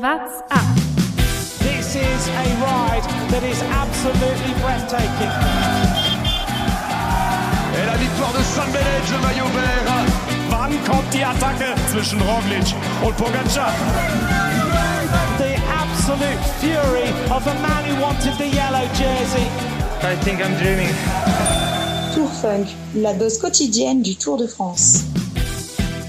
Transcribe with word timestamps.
What's 0.00 0.40
up? 0.50 0.64
This 1.60 1.94
is 1.94 2.28
a 2.28 2.46
ride 2.64 3.04
that 3.28 3.44
is 3.44 3.60
absolutely 3.68 4.54
breathtaking. 4.64 5.28
Et 7.76 7.84
la 7.84 7.96
victoire 7.98 8.32
de 8.32 8.42
San 8.42 8.72
Benedge, 8.72 9.12
le 9.12 9.18
maillot 9.20 9.50
vert. 9.52 9.90
Wann 10.48 10.72
kommt 10.86 11.12
die 11.12 11.22
Attacke 11.22 11.74
zwischen 11.92 12.18
Roglic 12.22 12.74
und 13.04 13.14
Pogacar? 13.18 13.74
The 15.36 15.60
absolute 15.68 16.40
fury 16.60 17.10
of 17.30 17.46
a 17.46 17.54
man 17.60 17.84
who 17.84 18.00
wanted 18.00 18.38
the 18.38 18.48
yellow 18.48 18.88
jersey. 18.94 19.46
I 20.02 20.16
think 20.24 20.40
I'm 20.40 20.56
dreaming. 20.56 20.94
Tour 22.14 22.28
Funk, 22.40 22.68
la 22.94 23.12
dose 23.12 23.38
quotidienne 23.38 24.00
du 24.00 24.14
Tour 24.14 24.38
de 24.38 24.46
France. 24.46 25.04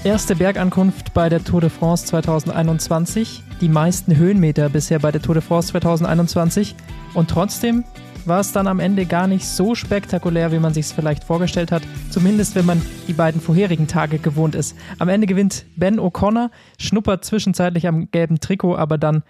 Erste 0.04 0.34
Bergankunft 0.34 1.14
bei 1.14 1.28
der 1.28 1.44
Tour 1.44 1.60
de 1.60 1.70
France 1.70 2.06
2021. 2.06 3.40
Die 3.60 3.68
meisten 3.68 4.16
Höhenmeter 4.16 4.68
bisher 4.68 4.98
bei 4.98 5.12
der 5.12 5.22
Tour 5.22 5.36
de 5.36 5.42
France 5.42 5.68
2021. 5.68 6.74
Und 7.14 7.30
trotzdem 7.30 7.84
war 8.24 8.40
es 8.40 8.50
dann 8.50 8.66
am 8.66 8.80
Ende 8.80 9.06
gar 9.06 9.28
nicht 9.28 9.46
so 9.46 9.76
spektakulär, 9.76 10.50
wie 10.50 10.58
man 10.58 10.74
sich 10.74 10.86
es 10.86 10.92
vielleicht 10.92 11.22
vorgestellt 11.22 11.70
hat. 11.70 11.84
Zumindest 12.10 12.56
wenn 12.56 12.66
man 12.66 12.82
die 13.06 13.12
beiden 13.12 13.40
vorherigen 13.40 13.86
Tage 13.86 14.18
gewohnt 14.18 14.56
ist. 14.56 14.76
Am 14.98 15.08
Ende 15.08 15.28
gewinnt 15.28 15.66
Ben 15.76 16.00
O'Connor, 16.00 16.50
schnuppert 16.80 17.24
zwischenzeitlich 17.24 17.86
am 17.86 18.10
gelben 18.10 18.40
Trikot, 18.40 18.74
aber 18.74 18.98
dann 18.98 19.22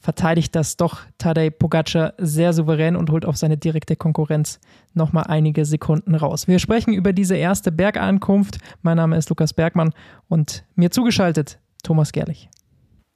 verteidigt 0.00 0.56
das 0.56 0.76
doch 0.76 1.00
Tadej 1.18 1.50
Pogacar 1.50 2.14
sehr 2.18 2.52
souverän 2.52 2.96
und 2.96 3.10
holt 3.10 3.24
auf 3.24 3.36
seine 3.36 3.56
direkte 3.56 3.96
Konkurrenz 3.96 4.58
nochmal 4.94 5.24
einige 5.28 5.64
Sekunden 5.64 6.14
raus. 6.14 6.48
Wir 6.48 6.58
sprechen 6.58 6.94
über 6.94 7.12
diese 7.12 7.36
erste 7.36 7.70
Bergankunft. 7.70 8.58
Mein 8.82 8.96
Name 8.96 9.16
ist 9.16 9.28
Lukas 9.28 9.52
Bergmann 9.52 9.92
und 10.28 10.64
mir 10.74 10.90
zugeschaltet 10.90 11.60
Thomas 11.82 12.12
Gerlich. 12.12 12.48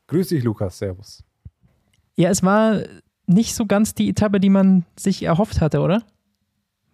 Grüß 0.09 0.29
dich, 0.29 0.45
Lukas. 0.45 0.79
Servus. 0.79 1.25
Ja, 2.17 2.31
es 2.31 2.43
war 2.43 2.83
nicht 3.27 3.55
so 3.55 3.67
ganz 3.67 3.95
die 3.95 4.11
Etappe, 4.11 4.39
die 4.39 4.51
man 4.51 4.85
sich 4.97 5.23
erhofft 5.23 5.61
hatte, 5.61 5.81
oder? 5.81 6.03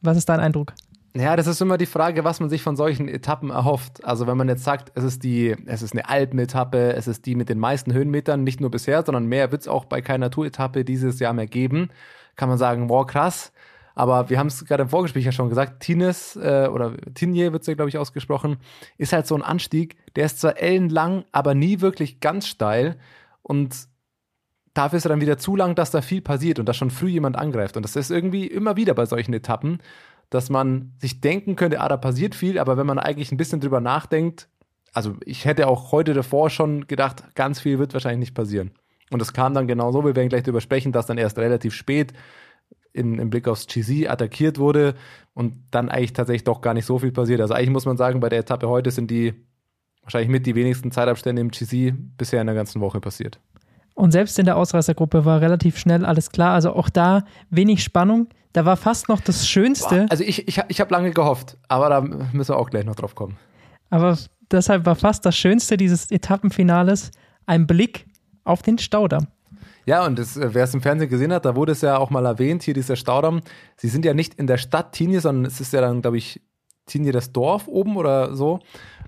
Was 0.01 0.17
ist 0.17 0.29
dein 0.29 0.41
Eindruck? 0.41 0.73
Ja, 1.15 1.35
das 1.35 1.49
ist 1.49 1.61
immer 1.61 1.77
die 1.77 1.87
Frage, 1.87 2.23
was 2.23 2.39
man 2.39 2.49
sich 2.49 2.63
von 2.63 2.77
solchen 2.77 3.09
Etappen 3.09 3.51
erhofft. 3.51 4.05
Also 4.05 4.29
wenn 4.29 4.37
man 4.37 4.49
jetzt 4.49 4.63
sagt, 4.63 4.93
es 4.95 5.03
ist 5.03 5.25
die, 5.25 5.57
es 5.67 5.83
ist 5.83 5.93
eine 5.93 6.09
Alpenetappe, 6.09 6.93
es 6.95 7.09
ist 7.09 7.27
die 7.27 7.35
mit 7.35 7.49
den 7.49 7.59
meisten 7.59 7.93
Höhenmetern, 7.93 8.45
nicht 8.45 8.61
nur 8.61 8.71
bisher, 8.71 9.03
sondern 9.05 9.27
mehr 9.27 9.51
wird 9.51 9.63
es 9.63 9.69
auch 9.69 9.87
bei 9.87 10.03
keiner 10.03 10.31
Touretappe 10.31 10.85
dieses 10.85 11.19
Jahr 11.19 11.33
mehr 11.33 11.49
geben, 11.49 11.91
kann 12.37 12.49
man 12.49 12.59
sagen, 12.59 12.87
boah, 12.87 13.07
krass. 13.09 13.53
Aber 13.97 14.31
wir 14.31 14.39
haben 14.39 14.47
es 14.47 14.65
gerade 14.65 14.85
im 14.85 14.89
Vorgespräch 14.89 15.25
ja 15.25 15.33
schon 15.33 15.49
gesagt, 15.49 15.81
Tines 15.81 16.37
äh, 16.37 16.69
oder 16.73 16.97
Tinje 17.15 17.53
wird 17.53 17.63
es 17.63 17.67
ja, 17.67 17.75
glaube 17.75 17.89
ich, 17.89 17.99
ausgesprochen, 17.99 18.59
ist 18.97 19.13
halt 19.13 19.27
so 19.27 19.35
ein 19.35 19.43
Anstieg, 19.43 19.97
der 20.15 20.27
ist 20.27 20.41
zwar 20.41 20.59
ellenlang, 20.59 21.25
aber 21.33 21.55
nie 21.55 21.81
wirklich 21.81 22.21
ganz 22.21 22.47
steil. 22.47 22.97
Und 23.43 23.89
dafür 24.75 24.99
ist 24.99 25.07
er 25.07 25.11
dann 25.11 25.21
wieder 25.21 25.39
zu 25.39 25.57
lang, 25.57 25.75
dass 25.75 25.91
da 25.91 26.03
viel 26.03 26.23
passiert 26.23 26.61
und 26.61 26.67
dass 26.67 26.77
schon 26.77 26.91
früh 26.91 27.09
jemand 27.09 27.37
angreift. 27.37 27.77
Und 27.77 27.83
das 27.83 27.97
ist 27.97 28.13
irgendwie 28.13 28.47
immer 28.47 28.77
wieder 28.77 28.95
bei 28.95 29.07
solchen 29.07 29.35
Etappen 29.35 29.81
dass 30.31 30.49
man 30.49 30.93
sich 30.99 31.21
denken 31.21 31.57
könnte, 31.57 31.81
ah, 31.81 31.89
da 31.89 31.97
passiert 31.97 32.35
viel, 32.35 32.59
aber 32.59 32.77
wenn 32.77 32.87
man 32.87 32.99
eigentlich 32.99 33.33
ein 33.33 33.37
bisschen 33.37 33.61
drüber 33.61 33.81
nachdenkt, 33.81 34.49
also 34.93 35.17
ich 35.25 35.45
hätte 35.45 35.69
auch 35.69 35.93
heute 35.93 36.15
davor 36.15 36.51
schon 36.51 36.87
gedacht, 36.87 37.35
ganz 37.35 37.61
viel 37.61 37.79
wird 37.79 37.93
wahrscheinlich 37.93 38.21
nicht 38.21 38.35
passieren. 38.35 38.71
Und 39.11 39.21
es 39.21 39.33
kam 39.33 39.55
dann 39.55 39.67
genau 39.67 39.93
so, 39.93 40.05
wir 40.05 40.17
werden 40.17 40.29
gleich 40.29 40.45
darüber 40.45 40.61
sprechen, 40.61 40.93
dass 40.93 41.07
dann 41.07 41.19
erst 41.19 41.39
relativ 41.39 41.75
spät 41.75 42.13
in, 42.93 43.19
im 43.19 43.31
Blick 43.31 43.49
aufs 43.49 43.67
GC 43.67 44.09
attackiert 44.09 44.59
wurde 44.59 44.95
und 45.35 45.55
dann 45.71 45.89
eigentlich 45.89 46.13
tatsächlich 46.13 46.45
doch 46.45 46.61
gar 46.61 46.75
nicht 46.75 46.87
so 46.87 46.99
viel 46.99 47.13
passiert. 47.13 47.41
Also 47.41 47.55
eigentlich 47.55 47.71
muss 47.71 47.87
man 47.87 47.97
sagen, 47.97 48.21
bei 48.21 48.29
der 48.29 48.41
Etappe 48.41 48.69
heute 48.69 48.91
sind 48.91 49.11
die 49.11 49.35
wahrscheinlich 50.03 50.31
mit 50.31 50.47
die 50.47 50.55
wenigsten 50.55 50.91
Zeitabstände 50.91 51.41
im 51.41 51.51
GC 51.51 51.95
bisher 52.17 52.41
in 52.41 52.47
der 52.47 52.57
ganzen 52.57 52.81
Woche 52.81 53.01
passiert. 53.01 53.41
Und 53.95 54.13
selbst 54.13 54.39
in 54.39 54.47
der 54.47 54.57
Ausreißergruppe 54.57 55.25
war 55.25 55.41
relativ 55.41 55.79
schnell 55.79 56.05
alles 56.05 56.31
klar. 56.31 56.55
Also 56.55 56.73
auch 56.73 56.89
da 56.89 57.25
wenig 57.51 57.83
Spannung. 57.83 58.29
Da 58.53 58.65
war 58.65 58.77
fast 58.77 59.09
noch 59.09 59.21
das 59.21 59.49
Schönste. 59.49 60.07
Also 60.11 60.25
ich, 60.25 60.49
ich, 60.49 60.61
ich 60.69 60.81
habe 60.81 60.93
lange 60.93 61.13
gehofft, 61.13 61.57
aber 61.69 61.89
da 61.89 62.01
müssen 62.01 62.49
wir 62.49 62.59
auch 62.59 62.71
gleich 62.71 62.85
noch 62.85 62.97
drauf 62.97 63.15
kommen. 63.15 63.37
Aber 63.91 64.19
deshalb 64.51 64.87
war 64.87 64.97
fast 64.97 65.25
das 65.25 65.37
Schönste 65.37 65.77
dieses 65.77 66.11
Etappenfinales 66.11 67.11
ein 67.47 67.67
Blick 67.67 68.07
auf 68.45 68.63
den 68.63 68.79
Staudamm. 68.79 69.29
Ja, 69.87 70.05
und 70.05 70.19
äh, 70.19 70.55
wer 70.55 70.65
es 70.65 70.75
im 70.75 70.83
Fernsehen 70.83 71.09
gesehen 71.11 71.33
hat, 71.33 71.45
da 71.45 71.57
wurde 71.57 71.73
es 71.73 71.81
ja 71.81 71.97
auch 71.99 72.11
mal 72.11 72.27
erwähnt, 72.27 72.63
hier 72.63 72.75
dieser 72.75 72.97
Staudamm. 72.97 73.41
Sie 73.77 73.89
sind 73.89 74.05
ja 74.05 74.15
nicht 74.15 74.35
in 74.35 74.47
der 74.47 74.59
Stadt 74.59 74.93
Tinje, 74.93 75.21
sondern 75.21 75.45
es 75.47 75.61
ist 75.61 75.73
ja 75.73 75.81
dann, 75.81 76.03
glaube 76.03 76.19
ich, 76.19 76.41
Tinje 76.87 77.13
das 77.13 77.33
Dorf 77.33 77.69
oben 77.69 77.97
oder 77.97 78.35
so. 78.35 78.61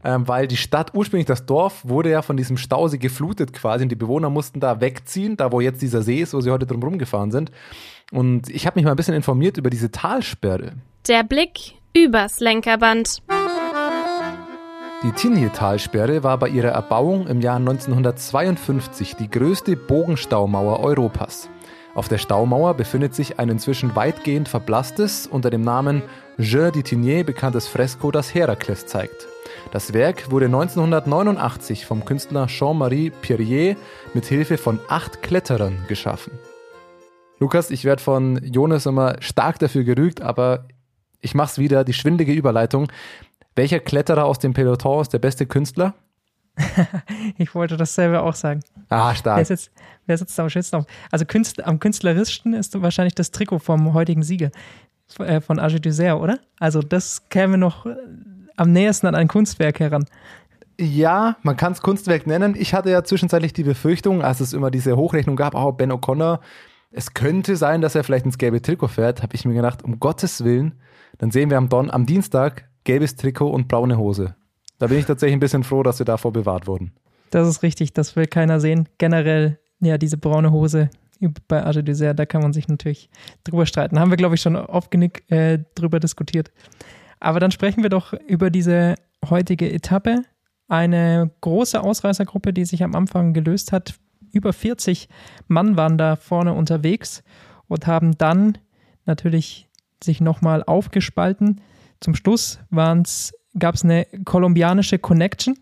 Ähm, 0.04 0.26
weil 0.26 0.48
die 0.48 0.56
Stadt, 0.56 0.94
ursprünglich 0.94 1.26
das 1.26 1.46
Dorf, 1.46 1.86
wurde 1.86 2.10
ja 2.10 2.22
von 2.22 2.36
diesem 2.36 2.56
Stausee 2.56 2.98
geflutet 2.98 3.52
quasi 3.52 3.84
und 3.84 3.88
die 3.88 3.96
Bewohner 3.96 4.30
mussten 4.30 4.58
da 4.58 4.80
wegziehen, 4.80 5.36
da 5.36 5.52
wo 5.52 5.60
jetzt 5.60 5.80
dieser 5.80 6.02
See 6.02 6.20
ist, 6.20 6.34
wo 6.34 6.40
sie 6.40 6.50
heute 6.50 6.66
drum 6.66 6.82
rumgefahren 6.82 7.30
sind. 7.30 7.52
Und 8.10 8.48
ich 8.48 8.66
habe 8.66 8.78
mich 8.78 8.84
mal 8.84 8.90
ein 8.90 8.96
bisschen 8.96 9.14
informiert 9.14 9.56
über 9.58 9.70
diese 9.70 9.90
Talsperre. 9.90 10.72
Der 11.08 11.22
Blick 11.22 11.74
übers 11.94 12.40
Lenkerband. 12.40 13.22
Die 15.04 15.10
Tinje-Talsperre 15.10 16.22
war 16.22 16.38
bei 16.38 16.48
ihrer 16.48 16.68
Erbauung 16.68 17.26
im 17.26 17.40
Jahr 17.40 17.56
1952 17.56 19.16
die 19.16 19.28
größte 19.28 19.76
Bogenstaumauer 19.76 20.78
Europas. 20.78 21.48
Auf 21.94 22.08
der 22.08 22.18
Staumauer 22.18 22.74
befindet 22.74 23.14
sich 23.14 23.38
ein 23.38 23.48
inzwischen 23.48 23.96
weitgehend 23.96 24.48
verblasstes, 24.48 25.26
unter 25.26 25.50
dem 25.50 25.62
Namen 25.62 26.02
Je 26.38 26.70
di 26.70 26.82
Tigné 26.82 27.24
bekanntes 27.24 27.66
Fresko, 27.66 28.10
das 28.10 28.32
Herakles 28.32 28.86
zeigt. 28.86 29.26
Das 29.72 29.94
Werk 29.94 30.30
wurde 30.30 30.44
1989 30.44 31.86
vom 31.86 32.04
Künstler 32.04 32.46
Jean-Marie 32.46 33.08
Pierrier 33.08 33.74
mit 34.12 34.26
Hilfe 34.26 34.58
von 34.58 34.78
acht 34.88 35.22
Kletterern 35.22 35.86
geschaffen. 35.88 36.38
Lukas, 37.38 37.70
ich 37.70 37.86
werde 37.86 38.02
von 38.02 38.36
Jonas 38.44 38.84
immer 38.84 39.16
stark 39.20 39.58
dafür 39.60 39.82
gerügt, 39.84 40.20
aber 40.20 40.68
ich 41.22 41.34
mach's 41.34 41.56
wieder, 41.56 41.84
die 41.84 41.94
schwindige 41.94 42.34
Überleitung. 42.34 42.92
Welcher 43.54 43.80
Kletterer 43.80 44.26
aus 44.26 44.38
dem 44.38 44.52
Peloton 44.52 45.00
ist 45.00 45.14
der 45.14 45.20
beste 45.20 45.46
Künstler? 45.46 45.94
ich 47.38 47.54
wollte 47.54 47.78
dasselbe 47.78 48.20
auch 48.20 48.34
sagen. 48.34 48.60
Ah, 48.90 49.14
stark. 49.14 49.38
Wer 49.38 49.46
sitzt, 49.46 49.70
wer 50.04 50.18
sitzt 50.18 50.38
am 50.38 50.50
schönsten? 50.50 50.84
Also 51.10 51.24
Künstler, 51.24 51.66
am 51.66 51.80
künstlerischsten 51.80 52.52
ist 52.52 52.78
wahrscheinlich 52.82 53.14
das 53.14 53.30
Trikot 53.30 53.60
vom 53.60 53.94
heutigen 53.94 54.22
Sieger 54.22 54.50
äh, 55.18 55.40
von 55.40 55.58
Age 55.58 55.80
Dessert, 55.80 56.20
oder? 56.20 56.40
Also 56.58 56.82
das 56.82 57.30
käme 57.30 57.56
noch 57.56 57.86
am 58.56 58.72
nächsten 58.72 59.06
an 59.06 59.14
ein 59.14 59.28
Kunstwerk 59.28 59.80
heran. 59.80 60.04
Ja, 60.80 61.36
man 61.42 61.56
kann 61.56 61.72
es 61.72 61.82
Kunstwerk 61.82 62.26
nennen. 62.26 62.54
Ich 62.58 62.74
hatte 62.74 62.90
ja 62.90 63.04
zwischenzeitlich 63.04 63.52
die 63.52 63.62
Befürchtung, 63.62 64.22
als 64.22 64.40
es 64.40 64.52
immer 64.52 64.70
diese 64.70 64.96
Hochrechnung 64.96 65.36
gab, 65.36 65.54
oh, 65.54 65.72
Ben 65.72 65.92
O'Connor, 65.92 66.40
es 66.90 67.14
könnte 67.14 67.56
sein, 67.56 67.80
dass 67.80 67.94
er 67.94 68.04
vielleicht 68.04 68.26
ins 68.26 68.38
gelbe 68.38 68.60
Trikot 68.60 68.88
fährt, 68.88 69.22
habe 69.22 69.34
ich 69.34 69.44
mir 69.44 69.54
gedacht, 69.54 69.82
um 69.82 69.98
Gottes 69.98 70.44
Willen, 70.44 70.74
dann 71.18 71.30
sehen 71.30 71.50
wir 71.50 71.56
am, 71.56 71.68
Don 71.68 71.90
am 71.90 72.06
Dienstag 72.06 72.68
gelbes 72.84 73.16
Trikot 73.16 73.50
und 73.50 73.68
braune 73.68 73.96
Hose. 73.96 74.34
Da 74.78 74.88
bin 74.88 74.98
ich 74.98 75.06
tatsächlich 75.06 75.36
ein 75.36 75.40
bisschen 75.40 75.62
froh, 75.62 75.82
dass 75.82 75.98
wir 76.00 76.06
davor 76.06 76.32
bewahrt 76.32 76.66
wurden. 76.66 76.92
Das 77.30 77.48
ist 77.48 77.62
richtig, 77.62 77.92
das 77.92 78.16
will 78.16 78.26
keiner 78.26 78.60
sehen. 78.60 78.88
Generell, 78.98 79.58
ja, 79.80 79.96
diese 79.96 80.18
braune 80.18 80.52
Hose 80.52 80.90
bei 81.48 81.64
Age 81.64 81.82
Dessert, 81.84 82.18
da 82.18 82.26
kann 82.26 82.42
man 82.42 82.52
sich 82.52 82.68
natürlich 82.68 83.08
drüber 83.44 83.64
streiten. 83.64 83.98
Haben 83.98 84.10
wir, 84.10 84.16
glaube 84.16 84.34
ich, 84.34 84.40
schon 84.40 84.56
oft 84.56 84.90
genug 84.90 85.30
äh, 85.30 85.60
drüber 85.74 86.00
diskutiert. 86.00 86.50
Aber 87.22 87.38
dann 87.38 87.52
sprechen 87.52 87.84
wir 87.84 87.88
doch 87.88 88.14
über 88.26 88.50
diese 88.50 88.96
heutige 89.30 89.72
Etappe. 89.72 90.24
Eine 90.66 91.30
große 91.40 91.80
Ausreißergruppe, 91.80 92.52
die 92.52 92.64
sich 92.64 92.82
am 92.82 92.96
Anfang 92.96 93.32
gelöst 93.32 93.70
hat. 93.70 93.94
Über 94.32 94.52
40 94.52 95.08
Mann 95.46 95.76
waren 95.76 95.98
da 95.98 96.16
vorne 96.16 96.52
unterwegs 96.52 97.22
und 97.68 97.86
haben 97.86 98.18
dann 98.18 98.58
natürlich 99.04 99.68
sich 100.02 100.20
nochmal 100.20 100.64
aufgespalten. 100.64 101.60
Zum 102.00 102.16
Schluss 102.16 102.58
gab 102.72 103.74
es 103.76 103.84
eine 103.84 104.04
kolumbianische 104.24 104.98
Connection. 104.98 105.56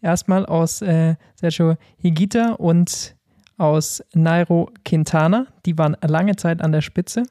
Erstmal 0.00 0.46
aus 0.46 0.80
äh, 0.80 1.16
Sergio 1.34 1.76
Higuita 1.98 2.52
und 2.52 3.16
aus 3.58 4.02
Nairo 4.14 4.70
Quintana. 4.86 5.46
Die 5.66 5.76
waren 5.76 5.94
lange 6.00 6.36
Zeit 6.36 6.62
an 6.62 6.72
der 6.72 6.80
Spitze. 6.80 7.24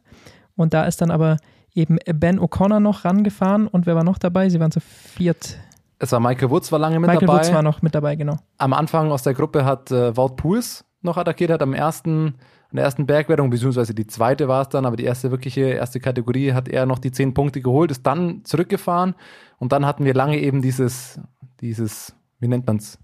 Und 0.56 0.76
da 0.76 0.86
ist 0.86 1.02
dann 1.02 1.10
aber 1.10 1.38
eben 1.76 1.98
Ben 2.14 2.40
O'Connor 2.40 2.80
noch 2.80 3.06
rangefahren 3.06 3.68
und 3.68 3.86
wer 3.86 3.96
war 3.96 4.04
noch 4.04 4.18
dabei? 4.18 4.50
Sie 4.50 4.60
waren 4.60 4.72
zu 4.72 4.80
viert. 4.80 5.60
Es 6.00 6.12
war 6.12 6.20
Michael 6.20 6.50
Woods, 6.50 6.72
war 6.72 6.80
lange 6.80 7.00
mit 7.00 7.08
Michael 7.08 7.28
dabei. 7.28 7.34
Michael 7.34 7.48
Woods 7.48 7.56
war 7.56 7.64
noch 7.64 7.82
mit 7.82 7.94
dabei, 7.94 8.16
genau. 8.16 8.38
Am 8.58 8.74
Anfang 8.74 9.12
aus 9.12 9.24
der 9.24 9.34
Gruppe 9.34 9.66
hat 9.66 9.92
äh, 9.92 10.16
Walt 10.18 10.36
Pools 10.38 10.86
noch 11.02 11.18
attackiert, 11.18 11.52
hat 11.52 11.62
am 11.62 11.74
ersten, 11.74 12.36
an 12.70 12.76
der 12.76 12.84
ersten 12.84 13.06
Bergwertung, 13.06 13.50
beziehungsweise 13.50 13.94
die 13.94 14.08
zweite 14.08 14.48
war 14.48 14.64
es 14.64 14.70
dann, 14.70 14.86
aber 14.86 14.96
die 14.96 15.04
erste 15.04 15.32
wirkliche, 15.32 15.62
erste 15.62 16.00
Kategorie 16.00 16.54
hat 16.54 16.68
er 16.68 16.86
noch 16.86 17.00
die 17.00 17.12
zehn 17.12 17.34
Punkte 17.34 17.62
geholt, 17.62 17.92
ist 17.92 18.06
dann 18.06 18.44
zurückgefahren 18.44 19.16
und 19.58 19.72
dann 19.72 19.86
hatten 19.86 20.04
wir 20.04 20.14
lange 20.14 20.40
eben 20.40 20.62
dieses, 20.62 21.20
dieses, 21.62 22.16
wie 22.40 22.48
nennt 22.48 22.66
man's? 22.68 22.98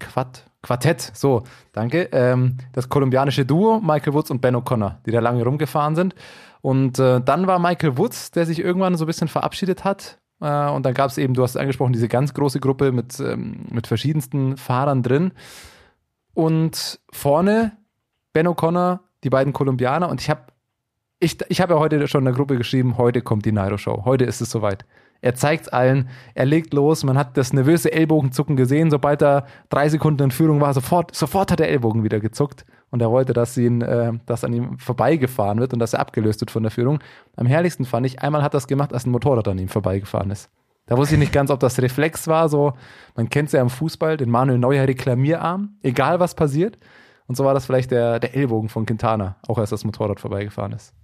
Quad, 0.00 0.44
Quartett, 0.62 1.12
so, 1.14 1.44
danke. 1.72 2.08
Ähm, 2.12 2.56
das 2.72 2.88
kolumbianische 2.88 3.44
Duo, 3.46 3.80
Michael 3.80 4.14
Woods 4.14 4.30
und 4.30 4.40
Ben 4.40 4.56
O'Connor, 4.56 4.96
die 5.06 5.12
da 5.12 5.20
lange 5.20 5.44
rumgefahren 5.44 5.94
sind. 5.94 6.14
Und 6.64 6.98
äh, 6.98 7.20
dann 7.20 7.46
war 7.46 7.58
Michael 7.58 7.98
Woods, 7.98 8.30
der 8.30 8.46
sich 8.46 8.58
irgendwann 8.58 8.96
so 8.96 9.04
ein 9.04 9.06
bisschen 9.06 9.28
verabschiedet 9.28 9.84
hat. 9.84 10.18
Äh, 10.40 10.70
und 10.70 10.86
dann 10.86 10.94
gab 10.94 11.10
es 11.10 11.18
eben, 11.18 11.34
du 11.34 11.42
hast 11.42 11.50
es 11.50 11.56
angesprochen, 11.58 11.92
diese 11.92 12.08
ganz 12.08 12.32
große 12.32 12.58
Gruppe 12.58 12.90
mit, 12.90 13.20
ähm, 13.20 13.66
mit 13.70 13.86
verschiedensten 13.86 14.56
Fahrern 14.56 15.02
drin. 15.02 15.32
und 16.32 17.00
vorne 17.12 17.72
Ben 18.32 18.48
O'Connor, 18.48 19.00
die 19.24 19.30
beiden 19.30 19.52
Kolumbianer 19.52 20.08
und 20.08 20.22
ich 20.22 20.30
habe 20.30 20.40
ich, 21.20 21.38
ich 21.48 21.60
habe 21.60 21.74
ja 21.74 21.80
heute 21.80 22.08
schon 22.08 22.22
in 22.22 22.26
der 22.26 22.34
Gruppe 22.34 22.56
geschrieben, 22.56 22.96
heute 22.96 23.20
kommt 23.20 23.44
die 23.44 23.52
Nairo 23.52 23.76
Show. 23.76 24.02
Heute 24.06 24.24
ist 24.24 24.40
es 24.40 24.50
soweit. 24.50 24.86
Er 25.20 25.34
zeigt 25.34 25.72
allen, 25.72 26.08
er 26.34 26.46
legt 26.46 26.72
los, 26.72 27.04
man 27.04 27.18
hat 27.18 27.36
das 27.36 27.52
nervöse 27.52 27.92
Ellbogenzucken 27.92 28.56
gesehen, 28.56 28.90
sobald 28.90 29.22
er 29.22 29.46
drei 29.68 29.90
Sekunden 29.90 30.24
in 30.24 30.30
Führung 30.30 30.62
war, 30.62 30.72
sofort, 30.72 31.14
sofort 31.14 31.52
hat 31.52 31.60
der 31.60 31.68
Ellbogen 31.68 32.04
wieder 32.04 32.20
gezuckt 32.20 32.64
und 32.94 33.00
er 33.00 33.10
wollte, 33.10 33.32
dass, 33.32 33.56
ihn, 33.56 33.82
äh, 33.82 34.12
dass 34.24 34.44
an 34.44 34.52
ihm 34.52 34.78
vorbeigefahren 34.78 35.58
wird 35.58 35.72
und 35.72 35.80
dass 35.80 35.94
er 35.94 35.98
abgelöst 35.98 36.40
wird 36.40 36.52
von 36.52 36.62
der 36.62 36.70
Führung. 36.70 37.00
Am 37.34 37.44
herrlichsten 37.44 37.86
fand 37.86 38.06
ich, 38.06 38.22
einmal 38.22 38.40
hat 38.44 38.52
er 38.52 38.58
das 38.58 38.68
gemacht, 38.68 38.92
als 38.92 39.04
ein 39.04 39.10
Motorrad 39.10 39.48
an 39.48 39.58
ihm 39.58 39.66
vorbeigefahren 39.66 40.30
ist. 40.30 40.48
Da 40.86 40.96
wusste 40.96 41.16
ich 41.16 41.18
nicht 41.18 41.32
ganz, 41.32 41.50
ob 41.50 41.58
das 41.58 41.82
Reflex 41.82 42.28
war, 42.28 42.48
so, 42.48 42.74
man 43.16 43.28
kennt 43.30 43.48
es 43.48 43.52
ja 43.52 43.60
im 43.60 43.68
Fußball, 43.68 44.16
den 44.16 44.30
Manuel 44.30 44.60
Neuer 44.60 44.86
Reklamierarm, 44.86 45.70
egal 45.82 46.20
was 46.20 46.36
passiert. 46.36 46.78
Und 47.26 47.36
so 47.36 47.44
war 47.44 47.52
das 47.52 47.66
vielleicht 47.66 47.90
der, 47.90 48.20
der 48.20 48.36
Ellbogen 48.36 48.68
von 48.68 48.86
Quintana, 48.86 49.38
auch 49.48 49.58
als 49.58 49.70
das 49.70 49.82
Motorrad 49.82 50.20
vorbeigefahren 50.20 50.70
ist. 50.70 50.94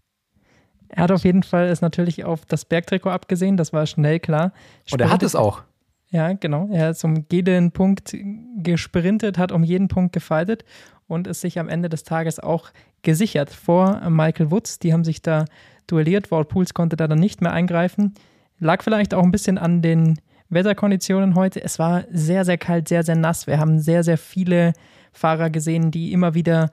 Er 0.91 1.03
hat 1.03 1.11
auf 1.11 1.25
jeden 1.25 1.43
Fall 1.43 1.67
es 1.67 1.81
natürlich 1.81 2.25
auf 2.25 2.47
das 2.47 2.67
Bergtrikot 2.67 3.11
abgesehen, 3.11 3.57
das 3.57 3.73
war 3.73 3.87
schnell 3.87 4.21
klar. 4.21 4.53
Sprintet, 4.85 4.93
Und 4.93 5.01
er 5.01 5.11
hat 5.13 5.25
es 5.25 5.35
auch. 5.35 5.63
Ja, 6.11 6.33
genau. 6.35 6.69
Er 6.71 6.91
ist 6.91 7.05
um 7.05 7.25
jeden 7.33 7.73
Punkt 7.73 8.17
gesprintet, 8.59 9.39
hat 9.39 9.51
um 9.51 9.65
jeden 9.65 9.89
Punkt 9.89 10.13
gefaltet 10.13 10.65
und 11.11 11.27
ist 11.27 11.41
sich 11.41 11.59
am 11.59 11.69
Ende 11.69 11.89
des 11.89 12.05
Tages 12.05 12.39
auch 12.39 12.71
gesichert 13.03 13.51
vor 13.51 14.09
Michael 14.09 14.51
Woods. 14.51 14.79
Die 14.79 14.93
haben 14.93 15.05
sich 15.05 15.23
da 15.23 15.45
duelliert. 15.87 16.31
Walt 16.31 16.49
Pools 16.49 16.75
konnte 16.75 16.97
da 16.97 17.09
dann 17.09 17.19
nicht 17.19 17.41
mehr 17.41 17.53
eingreifen. 17.53 18.15
Lag 18.59 18.83
vielleicht 18.83 19.15
auch 19.15 19.23
ein 19.23 19.33
bisschen 19.33 19.59
an 19.59 19.83
den 19.83 20.21
Wetterkonditionen 20.51 21.35
heute. 21.35 21.63
Es 21.63 21.79
war 21.79 22.05
sehr, 22.11 22.45
sehr 22.45 22.59
kalt, 22.59 22.89
sehr, 22.89 23.03
sehr 23.03 23.17
nass. 23.17 23.47
Wir 23.47 23.59
haben 23.59 23.81
sehr, 23.81 24.05
sehr 24.05 24.19
viele 24.19 24.73
Fahrer 25.13 25.51
gesehen, 25.51 25.91
die 25.91 26.13
immer 26.13 26.35
wieder 26.35 26.71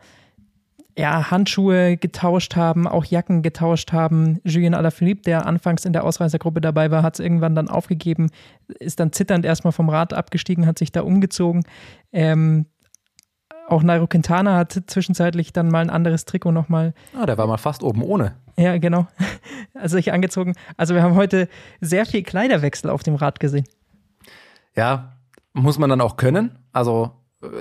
ja, 0.98 1.30
Handschuhe 1.30 1.95
getauscht 1.95 2.56
haben, 2.56 2.88
auch 2.88 3.06
Jacken 3.06 3.44
getauscht 3.44 3.94
haben. 3.94 4.39
Julien 4.44 4.74
Alaphilippe, 4.74 5.22
der 5.22 5.45
anfangs 5.45 5.86
in 5.86 5.94
der 5.94 6.04
Ausreißergruppe 6.04 6.60
dabei 6.60 6.89
war, 6.89 7.04
hat 7.04 7.16
es 7.16 7.19
irgendwann 7.19 7.54
dann 7.54 7.69
aufgegeben, 7.69 8.31
ist 8.80 9.00
dann 9.00 9.12
zitternd 9.12 9.45
erstmal 9.45 9.74
vom 9.74 9.89
Rad 9.89 10.13
abgestiegen, 10.13 10.66
hat 10.66 10.80
sich 10.80 10.92
da 10.92 11.01
umgezogen. 11.01 11.63
Ähm, 12.12 12.66
auch 13.68 13.84
Nairo 13.84 14.08
Quintana 14.08 14.56
hat 14.56 14.81
zwischenzeitlich 14.88 15.54
dann 15.54 15.69
mal 15.69 15.81
ein 15.81 15.90
anderes 15.90 16.25
Trikot 16.25 16.52
nochmal. 16.52 16.94
Ah, 17.18 17.25
der 17.25 17.38
war 17.38 17.48
mal 17.48 17.58
fast 17.58 17.84
oben 17.84 18.02
ohne. 18.02 18.36
Ja, 18.58 18.78
genau. 18.78 19.08
Also 19.74 19.98
ich 19.98 20.12
angezogen. 20.12 20.56
Also 20.75 20.96
wir 20.96 21.04
haben 21.04 21.14
heute 21.14 21.48
sehr 21.81 22.08
viel 22.08 22.24
Kleiderwechsel 22.24 22.90
auf 22.90 23.04
dem 23.04 23.14
Rad 23.14 23.40
gesehen. 23.40 23.68
Ja, 24.75 25.18
muss 25.54 25.78
man 25.78 25.88
dann 25.88 26.02
auch 26.02 26.18
können. 26.18 26.58
Also 26.72 27.12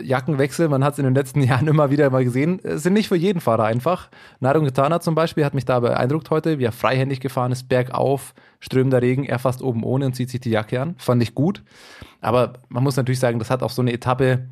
Jackenwechsel, 0.02 0.70
man 0.70 0.82
hat 0.82 0.94
es 0.94 0.98
in 0.98 1.04
den 1.04 1.14
letzten 1.14 1.40
Jahren 1.42 1.66
immer 1.66 1.90
wieder 1.90 2.08
mal 2.08 2.24
gesehen, 2.24 2.60
sind 2.64 2.94
nicht 2.94 3.08
für 3.08 3.16
jeden 3.16 3.40
Fahrer 3.40 3.64
einfach. 3.64 4.08
Nairo 4.40 4.60
Quintana 4.60 5.00
zum 5.00 5.14
Beispiel 5.14 5.44
hat 5.44 5.52
mich 5.52 5.66
da 5.66 5.80
beeindruckt 5.80 6.30
heute, 6.30 6.58
wie 6.58 6.64
er 6.64 6.72
freihändig 6.72 7.20
gefahren 7.20 7.52
ist, 7.52 7.68
bergauf, 7.68 8.34
strömender 8.60 9.02
Regen, 9.02 9.24
er 9.24 9.38
fast 9.38 9.60
oben 9.60 9.84
ohne 9.84 10.06
und 10.06 10.14
zieht 10.14 10.30
sich 10.30 10.40
die 10.40 10.50
Jacke 10.50 10.80
an. 10.80 10.94
Fand 10.96 11.22
ich 11.22 11.34
gut. 11.34 11.62
Aber 12.22 12.54
man 12.70 12.82
muss 12.82 12.96
natürlich 12.96 13.20
sagen, 13.20 13.38
das 13.38 13.50
hat 13.50 13.62
auf 13.62 13.72
so 13.72 13.82
eine 13.82 13.92
Etappe 13.92 14.48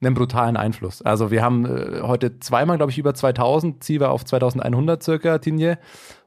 einen 0.00 0.14
brutalen 0.14 0.56
Einfluss. 0.56 1.00
Also 1.02 1.30
wir 1.30 1.42
haben 1.42 1.64
äh, 1.64 2.00
heute 2.02 2.38
zweimal, 2.40 2.76
glaube 2.76 2.92
ich, 2.92 2.98
über 2.98 3.14
2000, 3.14 3.82
Ziel 3.82 4.00
war 4.00 4.10
auf 4.10 4.24
2100 4.24 5.02
circa, 5.02 5.38
Tinje. 5.38 5.78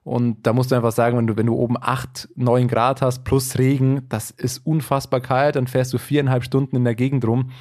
Und 0.04 0.48
da 0.48 0.54
musst 0.54 0.72
du 0.72 0.76
einfach 0.76 0.92
sagen, 0.92 1.18
wenn 1.18 1.28
du, 1.28 1.38
wenn 1.38 1.46
du 1.46 1.56
oben 1.56 1.76
8, 1.80 2.30
9 2.36 2.68
Grad 2.68 3.02
hast 3.02 3.24
plus 3.24 3.60
Regen, 3.60 4.08
das 4.10 4.32
ist 4.32 4.66
unfassbar 4.66 5.22
kalt, 5.22 5.56
dann 5.56 5.68
fährst 5.68 5.94
du 5.94 6.00
viereinhalb 6.00 6.44
Stunden 6.44 6.76
in 6.76 6.84
der 6.84 6.96
Gegend 6.96 7.26
rum. 7.26 7.52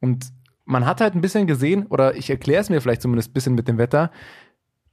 Und 0.00 0.32
man 0.64 0.86
hat 0.86 1.00
halt 1.02 1.14
ein 1.14 1.20
bisschen 1.20 1.46
gesehen, 1.46 1.86
oder 1.86 2.14
ich 2.14 2.30
erkläre 2.30 2.62
es 2.62 2.70
mir 2.70 2.80
vielleicht 2.80 3.02
zumindest 3.02 3.30
ein 3.30 3.32
bisschen 3.34 3.54
mit 3.54 3.68
dem 3.68 3.76
Wetter, 3.76 4.10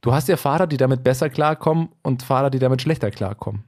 du 0.02 0.12
hast 0.12 0.28
ja 0.28 0.36
Fahrer, 0.36 0.66
die 0.66 0.76
damit 0.76 1.02
besser 1.02 1.30
klarkommen 1.30 1.88
und 2.02 2.22
Fahrer, 2.22 2.50
die 2.50 2.58
damit 2.58 2.82
schlechter 2.82 3.10
klarkommen. 3.10 3.64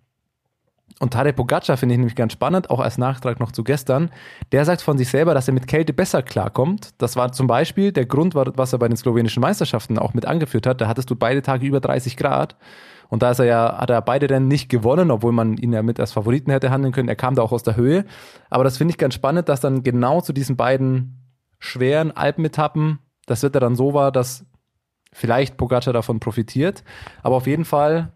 Und 0.99 1.13
Tadej 1.15 1.33
Pogacar 1.33 1.77
finde 1.77 1.95
ich 1.95 1.99
nämlich 1.99 2.15
ganz 2.15 2.33
spannend, 2.33 2.69
auch 2.69 2.81
als 2.81 2.99
Nachtrag 2.99 3.41
noch 3.41 3.53
zu 3.53 3.65
gestern. 3.65 4.11
Der 4.53 4.65
sagt 4.65 4.83
von 4.83 4.99
sich 4.99 5.09
selber, 5.09 5.33
dass 5.33 5.49
er 5.49 5.55
mit 5.55 5.67
Kälte 5.67 5.93
besser 5.93 6.23
klarkommt. 6.23 6.91
Das 6.99 7.17
war 7.17 7.33
zum 7.33 7.47
Beispiel 7.47 7.93
der 7.93 8.05
Grund, 8.05 8.35
was 8.35 8.73
er 8.73 8.79
bei 8.79 8.89
den 8.89 8.97
slowenischen 8.97 9.41
Meisterschaften 9.41 9.99
auch 9.99 10.13
mit 10.13 10.27
angeführt 10.27 10.67
hat. 10.67 10.81
Da 10.81 10.89
hattest 10.89 11.09
du 11.09 11.17
beide 11.17 11.41
Tage 11.41 11.67
über 11.67 11.81
30 11.81 12.17
Grad. 12.17 12.57
Und 13.09 13.23
da 13.23 13.31
ist 13.31 13.39
er 13.41 13.47
ja, 13.47 13.79
hat 13.79 13.91
er 13.91 14.03
beide 14.03 14.29
Rennen 14.31 14.47
nicht 14.47 14.69
gewonnen, 14.69 15.11
obwohl 15.11 15.33
man 15.33 15.57
ihn 15.57 15.73
ja 15.73 15.83
mit 15.83 15.99
als 15.99 16.13
Favoriten 16.13 16.51
hätte 16.51 16.71
handeln 16.71 16.93
können. 16.93 17.09
Er 17.09 17.17
kam 17.17 17.35
da 17.35 17.43
auch 17.43 17.53
aus 17.53 17.63
der 17.63 17.77
Höhe. 17.77 18.05
Aber 18.51 18.65
das 18.65 18.79
finde 18.79 18.93
ich 18.93 18.99
ganz 18.99 19.15
spannend, 19.15 19.49
dass 19.49 19.61
dann 19.61 19.83
genau 19.83 20.21
zu 20.21 20.33
diesen 20.33 20.57
beiden 20.57 21.17
schweren 21.59 22.13
Alpenetappen 22.13 23.01
das 23.27 23.43
Wetter 23.43 23.61
dann 23.61 23.75
so 23.75 23.95
war, 23.95 24.13
dass 24.13 24.45
vielleicht 25.13 25.57
Pogacar 25.57 25.93
davon 25.93 26.21
profitiert. 26.21 26.85
Aber 27.23 27.37
auf 27.37 27.47
jeden 27.47 27.65
Fall 27.65 28.13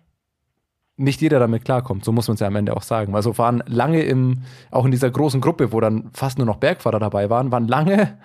nicht 0.96 1.20
jeder 1.20 1.38
damit 1.38 1.64
klarkommt. 1.64 2.04
So 2.04 2.12
muss 2.12 2.28
man 2.28 2.34
es 2.34 2.40
ja 2.40 2.46
am 2.46 2.56
Ende 2.56 2.76
auch 2.76 2.82
sagen. 2.82 3.12
Weil 3.12 3.22
so 3.22 3.36
waren 3.38 3.62
lange 3.66 4.02
im, 4.02 4.42
auch 4.70 4.84
in 4.84 4.90
dieser 4.90 5.10
großen 5.10 5.40
Gruppe, 5.40 5.72
wo 5.72 5.80
dann 5.80 6.10
fast 6.12 6.38
nur 6.38 6.46
noch 6.46 6.56
Bergfahrer 6.56 7.00
dabei 7.00 7.30
waren, 7.30 7.50
waren 7.50 7.66
lange 7.66 8.18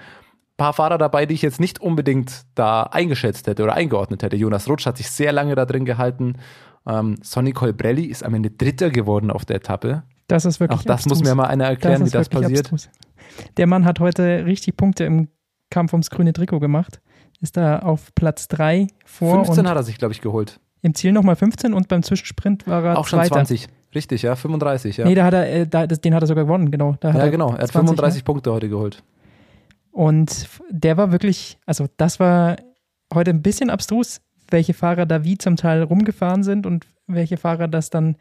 paar 0.60 0.74
Fahrer 0.74 1.00
dabei, 1.00 1.26
die 1.26 1.34
ich 1.34 1.42
jetzt 1.42 1.60
nicht 1.60 1.82
unbedingt 1.82 2.44
da 2.54 2.84
eingeschätzt 2.84 3.48
hätte 3.48 3.64
oder 3.64 3.74
eingeordnet 3.74 4.22
hätte. 4.22 4.36
Jonas 4.36 4.70
Rutsch 4.70 4.86
hat 4.86 4.98
sich 4.98 5.10
sehr 5.10 5.32
lange 5.32 5.56
da 5.56 5.66
drin 5.66 5.86
gehalten. 5.86 6.36
Ähm, 6.86 7.18
Sonny 7.24 7.54
Colbrelli 7.54 8.06
ist 8.06 8.24
am 8.24 8.36
Ende 8.36 8.52
Dritter 8.52 8.92
geworden 8.92 9.32
auf 9.32 9.46
der 9.46 9.56
Etappe. 9.56 10.04
Das 10.28 10.46
ist 10.46 10.60
wirklich 10.60 10.80
Auch 10.80 10.84
das 10.84 10.96
abstrus. 10.96 11.20
muss 11.20 11.28
mir 11.28 11.34
mal 11.34 11.48
einer 11.48 11.66
erklären, 11.66 12.02
das 12.02 12.10
wie 12.10 12.18
das 12.18 12.30
passiert. 12.30 12.72
Abstrus. 12.72 12.90
Der 13.58 13.66
Mann 13.66 13.86
hat 13.86 14.00
heute 14.00 14.46
richtig 14.46 14.78
Punkte 14.78 15.06
im 15.06 15.30
Kampf 15.72 15.94
ums 15.94 16.12
grüne 16.12 16.34
Trikot 16.34 16.60
gemacht. 16.60 17.02
Ist 17.42 17.58
da 17.58 17.80
auf 17.80 18.14
Platz 18.14 18.48
3 18.50 18.88
vor. 19.06 19.46
15 19.46 19.68
hat 19.68 19.78
er 19.78 19.84
sich, 19.84 19.98
glaube 19.98 20.14
ich, 20.14 20.22
geholt. 20.22 20.60
Im 20.82 20.96
Ziel 20.96 21.12
nochmal 21.12 21.36
15 21.36 21.74
und 21.74 21.88
beim 21.88 22.04
Zwischensprint 22.04 22.68
war 22.68 22.84
er 22.84 22.98
Auch 22.98 23.08
schon 23.08 23.20
Zweiter. 23.20 23.36
20. 23.36 23.68
Richtig, 23.94 24.22
ja, 24.22 24.36
35, 24.36 24.98
ja. 24.98 25.06
Nee, 25.06 25.16
da 25.16 25.26
hat 25.26 25.34
er, 25.34 25.52
äh, 25.52 25.68
da, 25.68 25.88
den 25.88 26.14
hat 26.14 26.24
er 26.24 26.28
sogar 26.28 26.46
gewonnen, 26.46 26.70
genau. 26.70 26.96
ja, 27.04 27.10
er 27.10 27.32
genau, 27.32 27.54
er 27.54 27.64
hat 27.64 27.72
35 27.72 28.22
ne? 28.22 28.24
Punkte 28.24 28.54
heute 28.54 28.70
geholt. 28.70 29.04
Und 29.92 30.48
der 30.70 30.96
war 30.98 31.12
wirklich, 31.12 31.58
also 31.66 31.88
das 31.98 32.20
war 32.20 32.58
heute 33.14 33.32
ein 33.32 33.42
bisschen 33.42 33.70
abstrus, 33.70 34.22
welche 34.50 34.74
Fahrer 34.74 35.06
da 35.06 35.24
wie 35.24 35.38
zum 35.38 35.56
Teil 35.56 35.82
rumgefahren 35.84 36.44
sind 36.44 36.66
und 36.66 36.86
welche 37.08 37.38
Fahrer 37.38 37.68
das 37.68 37.90
dann 37.90 38.16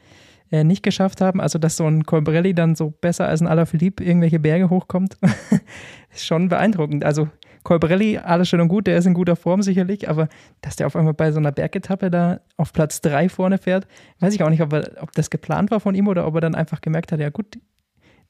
äh, 0.51 0.65
nicht 0.65 0.83
geschafft 0.83 1.21
haben. 1.21 1.41
Also, 1.41 1.59
dass 1.59 1.77
so 1.77 1.87
ein 1.87 2.05
Colbrelli 2.05 2.55
dann 2.55 2.75
so 2.75 2.91
besser 2.91 3.27
als 3.27 3.41
ein 3.41 3.47
Alaphilippe 3.47 4.03
irgendwelche 4.03 4.39
Berge 4.39 4.71
hochkommt, 4.71 5.19
ist 6.13 6.25
schon 6.25 6.49
beeindruckend. 6.49 7.05
Also, 7.05 7.29
Colbrelli, 7.69 8.17
alles 8.17 8.49
schön 8.49 8.63
und 8.63 8.69
gut, 8.69 8.87
der 8.87 8.97
ist 8.97 9.05
in 9.05 9.13
guter 9.13 9.37
Form 9.37 9.61
sicherlich, 9.61 10.09
aber 10.09 10.29
dass 10.63 10.77
der 10.77 10.87
auf 10.87 10.97
einmal 10.97 11.13
bei 11.13 11.33
so 11.33 11.39
einer 11.39 11.53
Bergetappe 11.53 12.11
da 12.11 12.41
auf 12.57 12.73
Platz 12.73 13.03
3 13.03 13.29
vorne 13.29 13.59
fährt, 13.59 13.87
weiß 14.21 14.33
ich 14.33 14.43
auch 14.43 14.49
nicht, 14.49 14.63
ob, 14.63 14.73
er, 14.73 15.03
ob 15.03 15.13
das 15.13 15.29
geplant 15.29 15.71
war 15.71 15.79
von 15.79 15.95
ihm 15.95 16.09
oder 16.09 16.27
ob 16.27 16.35
er 16.37 16.41
dann 16.41 16.55
einfach 16.55 16.81
gemerkt 16.81 17.13
hat, 17.13 17.21
ja 17.21 17.29
gut, 17.29 17.59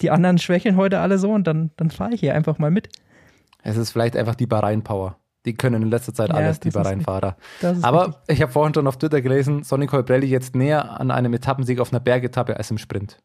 die 0.01 0.11
anderen 0.11 0.39
schwächeln 0.39 0.77
heute 0.77 0.99
alle 0.99 1.19
so 1.19 1.31
und 1.31 1.47
dann, 1.47 1.71
dann 1.77 1.91
fahre 1.91 2.15
ich 2.15 2.21
hier 2.21 2.35
einfach 2.35 2.59
mal 2.59 2.73
mit. 2.73 2.89
Es 3.63 3.77
ist 3.77 3.93
vielleicht 3.93 4.17
einfach 4.17 4.35
die 4.35 4.49
Bahrain-Power. 4.49 5.17
Die 5.47 5.55
können 5.55 5.83
in 5.83 5.89
letzter 5.89 6.15
Zeit 6.15 6.31
ja, 6.31 6.35
alles, 6.35 6.59
die 6.59 6.71
Bahrain-Fahrer. 6.71 7.37
Aber 7.83 8.07
richtig. 8.09 8.23
ich 8.27 8.43
habe 8.43 8.51
vorhin 8.51 8.75
schon 8.75 8.89
auf 8.89 8.97
Twitter 8.97 9.23
gelesen, 9.23 9.63
Sonny 9.63 9.87
Colbrelli 9.87 10.27
jetzt 10.27 10.57
näher 10.57 10.99
an 10.99 11.13
einem 11.13 11.33
Etappensieg 11.33 11.79
auf 11.79 11.93
einer 11.93 12.01
Bergetappe 12.01 12.57
als 12.57 12.73
im 12.73 12.79
Sprint. 12.79 13.19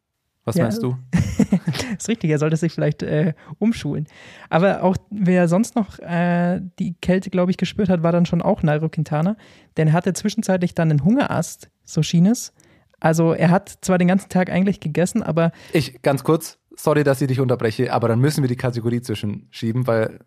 Was 0.46 0.56
ja, 0.56 0.64
meinst 0.64 0.84
du? 0.84 0.98
ist 1.98 2.10
richtig, 2.10 2.30
er 2.30 2.40
sollte 2.40 2.58
sich 2.58 2.74
vielleicht 2.74 3.02
äh, 3.02 3.34
umschulen. 3.60 4.08
Aber 4.50 4.84
auch 4.84 4.98
wer 5.10 5.48
sonst 5.48 5.76
noch 5.76 6.00
äh, 6.00 6.60
die 6.80 6.96
Kälte, 7.02 7.30
glaube 7.30 7.52
ich, 7.52 7.58
gespürt 7.58 7.90
hat, 7.90 8.04
war 8.04 8.12
dann 8.12 8.26
schon 8.26 8.42
auch 8.42 8.62
Nairo 8.62 8.90
Quintana. 8.90 9.38
Denn 9.78 9.88
er 9.88 9.94
hatte 9.94 10.14
zwischenzeitlich 10.14 10.76
dann 10.76 10.92
einen 10.92 11.04
Hungerast, 11.04 11.70
so 11.86 12.04
schien 12.04 12.26
es. 12.26 12.54
Also 13.00 13.34
er 13.34 13.52
hat 13.52 13.78
zwar 13.82 13.98
den 13.98 14.08
ganzen 14.08 14.30
Tag 14.30 14.50
eigentlich 14.50 14.80
gegessen, 14.80 15.24
aber. 15.24 15.52
Ich, 15.72 16.02
ganz 16.02 16.24
kurz, 16.24 16.58
sorry, 16.76 17.04
dass 17.04 17.22
ich 17.22 17.28
dich 17.28 17.40
unterbreche, 17.40 17.94
aber 17.94 18.08
dann 18.08 18.20
müssen 18.20 18.44
wir 18.44 18.48
die 18.48 18.56
Kategorie 18.56 19.02
zwischenschieben, 19.02 19.88
weil 19.88 20.20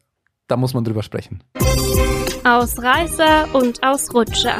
da 0.46 0.56
muss 0.56 0.74
man 0.74 0.84
drüber 0.84 1.02
sprechen. 1.02 1.42
Ausreißer 2.44 3.54
und 3.54 3.82
Ausrutscher. 3.82 4.58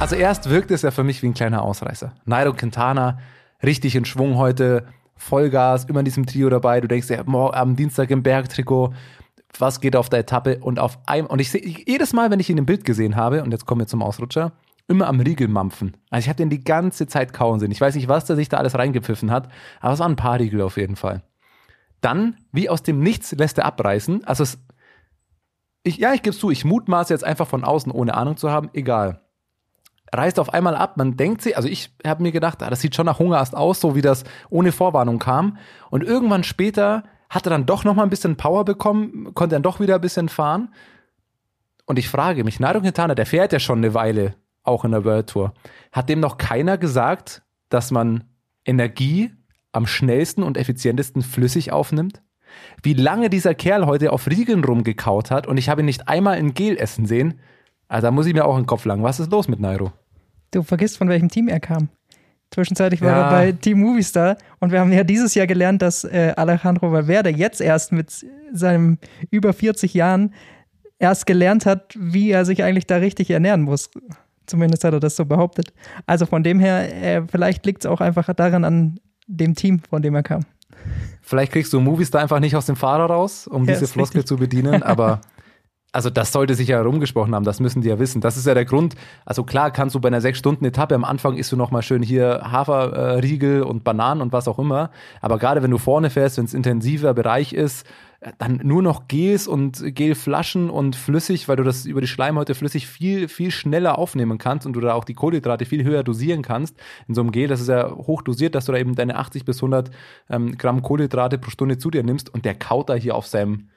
Also 0.00 0.16
erst 0.16 0.48
wirkt 0.48 0.70
es 0.70 0.80
ja 0.80 0.90
für 0.90 1.04
mich 1.04 1.22
wie 1.22 1.26
ein 1.26 1.34
kleiner 1.34 1.60
Ausreißer. 1.60 2.14
Nairo 2.24 2.54
Quintana, 2.54 3.18
richtig 3.62 3.94
in 3.94 4.06
Schwung 4.06 4.38
heute, 4.38 4.86
Vollgas, 5.14 5.84
immer 5.84 5.98
in 5.98 6.06
diesem 6.06 6.24
Trio 6.24 6.48
dabei. 6.48 6.80
Du 6.80 6.88
denkst 6.88 7.10
ja, 7.10 7.22
am 7.26 7.76
Dienstag 7.76 8.10
im 8.10 8.22
Bergtrikot, 8.22 8.94
was 9.58 9.82
geht 9.82 9.96
auf 9.96 10.08
der 10.08 10.20
Etappe? 10.20 10.58
Und 10.62 10.78
auf 10.78 10.98
einem, 11.06 11.26
und 11.26 11.38
ich 11.38 11.50
sehe 11.50 11.60
jedes 11.62 12.14
Mal, 12.14 12.30
wenn 12.30 12.40
ich 12.40 12.48
ihn 12.48 12.56
im 12.56 12.64
Bild 12.64 12.86
gesehen 12.86 13.14
habe, 13.14 13.42
und 13.42 13.50
jetzt 13.50 13.66
kommen 13.66 13.82
wir 13.82 13.86
zum 13.86 14.02
Ausrutscher, 14.02 14.52
immer 14.88 15.06
am 15.06 15.20
Riegel 15.20 15.48
mampfen. 15.48 15.94
Also 16.08 16.24
ich 16.24 16.28
habe 16.30 16.38
den 16.38 16.48
die 16.48 16.64
ganze 16.64 17.06
Zeit 17.06 17.34
kauen 17.34 17.60
sehen. 17.60 17.70
Ich 17.70 17.80
weiß 17.80 17.94
nicht, 17.94 18.08
was 18.08 18.24
der 18.24 18.36
sich 18.36 18.48
da 18.48 18.56
alles 18.56 18.78
reingepfiffen 18.78 19.30
hat, 19.30 19.48
aber 19.80 19.92
es 19.92 20.00
waren 20.00 20.12
ein 20.12 20.16
paar 20.16 20.40
Riegel 20.40 20.62
auf 20.62 20.78
jeden 20.78 20.96
Fall. 20.96 21.22
Dann, 22.00 22.36
wie 22.52 22.70
aus 22.70 22.82
dem 22.82 23.00
Nichts, 23.00 23.32
lässt 23.32 23.58
er 23.58 23.66
abreißen. 23.66 24.24
Also 24.24 24.44
es, 24.44 24.58
ich, 25.82 25.98
ja, 25.98 26.14
ich 26.14 26.22
gebe 26.22 26.34
zu, 26.34 26.50
ich 26.50 26.64
mutmaße 26.64 27.12
jetzt 27.12 27.24
einfach 27.24 27.46
von 27.46 27.64
außen, 27.64 27.92
ohne 27.92 28.14
Ahnung 28.14 28.38
zu 28.38 28.50
haben, 28.50 28.70
egal. 28.72 29.20
Reißt 30.12 30.40
auf 30.40 30.52
einmal 30.52 30.74
ab, 30.74 30.96
man 30.96 31.16
denkt 31.16 31.42
sich, 31.42 31.56
also 31.56 31.68
ich 31.68 31.94
habe 32.04 32.22
mir 32.22 32.32
gedacht, 32.32 32.62
ah, 32.62 32.70
das 32.70 32.80
sieht 32.80 32.96
schon 32.96 33.06
nach 33.06 33.18
Hungerast 33.18 33.56
aus, 33.56 33.80
so 33.80 33.94
wie 33.94 34.02
das 34.02 34.24
ohne 34.48 34.72
Vorwarnung 34.72 35.18
kam. 35.18 35.58
Und 35.90 36.02
irgendwann 36.02 36.42
später 36.42 37.04
hat 37.28 37.46
er 37.46 37.50
dann 37.50 37.66
doch 37.66 37.84
noch 37.84 37.94
mal 37.94 38.02
ein 38.02 38.10
bisschen 38.10 38.36
Power 38.36 38.64
bekommen, 38.64 39.32
konnte 39.34 39.54
dann 39.54 39.62
doch 39.62 39.78
wieder 39.78 39.94
ein 39.96 40.00
bisschen 40.00 40.28
fahren. 40.28 40.74
Und 41.86 41.98
ich 41.98 42.08
frage 42.08 42.44
mich, 42.44 42.58
Nairo 42.58 42.80
Quintana, 42.80 43.14
der 43.14 43.26
fährt 43.26 43.52
ja 43.52 43.60
schon 43.60 43.78
eine 43.78 43.94
Weile 43.94 44.34
auch 44.62 44.84
in 44.84 44.90
der 44.90 45.04
World 45.04 45.28
Tour. 45.28 45.54
Hat 45.92 46.08
dem 46.08 46.20
noch 46.20 46.38
keiner 46.38 46.76
gesagt, 46.76 47.42
dass 47.68 47.90
man 47.90 48.24
Energie 48.64 49.32
am 49.72 49.86
schnellsten 49.86 50.42
und 50.42 50.56
effizientesten 50.56 51.22
flüssig 51.22 51.72
aufnimmt? 51.72 52.22
Wie 52.82 52.94
lange 52.94 53.30
dieser 53.30 53.54
Kerl 53.54 53.86
heute 53.86 54.12
auf 54.12 54.26
Riegeln 54.26 54.64
rumgekaut 54.64 55.30
hat 55.30 55.46
und 55.46 55.56
ich 55.56 55.68
habe 55.68 55.82
ihn 55.82 55.86
nicht 55.86 56.08
einmal 56.08 56.38
in 56.38 56.54
Gel 56.54 56.76
essen 56.76 57.06
sehen, 57.06 57.40
also 57.88 58.06
da 58.06 58.10
muss 58.10 58.26
ich 58.26 58.34
mir 58.34 58.44
auch 58.44 58.56
den 58.56 58.66
Kopf 58.66 58.84
langen. 58.84 59.02
Was 59.02 59.20
ist 59.20 59.32
los 59.32 59.48
mit 59.48 59.60
Nairo? 59.60 59.92
Du 60.50 60.62
vergisst, 60.62 60.98
von 60.98 61.08
welchem 61.08 61.28
Team 61.28 61.48
er 61.48 61.60
kam. 61.60 61.88
Zwischenzeitlich 62.50 63.00
war 63.00 63.10
ja. 63.10 63.24
er 63.24 63.30
bei 63.30 63.52
Team 63.52 63.80
Movistar 63.80 64.36
und 64.58 64.72
wir 64.72 64.80
haben 64.80 64.92
ja 64.92 65.04
dieses 65.04 65.34
Jahr 65.36 65.46
gelernt, 65.46 65.82
dass 65.82 66.02
äh, 66.02 66.32
Alejandro 66.36 66.90
Valverde 66.90 67.30
jetzt 67.30 67.60
erst 67.60 67.92
mit 67.92 68.26
seinem 68.52 68.98
über 69.30 69.52
40 69.52 69.94
Jahren 69.94 70.34
erst 70.98 71.26
gelernt 71.26 71.64
hat, 71.64 71.94
wie 71.96 72.30
er 72.30 72.44
sich 72.44 72.64
eigentlich 72.64 72.86
da 72.86 72.96
richtig 72.96 73.30
ernähren 73.30 73.62
muss. 73.62 73.90
Zumindest 74.46 74.82
hat 74.82 74.92
er 74.92 75.00
das 75.00 75.14
so 75.14 75.24
behauptet. 75.24 75.72
Also 76.06 76.26
von 76.26 76.42
dem 76.42 76.58
her, 76.58 76.92
äh, 76.92 77.22
vielleicht 77.30 77.64
liegt 77.66 77.84
es 77.84 77.90
auch 77.90 78.00
einfach 78.00 78.32
daran 78.34 78.64
an 78.64 78.98
dem 79.28 79.54
Team, 79.54 79.80
von 79.88 80.02
dem 80.02 80.16
er 80.16 80.24
kam. 80.24 80.42
Vielleicht 81.22 81.52
kriegst 81.52 81.72
du 81.72 81.80
Movies 81.80 82.10
da 82.10 82.18
einfach 82.18 82.40
nicht 82.40 82.56
aus 82.56 82.66
dem 82.66 82.74
Fahrer 82.74 83.06
raus, 83.06 83.46
um 83.46 83.64
ja, 83.64 83.74
diese 83.74 83.86
Floskel 83.86 84.24
zu 84.24 84.36
bedienen, 84.36 84.82
aber 84.82 85.20
also 85.92 86.10
das 86.10 86.32
sollte 86.32 86.54
sich 86.54 86.68
ja 86.68 86.76
herumgesprochen 86.78 87.34
haben, 87.34 87.44
das 87.44 87.60
müssen 87.60 87.82
die 87.82 87.88
ja 87.88 87.98
wissen. 87.98 88.20
Das 88.20 88.36
ist 88.36 88.46
ja 88.46 88.54
der 88.54 88.64
Grund. 88.64 88.94
Also 89.24 89.44
klar 89.44 89.70
kannst 89.70 89.94
du 89.94 90.00
bei 90.00 90.08
einer 90.08 90.20
sechs 90.20 90.38
Stunden 90.38 90.64
Etappe 90.64 90.94
am 90.94 91.04
Anfang 91.04 91.36
isst 91.36 91.52
du 91.52 91.56
nochmal 91.56 91.82
schön 91.82 92.02
hier 92.02 92.42
Haferriegel 92.44 93.62
und 93.62 93.84
Bananen 93.84 94.22
und 94.22 94.32
was 94.32 94.48
auch 94.48 94.58
immer. 94.58 94.90
Aber 95.20 95.38
gerade 95.38 95.62
wenn 95.62 95.70
du 95.70 95.78
vorne 95.78 96.10
fährst, 96.10 96.38
wenn 96.38 96.44
es 96.44 96.54
intensiver 96.54 97.14
Bereich 97.14 97.52
ist, 97.52 97.86
dann 98.38 98.60
nur 98.62 98.82
noch 98.82 99.08
Gels 99.08 99.48
und 99.48 99.82
Gelflaschen 99.94 100.68
und 100.68 100.94
flüssig, 100.94 101.48
weil 101.48 101.56
du 101.56 101.62
das 101.62 101.86
über 101.86 102.02
die 102.02 102.06
Schleimhäute 102.06 102.54
flüssig 102.54 102.86
viel, 102.86 103.28
viel 103.28 103.50
schneller 103.50 103.98
aufnehmen 103.98 104.36
kannst 104.36 104.66
und 104.66 104.74
du 104.74 104.80
da 104.80 104.92
auch 104.92 105.04
die 105.04 105.14
Kohlenhydrate 105.14 105.64
viel 105.64 105.84
höher 105.84 106.02
dosieren 106.02 106.42
kannst. 106.42 106.76
In 107.08 107.14
so 107.14 107.22
einem 107.22 107.32
Gel, 107.32 107.48
das 107.48 107.62
ist 107.62 107.68
ja 107.68 107.90
hoch 107.90 108.20
dosiert, 108.20 108.54
dass 108.54 108.66
du 108.66 108.72
da 108.72 108.78
eben 108.78 108.94
deine 108.94 109.16
80 109.16 109.46
bis 109.46 109.56
100 109.58 109.90
ähm, 110.28 110.58
Gramm 110.58 110.82
Kohlenhydrate 110.82 111.38
pro 111.38 111.50
Stunde 111.50 111.78
zu 111.78 111.90
dir 111.90 112.02
nimmst 112.02 112.32
und 112.32 112.44
der 112.44 112.54
kaut 112.54 112.90
da 112.90 112.94
hier 112.94 113.14
auf 113.14 113.26
seinem, 113.26 113.70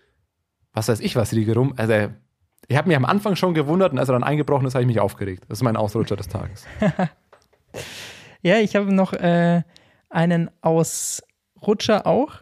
was 0.74 0.88
weiß 0.88 1.00
ich 1.00 1.16
was, 1.16 1.34
Riegel 1.34 1.56
rum. 1.56 1.74
Also 1.78 2.10
ich 2.68 2.78
habe 2.78 2.88
mich 2.88 2.98
am 2.98 3.06
Anfang 3.06 3.36
schon 3.36 3.54
gewundert 3.54 3.92
und 3.92 4.00
als 4.00 4.10
er 4.10 4.14
dann 4.14 4.24
eingebrochen 4.24 4.66
ist, 4.68 4.76
habe 4.76 4.84
ich 4.84 4.88
mich 4.88 5.00
aufgeregt. 5.00 5.44
Das 5.48 5.60
ist 5.60 5.64
mein 5.64 5.78
Ausrutscher 5.78 6.16
des 6.16 6.28
Tages. 6.28 6.66
ja, 8.42 8.58
ich 8.58 8.76
habe 8.76 8.94
noch 8.94 9.14
äh, 9.14 9.64
einen 10.10 10.50
Ausrutscher 10.62 12.08
auch. 12.08 12.36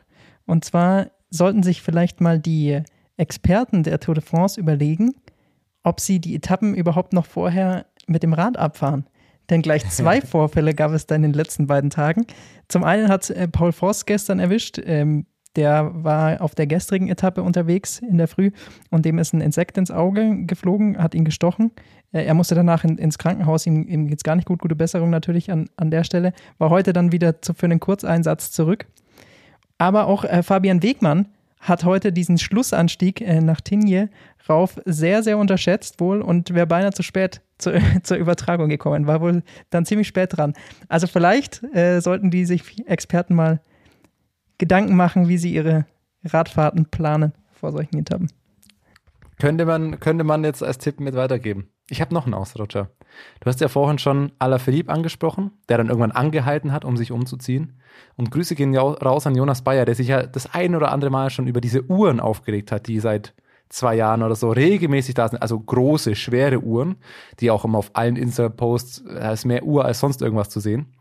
Und 0.46 0.66
zwar 0.66 1.08
sollten 1.30 1.64
sich 1.64 1.82
vielleicht 1.82 2.22
mal 2.22 2.40
die 2.40 2.82
Experten 3.18 3.84
der 3.84 4.00
Tour 4.00 4.16
de 4.16 4.24
France 4.24 4.60
überlegen, 4.60 5.14
ob 5.84 6.00
sie 6.00 6.20
die 6.20 6.36
Etappen 6.36 6.76
überhaupt 6.76 7.14
noch 7.14 7.26
vorher 7.26 7.86
mit 8.08 8.24
dem 8.24 8.34
Rad 8.34 8.58
abfahren. 8.58 9.08
Denn 9.50 9.62
gleich 9.62 9.88
zwei 9.90 10.22
Vorfälle 10.22 10.74
gab 10.74 10.92
es 10.92 11.08
da 11.08 11.16
in 11.16 11.24
den 11.24 11.34
letzten 11.34 11.68
beiden 11.68 11.90
Tagen. 11.90 12.26
Zum 12.68 12.84
einen 12.84 13.10
hat 13.10 13.30
äh, 13.30 13.48
Paul 13.48 13.72
Voss 13.72 14.06
gestern 14.06 14.40
erwischt. 14.40 14.80
Ähm, 14.84 15.26
der 15.56 15.92
war 15.94 16.42
auf 16.42 16.56
der 16.56 16.68
gestrigen 16.68 17.10
Etappe 17.10 17.44
unterwegs 17.44 18.00
in 18.00 18.18
der 18.18 18.28
Früh 18.28 18.52
und 18.90 19.06
dem 19.06 19.18
ist 19.20 19.34
ein 19.34 19.42
Insekt 19.42 19.78
ins 19.78 19.92
Auge 19.92 20.46
geflogen, 20.46 20.98
hat 20.98 21.14
ihn 21.14 21.26
gestochen. 21.26 21.72
Äh, 22.12 22.24
er 22.24 22.34
musste 22.34 22.56
danach 22.56 22.84
in, 22.84 22.98
ins 22.98 23.18
Krankenhaus, 23.18 23.66
ihm, 23.66 23.88
ihm 23.88 24.08
geht 24.08 24.20
es 24.20 24.24
gar 24.24 24.36
nicht 24.36 24.48
gut, 24.48 24.62
gute 24.62 24.76
Besserung 24.76 25.10
natürlich 25.10 25.52
an, 25.52 25.70
an 25.76 25.92
der 25.92 26.04
Stelle. 26.04 26.34
War 26.58 26.70
heute 26.70 26.94
dann 26.94 27.12
wieder 27.12 27.42
zu, 27.42 27.54
für 27.54 27.66
einen 27.66 27.80
Kurzeinsatz 27.80 28.52
zurück. 28.52 28.86
Aber 29.78 30.08
auch 30.08 30.24
äh, 30.24 30.44
Fabian 30.44 30.84
Wegmann 30.84 31.28
hat 31.60 31.86
heute 31.86 32.12
diesen 32.12 32.38
Schlussanstieg 32.38 33.22
äh, 33.22 33.40
nach 33.40 33.62
Tinje 33.62 34.10
rauf 34.50 34.80
sehr, 34.86 35.22
sehr 35.22 35.38
unterschätzt 35.38 36.00
wohl 36.00 36.22
und 36.22 36.54
wäre 36.54 36.68
beinahe 36.68 36.92
zu 36.92 37.04
spät 37.04 37.42
zu, 37.58 37.72
zur 38.04 38.18
Übertragung 38.18 38.70
gekommen, 38.70 39.08
war 39.08 39.22
wohl 39.22 39.44
dann 39.70 39.86
ziemlich 39.86 40.08
spät 40.08 40.38
dran. 40.38 40.54
Also 40.88 41.08
vielleicht 41.08 41.64
äh, 41.76 42.00
sollten 42.00 42.32
die 42.32 42.46
sich 42.46 42.88
Experten 42.88 43.36
mal 43.36 43.62
Gedanken 44.62 44.96
machen, 44.96 45.28
wie 45.28 45.40
sie 45.40 45.52
ihre 45.52 45.88
Radfahrten 46.24 46.86
planen 46.86 47.34
vor 47.52 47.72
solchen 47.72 47.98
Etappen. 47.98 48.32
Könnte 49.40 49.66
man, 49.66 50.00
könnte 50.00 50.24
man 50.24 50.44
jetzt 50.44 50.62
als 50.62 50.78
Tipp 50.78 51.00
mit 51.00 51.16
weitergeben. 51.16 51.70
Ich 51.90 52.00
habe 52.00 52.14
noch 52.14 52.26
einen 52.26 52.36
Ausrutscher. 52.36 52.92
Du 53.40 53.48
hast 53.48 53.60
ja 53.60 53.70
vorhin 53.70 53.98
schon 53.98 54.34
Alaphilippe 54.38 54.92
angesprochen, 54.92 55.50
der 55.68 55.80
dann 55.80 55.88
irgendwann 55.88 56.12
angehalten 56.12 56.72
hat, 56.72 56.86
um 56.86 56.96
sich 56.96 57.12
umzuziehen. 57.12 57.82
Und 58.18 58.30
Grüße 58.30 58.54
gehen 58.54 58.72
ja 58.72 58.84
raus 58.84 59.26
an 59.26 59.34
Jonas 59.34 59.64
Bayer, 59.64 59.86
der 59.86 59.96
sich 59.96 60.10
ja 60.10 60.28
das 60.28 60.54
ein 60.54 60.76
oder 60.76 60.92
andere 60.92 61.10
Mal 61.10 61.32
schon 61.32 61.48
über 61.48 61.60
diese 61.60 61.84
Uhren 61.90 62.20
aufgeregt 62.20 62.72
hat, 62.72 62.88
die 62.88 63.00
seit 63.00 63.34
zwei 63.70 63.96
Jahren 63.96 64.22
oder 64.22 64.36
so 64.36 64.52
regelmäßig 64.52 65.16
da 65.16 65.28
sind. 65.28 65.42
Also 65.42 65.60
große, 65.60 66.16
schwere 66.16 66.60
Uhren, 66.60 66.98
die 67.40 67.50
auch 67.50 67.66
immer 67.66 67.80
auf 67.80 67.90
allen 67.94 68.16
Insta-Posts, 68.16 69.06
da 69.06 69.32
ist 69.32 69.46
mehr 69.46 69.64
Uhr 69.64 69.86
als 69.86 70.00
sonst 70.00 70.22
irgendwas 70.22 70.52
zu 70.52 70.60
sehen. 70.60 70.94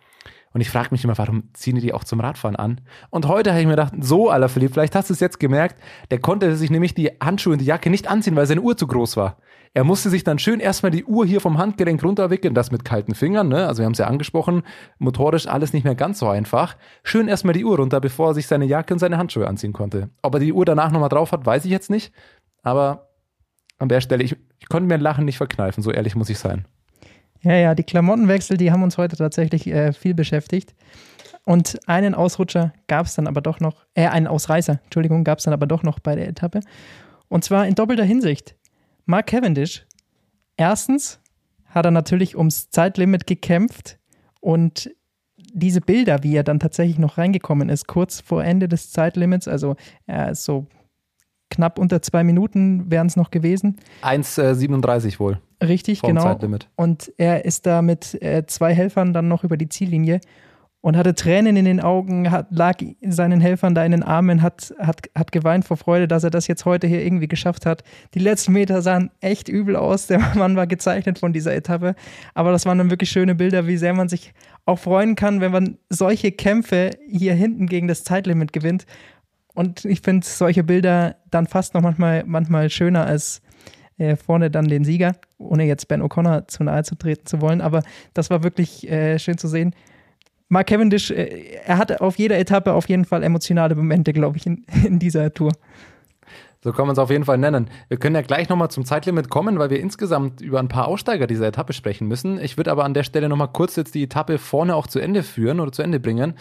Und 0.53 0.61
ich 0.61 0.71
frage 0.71 0.89
mich 0.91 1.05
immer, 1.05 1.17
warum 1.17 1.45
ziehen 1.53 1.77
die 1.77 1.81
die 1.81 1.93
auch 1.93 2.03
zum 2.03 2.21
Radfahren 2.21 2.57
an? 2.57 2.81
Und 3.11 3.29
heute 3.29 3.51
habe 3.51 3.61
ich 3.61 3.67
mir 3.67 3.73
gedacht, 3.73 3.95
so 4.01 4.31
Alaphilippe, 4.31 4.75
vielleicht 4.75 4.97
hast 4.97 5.09
du 5.09 5.15
es 5.15 5.21
jetzt 5.21 5.39
gemerkt, 5.39 5.81
der 6.11 6.19
konnte 6.19 6.57
sich 6.57 6.71
nämlich 6.71 6.95
die 6.95 7.11
Handschuhe 7.23 7.53
und 7.53 7.61
die 7.61 7.67
Jacke 7.67 7.89
nicht 7.89 8.09
anziehen, 8.09 8.35
weil 8.35 8.47
seine 8.47 8.61
Uhr 8.61 8.77
zu 8.77 8.89
groß 8.89 9.17
war. 9.17 9.37
Er 9.73 9.85
musste 9.85 10.11
sich 10.11 10.25
dann 10.25 10.41
schön 10.41 10.59
erstmal 10.59 10.91
die 10.91 11.05
Uhr 11.05 11.25
hier 11.25 11.41
vom 11.41 11.57
Handgelenk 11.57 12.03
runterwickeln, 12.03 12.55
das 12.55 12.73
mit 12.73 12.85
kalten 12.85 13.15
Fingern, 13.15 13.49
ne? 13.49 13.69
Also 13.69 13.83
wir 13.83 13.87
haben 13.87 13.93
es 13.93 13.99
ja 13.99 14.09
angesprochen, 14.09 14.65
motorisch 14.99 15.47
alles 15.47 15.73
nicht 15.73 15.85
mehr 15.85 15.95
ganz 15.95 16.19
so 16.19 16.29
einfach. 16.29 16.77
Schön 17.05 17.29
erstmal 17.29 17.55
die 17.55 17.65
Uhr 17.65 17.77
runter, 17.77 18.01
bevor 18.01 18.31
er 18.31 18.35
sich 18.35 18.49
seine 18.49 18.65
Jacke 18.65 18.93
und 18.93 18.99
seine 18.99 19.19
Handschuhe 19.19 19.47
anziehen 19.47 19.73
konnte. 19.73 20.11
Ob 20.23 20.35
er 20.35 20.41
die 20.41 20.53
Uhr 20.53 20.65
danach 20.65 20.91
nochmal 20.91 21.09
drauf 21.09 21.31
hat, 21.31 21.47
weiß 21.47 21.65
ich 21.65 21.71
jetzt 21.71 21.91
nicht. 21.91 22.13
Aber 22.65 23.11
an 23.79 23.89
der 23.89 24.01
Stelle, 24.01 24.25
ich, 24.25 24.37
ich 24.59 24.69
konnte 24.69 24.89
mir 24.89 24.95
ein 24.95 25.01
Lachen 25.01 25.25
nicht 25.25 25.39
verkneifen, 25.39 25.85
so 25.85 25.93
ehrlich 25.93 26.17
muss 26.17 26.31
ich 26.31 26.41
sein. 26.41 26.67
Ja, 27.43 27.55
ja, 27.55 27.75
die 27.75 27.85
Klamottenwechsel, 27.85 28.57
die 28.57 28.71
haben 28.71 28.83
uns 28.83 28.99
heute 28.99 29.17
tatsächlich 29.17 29.67
äh, 29.67 29.93
viel 29.93 30.15
beschäftigt. 30.15 30.75
Und 31.45 31.79
einen 31.87 32.15
Ausrutscher 32.15 32.73
gab 32.87 33.07
es 33.07 33.15
dann 33.15 33.27
aber 33.27 33.41
doch 33.41 33.61
noch, 33.61 33.87
äh, 33.95 34.07
einen 34.07 34.27
Ausreißer, 34.27 34.81
Entschuldigung, 34.85 35.25
gab 35.25 35.39
es 35.39 35.45
dann 35.45 35.55
aber 35.55 35.67
doch 35.67 35.83
noch 35.83 35.99
bei 35.99 36.15
der 36.15 36.29
Etappe. 36.29 36.61
Und 37.29 37.45
zwar 37.45 37.67
in 37.67 37.75
doppelter 37.75 38.05
Hinsicht. 38.05 38.57
Mark 39.07 39.29
Cavendish, 39.29 39.87
erstens 40.57 41.21
hat 41.67 41.87
er 41.87 41.91
natürlich 41.91 42.37
ums 42.37 42.69
Zeitlimit 42.71 43.27
gekämpft 43.27 43.99
und 44.41 44.91
diese 45.53 45.81
Bilder, 45.81 46.23
wie 46.23 46.37
er 46.37 46.45
dann 46.45 46.61
tatsächlich 46.61 46.99
noch 46.99 47.19
reingekommen 47.19 47.71
ist, 47.71 47.87
kurz 47.87 48.21
vor 48.21 48.45
Ende 48.45 48.69
des 48.69 48.91
Zeitlimits, 48.91 49.49
also 49.49 49.77
er 50.07 50.31
ist 50.31 50.45
so 50.45 50.67
knapp 51.51 51.79
unter 51.79 52.01
zwei 52.03 52.25
Minuten 52.25 52.91
wären 52.91 53.07
es 53.07 53.17
noch 53.17 53.31
gewesen. 53.31 53.77
1,37 54.03 55.17
äh, 55.17 55.19
wohl. 55.19 55.39
Richtig, 55.63 56.01
genau. 56.03 56.23
Zeitlimit. 56.23 56.69
Und 56.77 57.13
er 57.19 57.45
ist 57.45 57.67
da 57.67 57.83
mit 57.83 58.21
äh, 58.23 58.47
zwei 58.47 58.75
Helfern 58.75 59.13
dann 59.13 59.29
noch 59.29 59.45
über 59.45 59.57
die 59.57 59.69
Ziellinie 59.69 60.21
und 60.83 60.97
hatte 60.97 61.15
Tränen 61.15 61.57
in 61.57 61.67
den 61.67 61.81
Augen, 61.81 62.31
hat, 62.31 62.47
lag 62.51 62.79
seinen 63.03 63.41
Helfern 63.41 63.75
da 63.75 63.85
in 63.85 63.93
den 63.93 64.03
Armen, 64.03 64.41
hat, 64.41 64.75
hat, 64.79 65.03
hat 65.15 65.31
geweint 65.31 65.67
vor 65.67 65.77
Freude, 65.77 66.09
dass 66.09 66.25
er 66.25 66.31
das 66.31 66.47
jetzt 66.47 66.65
heute 66.65 66.87
hier 66.87 67.05
irgendwie 67.05 67.29
geschafft 67.29 67.67
hat. 67.67 67.85
Die 68.15 68.19
letzten 68.19 68.53
Meter 68.53 68.81
sahen 68.81 69.11
echt 69.21 69.49
übel 69.49 69.77
aus. 69.77 70.07
Der 70.07 70.19
Mann 70.35 70.57
war 70.57 70.67
gezeichnet 70.67 71.19
von 71.19 71.33
dieser 71.33 71.55
Etappe. 71.55 71.95
Aber 72.35 72.51
das 72.51 72.65
waren 72.65 72.79
dann 72.79 72.91
wirklich 72.91 73.11
schöne 73.11 73.35
Bilder, 73.35 73.67
wie 73.67 73.77
sehr 73.77 73.93
man 73.93 74.09
sich 74.09 74.33
auch 74.65 74.79
freuen 74.79 75.17
kann, 75.17 75.41
wenn 75.43 75.53
man 75.53 75.77
solche 75.91 76.33
Kämpfe 76.33 76.91
hier 77.07 77.35
hinten 77.35 77.67
gegen 77.67 77.87
das 77.87 78.05
Zeitlimit 78.05 78.55
gewinnt. 78.55 78.87
Und 79.55 79.85
ich 79.85 80.01
finde 80.01 80.27
solche 80.27 80.63
Bilder 80.63 81.17
dann 81.31 81.47
fast 81.47 81.75
noch 81.75 81.83
manchmal, 81.83 82.25
manchmal 82.25 82.71
schöner 82.71 83.07
als 83.07 83.43
äh, 83.99 84.17
vorne 84.17 84.51
dann 84.51 84.69
den 84.69 84.85
Sieger, 84.85 85.17
ohne 85.39 85.65
jetzt 85.65 85.89
Ben 85.89 86.03
O'Connor 86.03 86.49
zu 86.49 86.65
nahe 86.65 86.85
zu 86.85 86.95
treten 86.95 87.27
zu 87.27 87.41
wollen. 87.41 87.61
Aber 87.61 87.83
das 88.15 88.31
war 88.31 88.43
wirklich 88.43 88.91
äh, 88.91 89.19
schön 89.19 89.39
zu 89.39 89.49
sehen. 89.49 89.75
Mark 90.49 90.69
Cavendish, 90.69 91.11
äh, 91.11 91.61
er 91.65 91.79
hat 91.79 92.01
auf 92.01 92.19
jeder 92.19 92.39
Etappe 92.39 92.73
auf 92.73 92.89
jeden 92.89 93.05
Fall 93.05 93.23
emotionale 93.23 93.75
Momente, 93.75 94.13
glaube 94.13 94.37
ich, 94.37 94.47
in, 94.47 94.65
in 94.85 94.99
dieser 94.99 95.33
Tour. 95.33 95.53
So 96.63 96.73
kann 96.73 96.87
man 96.87 96.93
es 96.93 96.99
auf 96.99 97.11
jeden 97.11 97.25
Fall 97.25 97.39
nennen. 97.39 97.71
Wir 97.89 97.97
können 97.97 98.15
ja 98.15 98.21
gleich 98.21 98.51
nochmal 98.51 98.71
zum 98.71 98.85
Zeitlimit 98.85 99.31
kommen, 99.31 99.59
weil 99.59 99.71
wir 99.71 99.81
insgesamt 99.81 100.43
über 100.43 100.59
ein 100.59 100.69
paar 100.69 100.89
Aussteiger 100.89 101.27
dieser 101.27 101.47
Etappe 101.47 101.73
sprechen 101.73 102.07
müssen. 102.07 102.39
Ich 102.39 102.59
würde 102.59 102.71
aber 102.71 102.85
an 102.85 102.93
der 102.93 103.03
Stelle 103.03 103.31
nochmal 103.31 103.49
kurz 103.49 103.77
jetzt 103.77 103.95
die 103.95 104.03
Etappe 104.03 104.37
vorne 104.37 104.77
auch 104.77 104.87
zu 104.87 104.99
Ende 104.99 105.23
führen 105.23 105.59
oder 105.61 105.73
zu 105.73 105.83
Ende 105.83 106.01
bringen. 106.01 106.35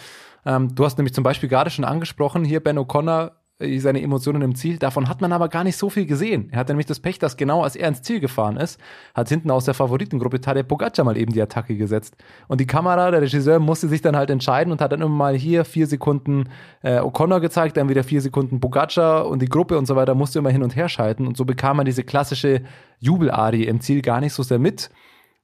Ähm, 0.45 0.73
du 0.75 0.85
hast 0.85 0.97
nämlich 0.97 1.13
zum 1.13 1.23
Beispiel 1.23 1.49
gerade 1.49 1.69
schon 1.69 1.85
angesprochen, 1.85 2.45
hier 2.45 2.61
Ben 2.61 2.77
O'Connor 2.77 3.31
äh, 3.59 3.79
seine 3.79 4.01
Emotionen 4.01 4.41
im 4.41 4.55
Ziel. 4.55 4.77
Davon 4.77 5.09
hat 5.09 5.21
man 5.21 5.33
aber 5.33 5.49
gar 5.49 5.63
nicht 5.63 5.77
so 5.77 5.89
viel 5.89 6.05
gesehen. 6.05 6.49
Er 6.51 6.59
hatte 6.59 6.73
nämlich 6.73 6.85
das 6.85 6.99
Pech, 6.99 7.19
dass 7.19 7.37
genau 7.37 7.63
als 7.63 7.75
er 7.75 7.87
ins 7.89 8.01
Ziel 8.01 8.19
gefahren 8.19 8.57
ist, 8.57 8.79
hat 9.13 9.29
hinten 9.29 9.51
aus 9.51 9.65
der 9.65 9.73
Favoritengruppe 9.73 10.41
Tadej 10.41 10.63
Pogacar 10.63 11.05
mal 11.05 11.17
eben 11.17 11.33
die 11.33 11.41
Attacke 11.41 11.75
gesetzt. 11.75 12.15
Und 12.47 12.61
die 12.61 12.67
Kamera, 12.67 13.11
der 13.11 13.21
Regisseur, 13.21 13.59
musste 13.59 13.87
sich 13.87 14.01
dann 14.01 14.15
halt 14.15 14.29
entscheiden 14.29 14.71
und 14.71 14.81
hat 14.81 14.91
dann 14.91 15.01
immer 15.01 15.09
mal 15.09 15.35
hier 15.35 15.65
vier 15.65 15.87
Sekunden 15.87 16.49
äh, 16.81 16.99
O'Connor 16.99 17.41
gezeigt, 17.41 17.77
dann 17.77 17.89
wieder 17.89 18.03
vier 18.03 18.21
Sekunden 18.21 18.59
Pogacar 18.59 19.27
und 19.27 19.41
die 19.41 19.49
Gruppe 19.49 19.77
und 19.77 19.85
so 19.85 19.95
weiter 19.95 20.15
musste 20.15 20.39
immer 20.39 20.51
hin 20.51 20.63
und 20.63 20.75
her 20.75 20.89
schalten. 20.89 21.27
Und 21.27 21.37
so 21.37 21.45
bekam 21.45 21.77
man 21.77 21.85
diese 21.85 22.03
klassische 22.03 22.61
Jubelari 22.99 23.63
im 23.63 23.81
Ziel 23.81 24.01
gar 24.01 24.21
nicht 24.21 24.33
so 24.33 24.43
sehr 24.43 24.59
mit, 24.59 24.89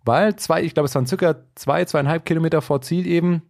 weil 0.05 0.35
zwei, 0.35 0.61
ich 0.61 0.73
glaube, 0.73 0.85
es 0.85 0.95
waren 0.95 1.07
circa 1.07 1.35
zwei, 1.55 1.83
zweieinhalb 1.85 2.25
Kilometer 2.25 2.61
vor 2.61 2.81
Ziel 2.81 3.07
eben, 3.07 3.41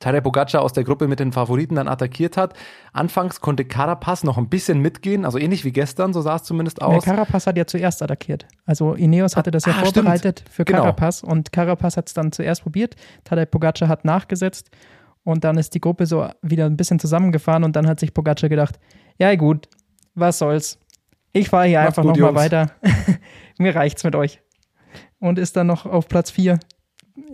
Tadej 0.00 0.20
Pogacar 0.20 0.62
aus 0.62 0.72
der 0.72 0.84
Gruppe 0.84 1.08
mit 1.08 1.20
den 1.20 1.32
Favoriten 1.32 1.74
dann 1.74 1.88
attackiert 1.88 2.36
hat. 2.36 2.54
Anfangs 2.92 3.40
konnte 3.40 3.64
Carapaz 3.64 4.24
noch 4.24 4.38
ein 4.38 4.48
bisschen 4.48 4.80
mitgehen, 4.80 5.24
also 5.24 5.38
ähnlich 5.38 5.64
wie 5.64 5.72
gestern, 5.72 6.12
so 6.12 6.20
sah 6.20 6.36
es 6.36 6.44
zumindest 6.44 6.82
aus. 6.82 7.04
Der 7.04 7.14
Carapaz 7.14 7.46
hat 7.46 7.56
ja 7.56 7.66
zuerst 7.66 8.02
attackiert. 8.02 8.46
Also 8.64 8.94
Ineos 8.94 9.36
hatte 9.36 9.50
das 9.50 9.64
ja 9.64 9.72
ah, 9.72 9.84
vorbereitet 9.84 10.40
stimmt. 10.40 10.54
für 10.54 10.64
Genau. 10.64 10.80
Carapaz 10.80 11.22
und 11.22 11.52
Carapaz 11.52 11.96
hat 11.96 12.08
es 12.08 12.14
dann 12.14 12.32
zuerst 12.32 12.62
probiert. 12.62 12.94
Tadej 13.24 13.46
Pogacar 13.46 13.88
hat 13.88 14.04
nachgesetzt 14.04 14.70
und 15.24 15.44
dann 15.44 15.58
ist 15.58 15.74
die 15.74 15.80
Gruppe 15.80 16.06
so 16.06 16.28
wieder 16.42 16.66
ein 16.66 16.76
bisschen 16.76 16.98
zusammengefahren 16.98 17.64
und 17.64 17.74
dann 17.76 17.86
hat 17.86 18.00
sich 18.00 18.14
Pogacar 18.14 18.48
gedacht, 18.48 18.78
ja 19.18 19.34
gut, 19.34 19.68
was 20.14 20.38
soll's. 20.38 20.78
Ich 21.32 21.48
fahre 21.48 21.66
hier 21.66 21.80
Macht's 21.80 21.98
einfach 21.98 22.04
nochmal 22.04 22.34
weiter. 22.34 22.70
Mir 23.58 23.74
reicht's 23.74 24.04
mit 24.04 24.14
euch. 24.14 24.40
Und 25.20 25.38
ist 25.38 25.56
dann 25.56 25.66
noch 25.66 25.84
auf 25.84 26.08
Platz 26.08 26.30
4 26.30 26.58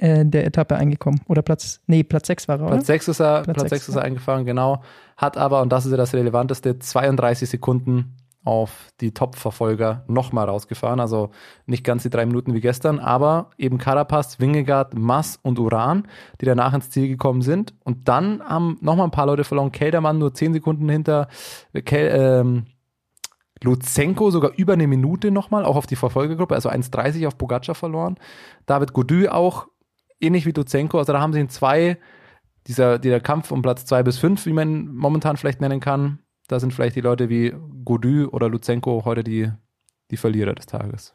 äh, 0.01 0.25
der 0.25 0.47
Etappe 0.47 0.77
eingekommen. 0.77 1.21
Oder 1.29 1.43
Platz, 1.43 1.81
nee, 1.87 2.03
Platz 2.03 2.27
6 2.27 2.49
war 2.49 2.61
er? 2.61 2.67
Platz 2.69 2.87
6 2.87 3.09
ist 3.09 3.21
er, 3.21 3.43
Platz 3.43 3.57
Platz 3.57 3.71
sechs, 3.71 3.87
6 3.87 3.89
ist 3.91 3.97
er 3.97 4.03
eingefahren, 4.03 4.45
genau. 4.45 4.83
Hat 5.17 5.37
aber, 5.37 5.63
und 5.63 5.73
das 5.73 5.85
ist 5.85 5.93
ja 5.93 5.97
das 5.97 6.15
Relevanteste, 6.15 6.79
32 6.79 7.49
Sekunden 7.49 8.17
auf 8.45 8.89
die 9.01 9.13
Top-Verfolger 9.13 10.05
nochmal 10.07 10.47
rausgefahren. 10.47 11.01
Also 11.01 11.31
nicht 11.67 11.83
ganz 11.83 12.03
die 12.03 12.11
drei 12.11 12.27
Minuten 12.27 12.53
wie 12.53 12.61
gestern, 12.61 12.99
aber 12.99 13.51
eben 13.57 13.79
Carapaz, 13.79 14.39
Wingegaard, 14.39 14.95
Mass 14.95 15.39
und 15.43 15.59
Uran, 15.59 16.07
die 16.41 16.45
danach 16.45 16.75
ins 16.75 16.91
Ziel 16.91 17.09
gekommen 17.09 17.41
sind. 17.41 17.75
Und 17.85 18.09
dann 18.09 18.43
haben 18.43 18.77
nochmal 18.83 19.07
ein 19.07 19.13
paar 19.13 19.27
Leute 19.27 19.45
verloren. 19.45 19.73
Keldermann 19.73 20.19
nur 20.19 20.35
10 20.35 20.53
Sekunden 20.53 20.89
hinter 20.89 21.29
Kel, 21.85 22.11
ähm, 22.15 22.67
Luzenko 23.63 24.31
sogar 24.31 24.53
über 24.57 24.75
eine 24.75 24.87
Minute 24.87 25.31
nochmal, 25.31 25.65
auch 25.65 25.77
auf 25.77 25.87
die 25.87 25.97
Verfolgergruppe, 25.97 26.55
also 26.55 26.69
1,30 26.69 27.27
auf 27.27 27.39
Pogacar 27.39 27.75
verloren. 27.75 28.17
David 28.67 28.93
Gody 28.93 29.29
auch 29.29 29.69
ähnlich 30.25 30.47
wie 30.47 30.53
Luzenko, 30.53 30.99
also 30.99 31.13
da 31.13 31.21
haben 31.21 31.33
sie 31.33 31.41
in 31.41 31.49
zwei, 31.49 31.99
dieser, 32.67 32.99
dieser 32.99 33.21
Kampf 33.21 33.51
um 33.51 33.63
Platz 33.63 33.85
2 33.85 34.03
bis 34.03 34.19
5, 34.19 34.47
wie 34.47 34.53
man 34.53 34.87
momentan 34.89 35.37
vielleicht 35.37 35.61
nennen 35.61 35.81
kann, 35.81 36.19
da 36.49 36.61
sind 36.61 36.73
vielleicht 36.73 36.97
die 36.97 37.01
Leute 37.01 37.29
wie 37.29 37.55
Gody 37.85 38.25
oder 38.25 38.49
Luzenko 38.49 39.05
heute 39.05 39.25
die, 39.25 39.51
die 40.11 40.17
Verlierer 40.17 40.55
des 40.55 40.67
Tages. 40.67 41.15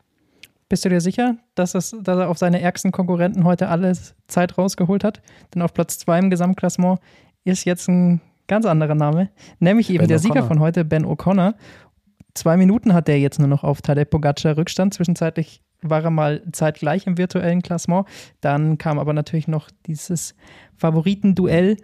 Bist 0.70 0.86
du 0.86 0.90
dir 0.90 1.02
sicher, 1.02 1.38
dass, 1.56 1.74
es, 1.74 1.96
dass 2.02 2.20
er 2.20 2.30
auf 2.30 2.38
seine 2.38 2.62
ärgsten 2.62 2.92
Konkurrenten 2.92 3.44
heute 3.44 3.70
alles 3.70 4.16
Zeit 4.28 4.58
rausgeholt 4.58 5.04
hat? 5.04 5.22
Denn 5.54 5.64
auf 5.64 5.74
Platz 5.74 5.98
2 6.00 6.20
im 6.20 6.30
Gesamtklassement 6.30 7.00
ist 7.44 7.66
jetzt 7.66 7.88
ein 7.90 8.22
ganz 8.48 8.66
anderer 8.66 8.96
Name, 8.96 9.30
nämlich 9.60 9.90
eben 9.90 10.00
Ben 10.00 10.08
der 10.10 10.20
Sieger 10.20 10.44
von 10.44 10.60
heute, 10.60 10.86
Ben 10.86 11.06
O'Connor. 11.06 11.56
Zwei 12.36 12.58
Minuten 12.58 12.94
hat 12.94 13.10
er 13.10 13.18
jetzt 13.18 13.40
nur 13.40 13.48
noch 13.48 13.64
auf 13.64 13.82
Tadej 13.82 14.06
Pogacar 14.06 14.58
Rückstand. 14.58 14.94
Zwischenzeitlich 14.94 15.64
war 15.82 16.04
er 16.04 16.10
mal 16.10 16.44
zeitgleich 16.52 17.08
im 17.08 17.18
virtuellen 17.18 17.62
Klassement. 17.62 18.08
Dann 18.42 18.78
kam 18.78 19.00
aber 19.00 19.14
natürlich 19.14 19.48
noch 19.48 19.70
dieses 19.86 20.36
Favoritenduell 20.76 21.78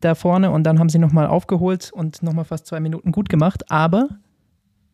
da 0.00 0.14
vorne 0.14 0.50
und 0.50 0.64
dann 0.64 0.78
haben 0.78 0.88
sie 0.88 0.98
nochmal 0.98 1.26
aufgeholt 1.26 1.90
und 1.92 2.22
nochmal 2.22 2.44
fast 2.44 2.66
zwei 2.66 2.80
Minuten 2.80 3.12
gut 3.12 3.28
gemacht. 3.28 3.70
Aber 3.70 4.08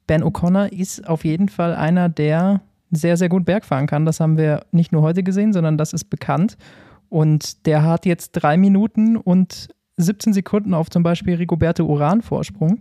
Ben 0.07 0.23
O'Connor 0.23 0.73
ist 0.73 1.07
auf 1.09 1.25
jeden 1.25 1.49
Fall 1.49 1.75
einer, 1.75 2.09
der 2.09 2.62
sehr, 2.90 3.16
sehr 3.16 3.28
gut 3.28 3.45
Berg 3.45 3.64
fahren 3.64 3.87
kann. 3.87 4.07
Das 4.07 4.21
haben 4.21 4.38
wir 4.38 4.64
nicht 4.73 4.92
nur 4.92 5.02
heute 5.02 5.23
gesehen, 5.23 5.52
sondern 5.52 5.76
das 5.76 5.92
ist 5.92 6.04
bekannt. 6.04 6.57
Und 7.09 7.66
der 7.66 7.83
hat 7.83 8.07
jetzt 8.07 8.33
drei 8.33 8.57
Minuten 8.57 9.16
und 9.16 9.68
17 9.97 10.33
Sekunden 10.33 10.75
auf 10.75 10.90
zum 10.90 11.02
Beispiel 11.02 11.35
Rigoberto 11.35 11.85
Uran 11.85 12.23
Vorsprung. 12.23 12.80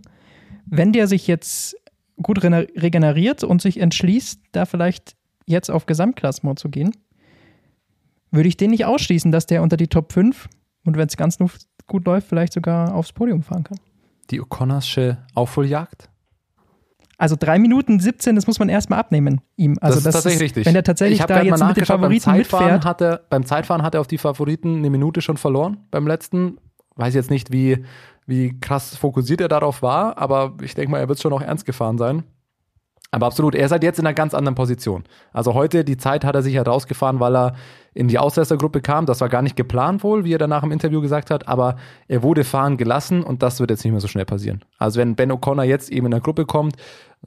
Wenn 0.66 0.92
der 0.92 1.06
sich 1.06 1.26
jetzt 1.26 1.76
gut 2.22 2.42
regeneriert 2.42 3.44
und 3.44 3.62
sich 3.62 3.80
entschließt, 3.80 4.40
da 4.52 4.66
vielleicht 4.66 5.17
jetzt 5.48 5.70
auf 5.70 5.86
Gesamtklassement 5.86 6.58
zu 6.58 6.68
gehen, 6.68 6.92
würde 8.30 8.48
ich 8.48 8.56
den 8.56 8.70
nicht 8.70 8.84
ausschließen, 8.84 9.32
dass 9.32 9.46
der 9.46 9.62
unter 9.62 9.76
die 9.76 9.88
Top 9.88 10.12
5 10.12 10.48
und 10.84 10.96
wenn 10.96 11.08
es 11.08 11.16
ganz 11.16 11.38
gut 11.86 12.06
läuft, 12.06 12.28
vielleicht 12.28 12.52
sogar 12.52 12.94
aufs 12.94 13.12
Podium 13.12 13.42
fahren 13.42 13.64
kann. 13.64 13.78
Die 14.30 14.40
O'Connorsche 14.40 15.16
Aufholjagd? 15.34 16.10
Also 17.16 17.34
drei 17.36 17.58
Minuten 17.58 17.98
17, 17.98 18.36
das 18.36 18.46
muss 18.46 18.60
man 18.60 18.68
erstmal 18.68 19.00
abnehmen 19.00 19.40
ihm. 19.56 19.76
Also 19.80 19.96
das 19.96 20.06
ist 20.06 20.12
tatsächlich 20.12 20.42
richtig. 20.42 20.66
Wenn 20.66 20.76
er 20.76 20.84
tatsächlich 20.84 21.18
da 21.18 21.42
jetzt 21.42 21.64
mit 21.64 21.76
den 21.76 21.84
Favoriten 21.84 22.30
beim 22.30 22.36
Zeitfahren 22.36 22.64
mitfährt, 22.66 22.84
Hat 22.84 23.00
er, 23.00 23.20
beim 23.28 23.44
Zeitfahren 23.44 23.82
hat 23.82 23.94
er 23.94 24.00
auf 24.00 24.06
die 24.06 24.18
Favoriten 24.18 24.76
eine 24.76 24.88
Minute 24.88 25.20
schon 25.20 25.36
verloren 25.36 25.78
beim 25.90 26.06
letzten. 26.06 26.58
Weiß 26.94 27.14
jetzt 27.14 27.30
nicht, 27.30 27.52
wie, 27.52 27.84
wie 28.26 28.58
krass 28.60 28.96
fokussiert 28.96 29.40
er 29.40 29.48
darauf 29.48 29.82
war, 29.82 30.16
aber 30.18 30.54
ich 30.62 30.76
denke 30.76 30.92
mal, 30.92 30.98
er 30.98 31.08
wird 31.08 31.20
schon 31.20 31.32
auch 31.32 31.42
ernst 31.42 31.66
gefahren 31.66 31.98
sein. 31.98 32.22
Aber 33.10 33.26
absolut, 33.26 33.54
er 33.54 33.64
ist 33.64 33.72
halt 33.72 33.82
jetzt 33.82 33.98
in 33.98 34.06
einer 34.06 34.14
ganz 34.14 34.34
anderen 34.34 34.54
Position. 34.54 35.04
Also 35.32 35.54
heute, 35.54 35.82
die 35.82 35.96
Zeit 35.96 36.24
hat 36.24 36.34
er 36.34 36.42
sich 36.42 36.56
halt 36.56 36.68
rausgefahren, 36.68 37.20
weil 37.20 37.36
er 37.36 37.54
in 37.94 38.08
die 38.08 38.18
Ausreißergruppe 38.18 38.82
kam. 38.82 39.06
Das 39.06 39.20
war 39.20 39.28
gar 39.28 39.42
nicht 39.42 39.56
geplant 39.56 40.04
wohl, 40.04 40.24
wie 40.24 40.34
er 40.34 40.38
danach 40.38 40.62
im 40.62 40.72
Interview 40.72 41.00
gesagt 41.00 41.30
hat, 41.30 41.48
aber 41.48 41.76
er 42.06 42.22
wurde 42.22 42.44
fahren 42.44 42.76
gelassen 42.76 43.22
und 43.22 43.42
das 43.42 43.60
wird 43.60 43.70
jetzt 43.70 43.84
nicht 43.84 43.92
mehr 43.92 44.00
so 44.00 44.08
schnell 44.08 44.26
passieren. 44.26 44.62
Also 44.78 45.00
wenn 45.00 45.16
Ben 45.16 45.32
O'Connor 45.32 45.64
jetzt 45.64 45.90
eben 45.90 46.06
in 46.06 46.12
der 46.12 46.20
Gruppe 46.20 46.44
kommt, 46.44 46.76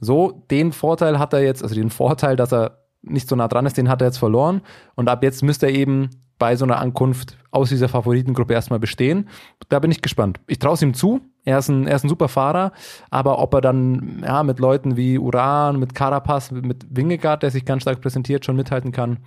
so, 0.00 0.44
den 0.50 0.72
Vorteil 0.72 1.18
hat 1.18 1.32
er 1.32 1.42
jetzt, 1.42 1.62
also 1.62 1.74
den 1.74 1.90
Vorteil, 1.90 2.36
dass 2.36 2.52
er 2.52 2.78
nicht 3.02 3.28
so 3.28 3.36
nah 3.36 3.48
dran 3.48 3.66
ist, 3.66 3.76
den 3.76 3.88
hat 3.88 4.00
er 4.00 4.08
jetzt 4.08 4.18
verloren. 4.18 4.62
Und 4.94 5.08
ab 5.08 5.22
jetzt 5.22 5.42
müsste 5.42 5.66
er 5.66 5.72
eben 5.72 6.10
bei 6.38 6.56
so 6.56 6.64
einer 6.64 6.78
Ankunft 6.78 7.36
aus 7.50 7.68
dieser 7.68 7.88
Favoritengruppe 7.88 8.54
erstmal 8.54 8.78
bestehen. 8.78 9.28
Da 9.68 9.78
bin 9.78 9.90
ich 9.90 10.02
gespannt. 10.02 10.40
Ich 10.46 10.58
traue 10.58 10.74
es 10.74 10.82
ihm 10.82 10.94
zu. 10.94 11.20
Er 11.44 11.58
ist, 11.58 11.68
ein, 11.68 11.86
er 11.86 11.96
ist 11.96 12.04
ein 12.04 12.08
super 12.08 12.28
Fahrer, 12.28 12.72
aber 13.10 13.40
ob 13.40 13.52
er 13.54 13.60
dann 13.60 14.22
ja, 14.24 14.42
mit 14.44 14.60
Leuten 14.60 14.96
wie 14.96 15.18
Uran, 15.18 15.78
mit 15.78 15.94
Carapaz, 15.94 16.52
mit 16.52 16.86
Wingegaard, 16.88 17.42
der 17.42 17.50
sich 17.50 17.64
ganz 17.64 17.82
stark 17.82 18.00
präsentiert, 18.00 18.44
schon 18.44 18.54
mithalten 18.54 18.92
kann, 18.92 19.18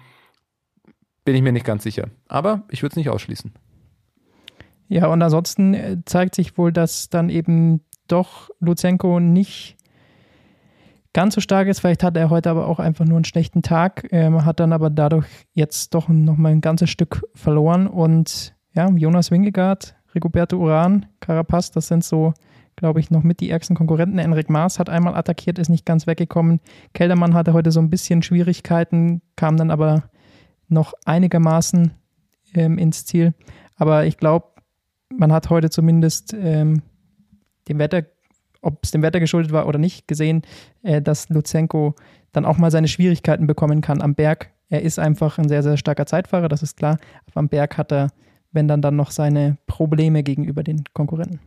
bin 1.25 1.36
ich 1.36 1.41
mir 1.41 1.51
nicht 1.51 1.65
ganz 1.65 1.84
sicher. 1.84 2.08
Aber 2.30 2.63
ich 2.69 2.84
würde 2.84 2.93
es 2.93 2.97
nicht 2.97 3.10
ausschließen. 3.10 3.51
Ja, 4.88 5.08
und 5.08 5.21
ansonsten 5.21 5.73
äh, 5.73 5.97
zeigt 6.06 6.36
sich 6.36 6.58
wohl, 6.58 6.71
dass 6.71 7.10
dann 7.10 7.30
eben 7.30 7.82
doch 8.08 8.49
Luzenko 8.60 9.19
nicht 9.19 9.75
ganz 11.12 11.34
so 11.34 11.41
stark 11.41 11.67
ist. 11.67 11.80
Vielleicht 11.80 12.04
hat 12.04 12.17
er 12.17 12.30
heute 12.30 12.49
aber 12.49 12.67
auch 12.67 12.80
einfach 12.80 13.06
nur 13.06 13.17
einen 13.17 13.25
schlechten 13.25 13.62
Tag, 13.62 14.08
ähm, 14.12 14.45
hat 14.45 14.60
dann 14.60 14.73
aber 14.73 14.89
dadurch 14.89 15.28
jetzt 15.54 15.95
doch 15.95 16.08
nochmal 16.08 16.51
ein 16.51 16.62
ganzes 16.62 16.89
Stück 16.89 17.23
verloren. 17.34 17.88
Und 17.88 18.54
ja, 18.73 18.89
Jonas 18.89 19.32
Wingegaard, 19.32 19.95
Rigoberto 20.15 20.58
Uran, 20.58 21.06
Carapaz, 21.19 21.71
das 21.71 21.88
sind 21.88 22.04
so, 22.04 22.34
glaube 22.75 22.99
ich, 22.99 23.12
noch 23.12 23.23
mit 23.23 23.39
die 23.41 23.49
ärgsten 23.49 23.75
Konkurrenten. 23.75 24.17
Enric 24.17 24.49
Maas 24.49 24.80
hat 24.80 24.89
einmal 24.89 25.15
attackiert, 25.15 25.60
ist 25.60 25.69
nicht 25.69 25.86
ganz 25.86 26.08
weggekommen. 26.08 26.60
Keldermann 26.93 27.34
hatte 27.34 27.54
heute 27.54 27.71
so 27.71 27.80
ein 27.80 27.89
bisschen 27.89 28.23
Schwierigkeiten, 28.23 29.21
kam 29.36 29.58
dann 29.58 29.71
aber 29.71 30.04
noch 30.67 30.93
einigermaßen 31.06 31.91
ähm, 32.54 32.78
ins 32.78 33.06
Ziel. 33.06 33.34
Aber 33.75 34.06
ich 34.06 34.17
glaube, 34.17 34.47
man 35.13 35.32
hat 35.32 35.49
heute 35.49 35.69
zumindest 35.69 36.34
ähm, 36.34 36.82
dem 37.67 37.80
Wetter, 37.80 38.04
ob 38.62 38.84
es 38.84 38.91
dem 38.91 39.01
Wetter 39.01 39.19
geschuldet 39.19 39.51
war 39.51 39.67
oder 39.67 39.80
nicht, 39.80 40.08
gesehen, 40.08 40.41
äh, 40.82 41.01
dass 41.01 41.30
Luzenko 41.30 41.95
dann 42.32 42.45
auch 42.45 42.58
mal 42.58 42.71
seine 42.71 42.88
Schwierigkeiten 42.88 43.47
bekommen 43.47 43.82
kann 43.82 44.01
am 44.01 44.15
Berg. 44.15 44.51
Er 44.69 44.82
ist 44.82 44.99
einfach 44.99 45.38
ein 45.38 45.47
sehr, 45.47 45.63
sehr 45.63 45.78
starker 45.78 46.06
Zeitfahrer, 46.06 46.49
das 46.49 46.63
ist 46.63 46.78
klar. 46.78 46.97
Aber 47.28 47.39
am 47.39 47.49
Berg 47.49 47.78
hat 47.78 47.91
er, 47.91 48.10
wenn 48.56 48.68
dann 48.68 48.82
dann 48.82 48.96
noch 48.96 49.12
seine 49.12 49.58
Probleme 49.68 50.24
gegenüber 50.24 50.63
den 50.63 50.84
Konkurrenten. 50.94 51.39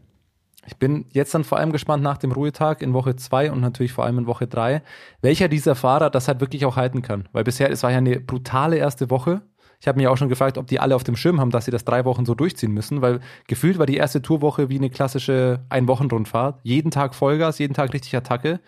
Ich 0.67 0.77
bin 0.77 1.07
jetzt 1.13 1.35
dann 1.35 1.45
vor 1.45 1.59
allem 1.59 1.73
gespannt 1.73 2.03
nach 2.03 2.19
dem 2.19 2.31
Ruhetag 2.31 2.83
in 2.83 2.93
Woche 2.93 3.17
2 3.17 3.53
und 3.53 3.61
natürlich 3.61 3.93
vor 3.93 4.05
allem 4.05 4.19
in 4.19 4.27
Woche 4.27 4.47
3, 4.47 4.83
welcher 5.23 5.49
dieser 5.49 5.75
Fahrer 5.75 6.11
das 6.11 6.29
halt 6.29 6.41
wirklich 6.41 6.67
auch 6.67 6.77
halten 6.77 7.01
kann. 7.01 7.27
Weil 7.33 7.45
bisher, 7.45 7.71
es 7.71 7.83
war 7.83 7.91
ja 7.91 7.99
eine 7.99 8.21
brutale 8.21 8.77
erste 8.77 9.09
Woche. 9.09 9.41
Ich 9.81 9.89
habe 9.89 9.97
mich 9.97 10.09
auch 10.09 10.19
schon 10.19 10.29
gefragt, 10.29 10.59
ob 10.59 10.67
die 10.67 10.79
alle 10.79 10.95
auf 10.95 11.05
dem 11.05 11.17
Schirm 11.17 11.41
haben, 11.41 11.51
dass 11.51 11.65
sie 11.65 11.71
das 11.71 11.87
drei 11.87 12.05
Wochen 12.05 12.27
so 12.27 12.35
durchziehen 12.35 12.73
müssen, 12.73 13.01
weil 13.01 13.21
gefühlt 13.47 13.79
war 13.79 13.87
die 13.87 13.97
erste 13.97 14.21
Tourwoche 14.21 14.69
wie 14.69 14.77
eine 14.77 14.91
klassische 14.91 15.61
Ein-Wochen-Rundfahrt. 15.71 16.61
Jeden 16.65 16.91
Tag 16.91 17.15
Vollgas, 17.15 17.59
jeden 17.59 17.75
Tag 17.75 17.95
richtig 17.95 18.15
Attacke. 18.15 18.61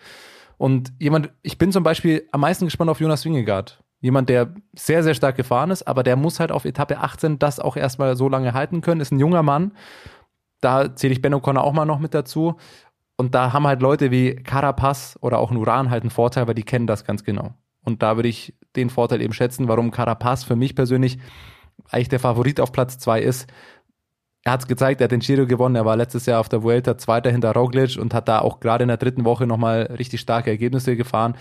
Und 0.57 0.93
jemand, 0.99 1.29
ich 1.43 1.57
bin 1.59 1.71
zum 1.71 1.83
Beispiel 1.83 2.27
am 2.31 2.41
meisten 2.41 2.65
gespannt 2.65 2.89
auf 2.89 2.99
Jonas 2.99 3.25
Wingegaard. 3.25 3.83
Jemand, 4.01 4.29
der 4.29 4.53
sehr, 4.75 5.03
sehr 5.03 5.13
stark 5.13 5.37
gefahren 5.37 5.71
ist, 5.71 5.87
aber 5.87 6.03
der 6.03 6.15
muss 6.15 6.39
halt 6.39 6.51
auf 6.51 6.65
Etappe 6.65 6.97
18 6.97 7.39
das 7.39 7.59
auch 7.59 7.77
erstmal 7.77 8.15
so 8.17 8.27
lange 8.27 8.53
halten 8.53 8.81
können. 8.81 8.99
Ist 8.99 9.11
ein 9.11 9.19
junger 9.19 9.43
Mann. 9.43 9.73
Da 10.59 10.95
zähle 10.95 11.13
ich 11.13 11.21
Ben 11.21 11.33
O'Connor 11.33 11.61
auch 11.61 11.73
mal 11.73 11.85
noch 11.85 11.99
mit 11.99 12.13
dazu. 12.13 12.55
Und 13.15 13.35
da 13.35 13.53
haben 13.53 13.67
halt 13.67 13.81
Leute 13.81 14.09
wie 14.09 14.35
Carapaz 14.35 15.17
oder 15.21 15.37
auch 15.37 15.51
Nuran 15.51 15.91
halt 15.91 16.01
einen 16.01 16.09
Vorteil, 16.09 16.47
weil 16.47 16.55
die 16.55 16.63
kennen 16.63 16.87
das 16.87 17.05
ganz 17.05 17.23
genau. 17.23 17.53
Und 17.83 18.01
da 18.01 18.15
würde 18.15 18.29
ich 18.29 18.55
den 18.75 18.89
Vorteil 18.89 19.21
eben 19.21 19.33
schätzen, 19.33 19.67
warum 19.67 19.91
Carapaz 19.91 20.43
für 20.43 20.55
mich 20.55 20.75
persönlich 20.75 21.19
eigentlich 21.89 22.09
der 22.09 22.19
Favorit 22.19 22.59
auf 22.59 22.71
Platz 22.71 22.97
zwei 22.97 23.21
ist. 23.21 23.47
Er 24.43 24.53
hat 24.53 24.61
es 24.61 24.67
gezeigt, 24.67 25.01
er 25.01 25.05
hat 25.05 25.11
den 25.11 25.19
Giro 25.19 25.45
gewonnen, 25.45 25.75
er 25.75 25.85
war 25.85 25.95
letztes 25.95 26.25
Jahr 26.25 26.39
auf 26.39 26.49
der 26.49 26.63
Vuelta 26.63 26.97
Zweiter 26.97 27.29
hinter 27.29 27.53
Roglic 27.53 27.97
und 27.99 28.13
hat 28.13 28.27
da 28.27 28.39
auch 28.39 28.59
gerade 28.59 28.83
in 28.83 28.87
der 28.87 28.97
dritten 28.97 29.23
Woche 29.23 29.45
nochmal 29.45 29.83
richtig 29.97 30.19
starke 30.21 30.49
Ergebnisse 30.49 30.95
gefahren. 30.95 31.35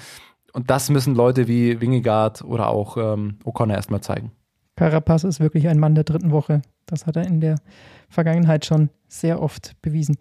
Und 0.53 0.71
das 0.71 0.91
müssen 0.91 1.15
Leute 1.15 1.49
wie 1.49 1.81
Wingegaard 1.81 2.43
oder 2.43 2.69
auch 2.69 2.97
ähm, 2.97 3.39
O'Connor 3.45 3.75
erstmal 3.75 4.01
zeigen. 4.01 4.33
Carapaz 4.77 5.25
ist 5.25 5.41
wirklich 5.41 5.69
ein 5.69 5.79
Mann 5.79 5.95
der 5.95 6.05
dritten 6.05 6.31
Woche. 6.31 6.63
Das 6.87 7.07
hat 7.07 7.17
er 7.17 7.27
in 7.27 7.41
der 7.41 7.57
Vergangenheit 8.09 8.65
schon 8.65 8.91
sehr 9.09 9.43
oft 9.43 9.81
bewiesen. 9.83 10.17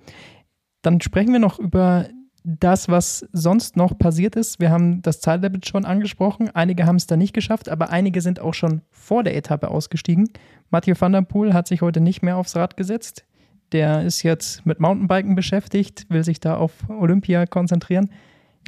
Dann 0.82 1.02
sprechen 1.02 1.34
wir 1.34 1.40
noch 1.40 1.60
über 1.60 2.08
das, 2.44 2.90
was 2.90 3.28
sonst 3.32 3.76
noch 3.76 3.98
passiert 3.98 4.36
ist, 4.36 4.60
wir 4.60 4.72
haben 4.72 5.02
das 5.02 5.20
Zeitlimit 5.20 5.68
schon 5.68 5.86
angesprochen. 5.86 6.50
Einige 6.54 6.86
haben 6.86 6.96
es 6.96 7.08
da 7.08 7.18
nicht 7.18 7.34
geschafft, 7.34 7.70
aber 7.70 7.90
einige 7.90 8.22
sind 8.22 8.40
auch 8.40 8.54
schon 8.54 8.82
vor 8.92 9.24
der 9.24 9.36
Etappe 9.36 9.70
ausgestiegen. 9.70 10.30
Mathieu 10.70 10.96
van 10.98 11.12
der 11.12 11.22
Poel 11.22 11.54
hat 11.54 11.68
sich 11.68 11.82
heute 11.82 12.02
nicht 12.02 12.22
mehr 12.22 12.38
aufs 12.38 12.56
Rad 12.56 12.78
gesetzt. 12.78 13.26
Der 13.72 14.04
ist 14.04 14.24
jetzt 14.24 14.66
mit 14.66 14.80
Mountainbiken 14.80 15.36
beschäftigt, 15.36 16.06
will 16.10 16.24
sich 16.24 16.40
da 16.40 16.56
auf 16.56 16.72
Olympia 16.90 17.46
konzentrieren. 17.46 18.10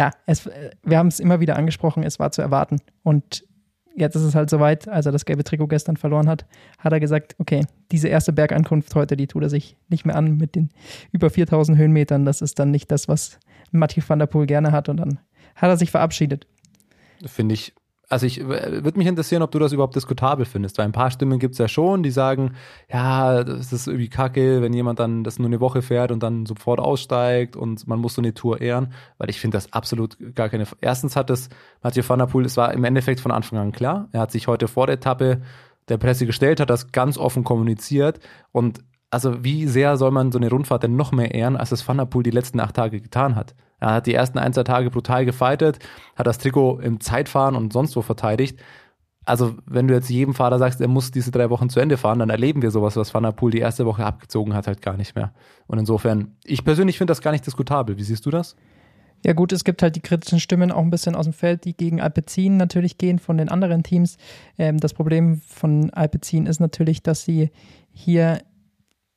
Ja, 0.01 0.09
es, 0.25 0.49
wir 0.81 0.97
haben 0.97 1.09
es 1.09 1.19
immer 1.19 1.41
wieder 1.41 1.57
angesprochen, 1.57 2.01
es 2.01 2.17
war 2.17 2.31
zu 2.31 2.41
erwarten. 2.41 2.77
Und 3.03 3.43
jetzt 3.95 4.15
ist 4.15 4.23
es 4.23 4.33
halt 4.33 4.49
soweit, 4.49 4.87
als 4.87 5.05
er 5.05 5.11
das 5.11 5.25
gelbe 5.25 5.43
Trikot 5.43 5.67
gestern 5.67 5.95
verloren 5.95 6.27
hat, 6.27 6.47
hat 6.79 6.91
er 6.91 6.99
gesagt, 6.99 7.35
okay, 7.37 7.67
diese 7.91 8.07
erste 8.07 8.33
Bergankunft 8.33 8.95
heute, 8.95 9.15
die 9.15 9.27
tut 9.27 9.43
er 9.43 9.51
sich 9.51 9.77
nicht 9.89 10.03
mehr 10.03 10.15
an 10.15 10.37
mit 10.37 10.55
den 10.55 10.71
über 11.11 11.29
4000 11.29 11.77
Höhenmetern. 11.77 12.25
Das 12.25 12.41
ist 12.41 12.57
dann 12.57 12.71
nicht 12.71 12.89
das, 12.89 13.07
was 13.09 13.37
Mathieu 13.69 14.01
van 14.07 14.17
der 14.17 14.25
Poel 14.25 14.47
gerne 14.47 14.71
hat. 14.71 14.89
Und 14.89 14.97
dann 14.97 15.19
hat 15.55 15.69
er 15.69 15.77
sich 15.77 15.91
verabschiedet. 15.91 16.47
Finde 17.23 17.53
ich 17.53 17.75
also 18.11 18.25
ich 18.25 18.45
würde 18.45 18.97
mich 18.97 19.07
interessieren, 19.07 19.41
ob 19.41 19.51
du 19.51 19.59
das 19.59 19.71
überhaupt 19.71 19.95
diskutabel 19.95 20.45
findest, 20.45 20.77
weil 20.77 20.85
ein 20.85 20.91
paar 20.91 21.11
Stimmen 21.11 21.39
gibt 21.39 21.53
es 21.53 21.59
ja 21.59 21.67
schon, 21.67 22.03
die 22.03 22.11
sagen, 22.11 22.55
ja, 22.91 23.43
das 23.43 23.71
ist 23.71 23.87
irgendwie 23.87 24.09
kacke, 24.09 24.61
wenn 24.61 24.73
jemand 24.73 24.99
dann 24.99 25.23
das 25.23 25.39
nur 25.39 25.47
eine 25.47 25.61
Woche 25.61 25.81
fährt 25.81 26.11
und 26.11 26.21
dann 26.21 26.45
sofort 26.45 26.79
aussteigt 26.79 27.55
und 27.55 27.87
man 27.87 27.99
muss 27.99 28.15
so 28.15 28.21
eine 28.21 28.33
Tour 28.33 28.59
ehren, 28.59 28.93
weil 29.17 29.29
ich 29.29 29.39
finde 29.39 29.55
das 29.55 29.71
absolut 29.71 30.17
gar 30.35 30.49
keine. 30.49 30.65
Erstens 30.81 31.15
hat 31.15 31.29
das 31.29 31.49
Mathieu 31.81 32.03
van 32.05 32.19
der 32.19 32.25
Poel, 32.25 32.45
es 32.45 32.57
war 32.57 32.73
im 32.73 32.83
Endeffekt 32.83 33.21
von 33.21 33.31
Anfang 33.31 33.59
an 33.59 33.71
klar, 33.71 34.09
er 34.11 34.19
hat 34.21 34.31
sich 34.31 34.47
heute 34.47 34.67
vor 34.67 34.87
der 34.87 34.95
Etappe 34.95 35.41
der 35.87 35.97
Presse 35.97 36.25
gestellt, 36.25 36.59
hat 36.59 36.69
das 36.69 36.91
ganz 36.91 37.17
offen 37.17 37.43
kommuniziert 37.43 38.19
und 38.51 38.81
also 39.11 39.43
wie 39.43 39.67
sehr 39.67 39.97
soll 39.97 40.11
man 40.11 40.31
so 40.31 40.39
eine 40.39 40.49
Rundfahrt 40.49 40.83
denn 40.83 40.95
noch 40.95 41.11
mehr 41.11 41.33
ehren, 41.33 41.57
als 41.57 41.71
es 41.71 41.87
Van 41.87 42.07
die 42.23 42.31
letzten 42.31 42.59
acht 42.59 42.75
Tage 42.75 43.01
getan 43.01 43.35
hat? 43.35 43.53
Er 43.79 43.93
hat 43.95 44.07
die 44.07 44.13
ersten 44.13 44.39
ein, 44.39 44.53
zwei 44.53 44.63
Tage 44.63 44.89
brutal 44.89 45.25
gefeitet, 45.25 45.79
hat 46.15 46.27
das 46.27 46.37
Trikot 46.37 46.79
im 46.79 46.99
Zeitfahren 47.01 47.55
und 47.55 47.73
sonst 47.73 47.95
wo 47.95 48.01
verteidigt. 48.01 48.59
Also, 49.25 49.55
wenn 49.65 49.87
du 49.87 49.93
jetzt 49.93 50.09
jedem 50.09 50.33
Fahrer 50.33 50.57
sagst, 50.57 50.81
er 50.81 50.87
muss 50.87 51.11
diese 51.11 51.29
drei 51.29 51.49
Wochen 51.49 51.69
zu 51.69 51.79
Ende 51.79 51.97
fahren, 51.97 52.19
dann 52.19 52.29
erleben 52.29 52.61
wir 52.61 52.71
sowas, 52.71 52.95
was 52.95 53.13
Van 53.13 53.23
der 53.23 53.31
Poel 53.33 53.51
die 53.51 53.59
erste 53.59 53.85
Woche 53.85 54.05
abgezogen 54.05 54.53
hat, 54.55 54.65
halt 54.65 54.81
gar 54.81 54.97
nicht 54.97 55.15
mehr. 55.15 55.33
Und 55.67 55.77
insofern, 55.77 56.35
ich 56.43 56.63
persönlich 56.63 56.97
finde 56.97 57.11
das 57.11 57.21
gar 57.21 57.31
nicht 57.31 57.45
diskutabel. 57.45 57.97
Wie 57.97 58.03
siehst 58.03 58.25
du 58.25 58.31
das? 58.31 58.55
Ja 59.23 59.33
gut, 59.33 59.51
es 59.51 59.63
gibt 59.63 59.83
halt 59.83 59.95
die 59.95 60.01
kritischen 60.01 60.39
Stimmen 60.39 60.71
auch 60.71 60.81
ein 60.81 60.89
bisschen 60.89 61.15
aus 61.15 61.25
dem 61.25 61.33
Feld, 61.33 61.65
die 61.65 61.77
gegen 61.77 62.01
Alpecin 62.01 62.57
natürlich 62.57 62.97
gehen 62.97 63.19
von 63.19 63.37
den 63.37 63.49
anderen 63.49 63.83
Teams. 63.83 64.17
Ähm, 64.57 64.79
das 64.79 64.93
Problem 64.93 65.41
von 65.47 65.91
Alpecin 65.91 66.47
ist 66.47 66.59
natürlich, 66.59 67.03
dass 67.03 67.23
sie 67.23 67.51
hier 67.93 68.41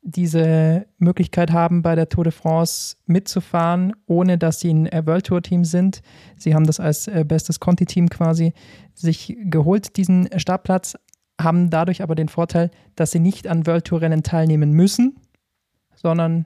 diese 0.07 0.85
Möglichkeit 0.99 1.51
haben, 1.51 1.81
bei 1.81 1.95
der 1.95 2.09
Tour 2.09 2.25
de 2.25 2.31
France 2.31 2.95
mitzufahren, 3.07 3.93
ohne 4.05 4.37
dass 4.37 4.59
sie 4.59 4.71
ein 4.71 4.85
äh, 4.85 5.01
World 5.05 5.25
Tour 5.25 5.41
Team 5.41 5.65
sind. 5.65 6.01
Sie 6.37 6.53
haben 6.53 6.67
das 6.67 6.79
als 6.79 7.07
äh, 7.07 7.25
bestes 7.27 7.59
Conti-Team 7.59 8.09
quasi 8.09 8.53
sich 8.93 9.35
geholt, 9.45 9.97
diesen 9.97 10.29
Startplatz, 10.37 10.95
haben 11.41 11.71
dadurch 11.71 12.03
aber 12.03 12.13
den 12.13 12.29
Vorteil, 12.29 12.69
dass 12.95 13.11
sie 13.11 13.19
nicht 13.19 13.47
an 13.47 13.65
World 13.65 13.85
Tour 13.85 14.01
Rennen 14.01 14.21
teilnehmen 14.21 14.71
müssen, 14.71 15.15
sondern 15.95 16.45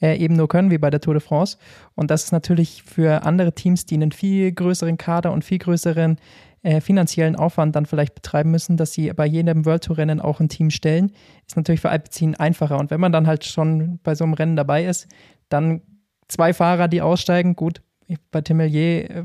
äh, 0.00 0.16
eben 0.16 0.36
nur 0.36 0.48
können, 0.48 0.70
wie 0.70 0.78
bei 0.78 0.90
der 0.90 1.00
Tour 1.00 1.14
de 1.14 1.20
France. 1.20 1.58
Und 1.96 2.12
das 2.12 2.24
ist 2.24 2.32
natürlich 2.32 2.84
für 2.84 3.24
andere 3.24 3.54
Teams, 3.54 3.86
die 3.86 3.96
einen 3.96 4.12
viel 4.12 4.52
größeren 4.52 4.98
Kader 4.98 5.32
und 5.32 5.44
viel 5.44 5.58
größeren 5.58 6.18
äh, 6.64 6.80
finanziellen 6.80 7.36
Aufwand 7.36 7.76
dann 7.76 7.84
vielleicht 7.84 8.14
betreiben 8.14 8.50
müssen, 8.50 8.78
dass 8.78 8.94
sie 8.94 9.12
bei 9.12 9.26
jedem 9.26 9.66
World 9.66 9.84
Tour 9.84 9.98
Rennen 9.98 10.18
auch 10.18 10.40
ein 10.40 10.48
Team 10.48 10.70
stellen, 10.70 11.12
ist 11.46 11.58
natürlich 11.58 11.82
für 11.82 11.90
Alpecin 11.90 12.34
einfacher. 12.36 12.78
Und 12.78 12.90
wenn 12.90 13.00
man 13.00 13.12
dann 13.12 13.26
halt 13.26 13.44
schon 13.44 14.00
bei 14.02 14.14
so 14.14 14.24
einem 14.24 14.32
Rennen 14.32 14.56
dabei 14.56 14.86
ist, 14.86 15.06
dann 15.50 15.82
zwei 16.26 16.54
Fahrer, 16.54 16.88
die 16.88 17.02
aussteigen, 17.02 17.54
gut, 17.54 17.82
bei 18.30 18.40
Temelier 18.40 19.10
äh, 19.10 19.24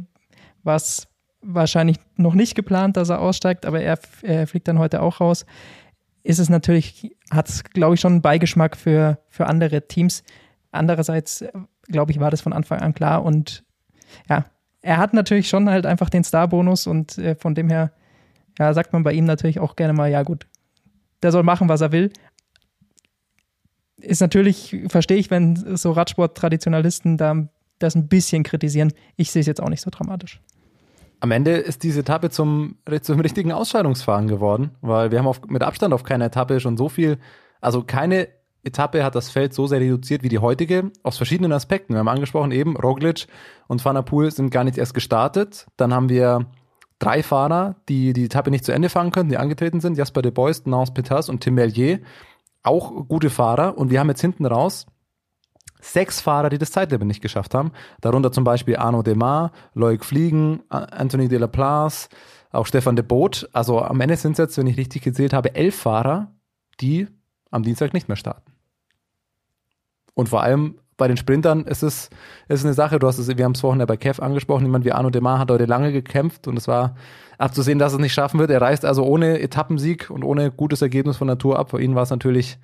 war 0.64 0.76
es 0.76 1.08
wahrscheinlich 1.42 1.96
noch 2.18 2.34
nicht 2.34 2.56
geplant, 2.56 2.98
dass 2.98 3.08
er 3.08 3.22
aussteigt, 3.22 3.66
aber 3.66 3.80
er, 3.82 3.98
er 4.22 4.46
fliegt 4.46 4.68
dann 4.68 4.78
heute 4.78 5.02
auch 5.02 5.22
raus. 5.22 5.46
Ist 6.24 6.40
es 6.40 6.50
natürlich, 6.50 7.16
hat 7.32 7.48
es, 7.48 7.64
glaube 7.64 7.96
ich, 7.96 8.02
schon 8.02 8.14
einen 8.14 8.22
Beigeschmack 8.22 8.76
für, 8.76 9.20
für 9.30 9.48
andere 9.48 9.88
Teams. 9.88 10.24
Andererseits, 10.74 11.44
äh, 11.44 11.52
glaube 11.88 12.12
ich, 12.12 12.20
war 12.20 12.32
das 12.32 12.42
von 12.42 12.52
Anfang 12.52 12.80
an 12.82 12.94
klar 12.94 13.24
und 13.24 13.64
ja, 14.30 14.44
er 14.82 14.98
hat 14.98 15.14
natürlich 15.14 15.50
schon 15.50 15.70
halt 15.70 15.86
einfach 15.86 16.10
den 16.10 16.24
Star-Bonus 16.24 16.88
und 16.88 17.18
äh, 17.18 17.36
von 17.36 17.56
dem 17.56 17.70
her, 17.70 17.92
ja, 18.58 18.74
sagt 18.74 18.94
man 18.94 19.04
bei 19.04 19.14
ihm 19.14 19.26
natürlich 19.26 19.60
auch 19.60 19.76
gerne 19.76 19.94
mal, 19.94 20.10
ja 20.10 20.24
gut, 20.24 20.48
der 21.22 21.32
soll 21.32 21.44
machen, 21.44 21.70
was 21.70 21.82
er 21.82 21.92
will. 21.92 22.12
Ist 23.98 24.22
natürlich, 24.22 24.78
verstehe 24.88 25.18
ich, 25.18 25.30
wenn 25.30 25.76
so 25.76 25.92
Radsport-Traditionalisten 25.92 27.18
da 27.18 27.48
das 27.80 27.96
ein 27.96 28.08
bisschen 28.08 28.44
kritisieren. 28.44 28.94
Ich 29.16 29.32
sehe 29.32 29.42
es 29.42 29.48
jetzt 29.48 29.62
auch 29.62 29.70
nicht 29.70 29.82
so 29.82 29.90
dramatisch. 29.90 30.42
Am 31.22 31.32
Ende 31.32 31.52
ist 31.52 31.84
diese 31.84 32.02
Etappe 32.02 32.30
zum, 32.30 32.78
zum 33.02 33.20
richtigen 33.20 33.52
Ausscheidungsfahren 33.52 34.28
geworden, 34.28 34.72
weil 34.82 35.12
wir 35.12 35.20
haben 35.20 35.28
auf, 35.28 35.42
mit 35.48 35.64
Abstand 35.64 35.94
auf 35.94 36.04
keiner 36.04 36.26
Etappe 36.26 36.60
schon 36.62 36.78
so 36.78 36.88
viel, 36.88 37.18
also 37.60 37.84
keine 37.84 38.30
Etappe 38.64 39.04
hat 39.04 39.16
das 39.16 39.30
Feld 39.30 39.54
so 39.54 39.68
sehr 39.68 39.80
reduziert 39.80 40.24
wie 40.24 40.30
die 40.30 40.40
heutige, 40.40 40.92
aus 41.04 41.18
verschiedenen 41.18 41.54
Aspekten. 41.54 41.94
Wir 41.94 42.00
haben 42.00 42.08
angesprochen 42.08 42.52
eben, 42.52 42.76
Roglic 42.76 43.28
und 43.68 43.84
Poel 44.06 44.32
sind 44.32 44.50
gar 44.50 44.64
nicht 44.64 44.78
erst 44.78 44.94
gestartet. 44.94 45.68
Dann 45.78 45.94
haben 45.94 46.10
wir 46.10 46.48
drei 47.00 47.24
Fahrer, 47.24 47.76
die 47.88 48.14
die 48.14 48.26
Etappe 48.26 48.52
nicht 48.52 48.66
zu 48.66 48.74
Ende 48.74 48.90
fahren 48.90 49.12
können, 49.12 49.30
die 49.30 49.38
angetreten 49.38 49.80
sind. 49.80 49.98
Jasper 49.98 50.22
de 50.22 50.32
Beust, 50.32 50.68
Nance 50.68 50.94
Peters 50.94 51.30
und 51.30 51.42
Tim 51.42 51.56
Merlier. 51.56 52.00
Auch 52.62 53.08
gute 53.08 53.30
Fahrer. 53.30 53.78
Und 53.78 53.90
wir 53.90 54.00
haben 54.00 54.10
jetzt 54.10 54.22
hinten 54.22 54.46
raus 54.46 54.86
sechs 55.82 56.20
Fahrer, 56.20 56.50
die 56.50 56.58
das 56.58 56.72
Zeitlimit 56.72 57.08
nicht 57.08 57.22
geschafft 57.22 57.56
haben. 57.56 57.72
Darunter 58.02 58.32
zum 58.32 58.44
Beispiel 58.44 58.76
Arno 58.76 59.02
Demar, 59.02 59.52
Loic 59.74 60.04
Fliegen, 60.04 60.62
Anthony 60.70 61.30
de 61.30 61.40
la 61.40 61.48
Place, 61.48 62.10
auch 62.52 62.66
Stefan 62.66 62.98
de 62.98 63.06
Boot. 63.06 63.50
Also 63.54 63.82
am 63.82 64.02
Ende 64.02 64.18
sind 64.18 64.34
es 64.34 64.40
jetzt, 64.40 64.58
wenn 64.58 64.68
ich 64.68 64.78
richtig 64.78 65.04
gezählt 65.04 65.34
habe, 65.34 65.56
elf 65.56 65.76
Fahrer, 65.76 66.34
die 66.82 67.08
am 67.50 67.64
Dienstag 67.64 67.94
nicht 67.94 68.08
mehr 68.10 68.18
starten. 68.18 68.49
Und 70.20 70.28
vor 70.28 70.44
allem 70.44 70.76
bei 70.98 71.08
den 71.08 71.16
Sprintern 71.16 71.64
ist 71.64 71.82
es 71.82 72.10
ist 72.50 72.66
eine 72.66 72.74
Sache, 72.74 73.00
du 73.00 73.08
hast 73.08 73.20
es, 73.20 73.30
wir 73.30 73.46
haben 73.46 73.54
es 73.54 73.62
vorhin 73.62 73.80
ja 73.80 73.86
bei 73.86 73.96
Kev 73.96 74.22
angesprochen, 74.22 74.66
jemand 74.66 74.84
wie 74.84 74.92
Arno 74.92 75.10
Demar 75.10 75.40
hat 75.40 75.50
heute 75.50 75.64
lange 75.64 75.94
gekämpft 75.94 76.46
und 76.50 76.58
es 76.58 76.68
war 76.68 76.96
abzusehen, 77.38 77.80
dass 77.80 77.94
es 77.94 78.00
nicht 78.00 78.12
schaffen 78.12 78.38
wird. 78.38 78.52
Er 78.52 78.60
reist 78.60 78.84
also 78.84 79.06
ohne 79.06 79.40
Etappensieg 79.40 80.10
und 80.10 80.26
ohne 80.26 80.52
gutes 80.52 80.82
Ergebnis 80.82 81.16
von 81.16 81.28
der 81.28 81.38
Tour 81.38 81.58
ab. 81.58 81.70
Für 81.70 81.82
ihn 81.82 81.96
war 81.96 82.04
es 82.04 82.10
natürlich 82.10 82.58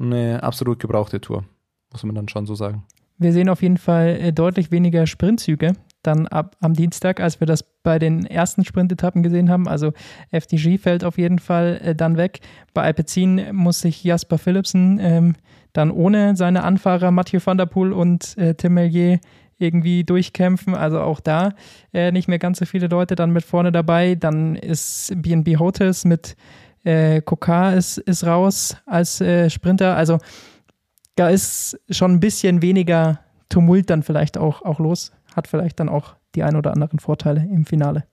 eine 0.00 0.42
absolut 0.42 0.80
gebrauchte 0.80 1.20
Tour, 1.20 1.44
muss 1.92 2.02
man 2.02 2.16
dann 2.16 2.28
schon 2.28 2.44
so 2.44 2.56
sagen. 2.56 2.82
Wir 3.18 3.32
sehen 3.32 3.48
auf 3.48 3.62
jeden 3.62 3.78
Fall 3.78 4.18
äh, 4.20 4.32
deutlich 4.32 4.72
weniger 4.72 5.06
Sprintzüge 5.06 5.74
dann 6.02 6.26
ab 6.26 6.56
am 6.60 6.74
Dienstag, 6.74 7.20
als 7.20 7.38
wir 7.40 7.46
das 7.46 7.62
bei 7.82 7.98
den 8.00 8.26
ersten 8.26 8.64
Sprintetappen 8.64 9.22
gesehen 9.22 9.48
haben. 9.48 9.68
Also 9.68 9.92
FDG 10.30 10.78
fällt 10.78 11.04
auf 11.04 11.18
jeden 11.18 11.38
Fall 11.38 11.80
äh, 11.84 11.94
dann 11.94 12.16
weg. 12.16 12.40
Bei 12.74 12.82
Alpecin 12.82 13.54
muss 13.54 13.80
sich 13.80 14.02
Jasper 14.02 14.38
Philipsen 14.38 14.98
ähm, 15.00 15.34
dann 15.76 15.90
ohne 15.90 16.36
seine 16.36 16.64
Anfahrer 16.64 17.10
Mathieu 17.10 17.40
van 17.44 17.58
der 17.58 17.66
Poel 17.66 17.92
und 17.92 18.36
äh, 18.38 18.54
Tim 18.54 18.74
Mellier 18.74 19.20
irgendwie 19.58 20.04
durchkämpfen. 20.04 20.74
Also 20.74 21.00
auch 21.00 21.20
da 21.20 21.54
äh, 21.92 22.12
nicht 22.12 22.28
mehr 22.28 22.38
ganz 22.38 22.58
so 22.58 22.66
viele 22.66 22.88
Leute 22.88 23.14
dann 23.14 23.30
mit 23.30 23.44
vorne 23.44 23.72
dabei. 23.72 24.14
Dann 24.14 24.56
ist 24.56 25.12
BNB 25.16 25.58
Hotels 25.58 26.04
mit 26.04 26.36
äh, 26.84 27.20
Kokar 27.20 27.74
ist, 27.74 27.98
ist 27.98 28.24
raus 28.24 28.76
als 28.86 29.20
äh, 29.20 29.50
Sprinter. 29.50 29.96
Also 29.96 30.18
da 31.16 31.28
ist 31.28 31.80
schon 31.90 32.12
ein 32.12 32.20
bisschen 32.20 32.62
weniger 32.62 33.20
Tumult 33.48 33.90
dann 33.90 34.02
vielleicht 34.02 34.38
auch, 34.38 34.62
auch 34.62 34.78
los. 34.78 35.12
Hat 35.34 35.48
vielleicht 35.48 35.80
dann 35.80 35.88
auch 35.88 36.16
die 36.34 36.42
ein 36.42 36.56
oder 36.56 36.72
anderen 36.72 36.98
Vorteile 36.98 37.40
im 37.50 37.66
Finale. 37.66 38.04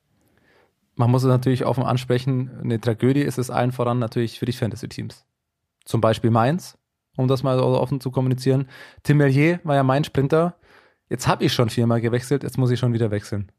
Man 0.96 1.12
muss 1.12 1.24
es 1.24 1.30
natürlich 1.30 1.66
offen 1.66 1.84
ansprechen, 1.84 2.52
eine 2.62 2.80
Tragödie 2.80 3.22
ist 3.22 3.40
es 3.40 3.50
allen 3.50 3.72
voran 3.72 4.00
natürlich 4.00 4.38
für 4.38 4.46
die 4.46 4.54
Fantasy-Teams. 4.54 5.26
Zum 5.86 6.02
Beispiel 6.02 6.30
Mainz, 6.30 6.78
um 7.18 7.28
das 7.28 7.44
mal 7.44 7.60
offen 7.60 8.02
zu 8.02 8.12
kommunizieren. 8.12 8.68
Tim 9.04 9.18
Merlier 9.18 9.60
war 9.64 9.76
ja 9.76 9.84
mein 9.84 10.04
Sprinter. 10.04 10.56
Jetzt 11.10 11.28
habe 11.28 11.44
ich 11.44 11.54
schon 11.54 11.70
viermal 11.70 12.02
gewechselt, 12.02 12.44
jetzt 12.44 12.58
muss 12.58 12.72
ich 12.72 12.80
schon 12.80 12.94
wieder 12.94 13.12
wechseln. 13.12 13.52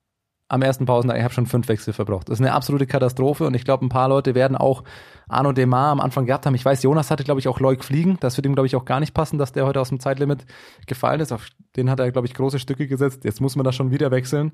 Am 0.48 0.60
ersten 0.60 0.84
Pausentag, 0.84 1.16
ich 1.16 1.24
habe 1.24 1.32
schon 1.32 1.46
fünf 1.46 1.68
Wechsel 1.68 1.94
verbraucht. 1.94 2.28
Das 2.28 2.38
ist 2.38 2.44
eine 2.44 2.52
absolute 2.52 2.86
Katastrophe 2.86 3.46
und 3.46 3.54
ich 3.54 3.64
glaube, 3.64 3.84
ein 3.84 3.88
paar 3.88 4.08
Leute 4.08 4.34
werden 4.34 4.56
auch 4.56 4.84
Arno 5.26 5.52
Demar 5.52 5.90
am 5.90 6.00
Anfang 6.00 6.26
gehabt 6.26 6.44
haben. 6.44 6.54
Ich 6.54 6.64
weiß, 6.64 6.82
Jonas 6.82 7.10
hatte, 7.10 7.24
glaube 7.24 7.40
ich, 7.40 7.48
auch 7.48 7.60
Leuk 7.60 7.82
fliegen. 7.82 8.18
Das 8.20 8.36
wird 8.36 8.44
ihm, 8.44 8.54
glaube 8.54 8.66
ich, 8.66 8.76
auch 8.76 8.84
gar 8.84 9.00
nicht 9.00 9.14
passen, 9.14 9.38
dass 9.38 9.52
der 9.52 9.64
heute 9.64 9.80
aus 9.80 9.88
dem 9.88 10.00
Zeitlimit 10.00 10.44
gefallen 10.86 11.20
ist. 11.20 11.32
Auf 11.32 11.48
den 11.76 11.88
hat 11.88 11.98
er, 11.98 12.12
glaube 12.12 12.26
ich, 12.26 12.34
große 12.34 12.58
Stücke 12.58 12.86
gesetzt. 12.86 13.24
Jetzt 13.24 13.40
muss 13.40 13.56
man 13.56 13.64
das 13.64 13.74
schon 13.74 13.90
wieder 13.90 14.10
wechseln. 14.10 14.52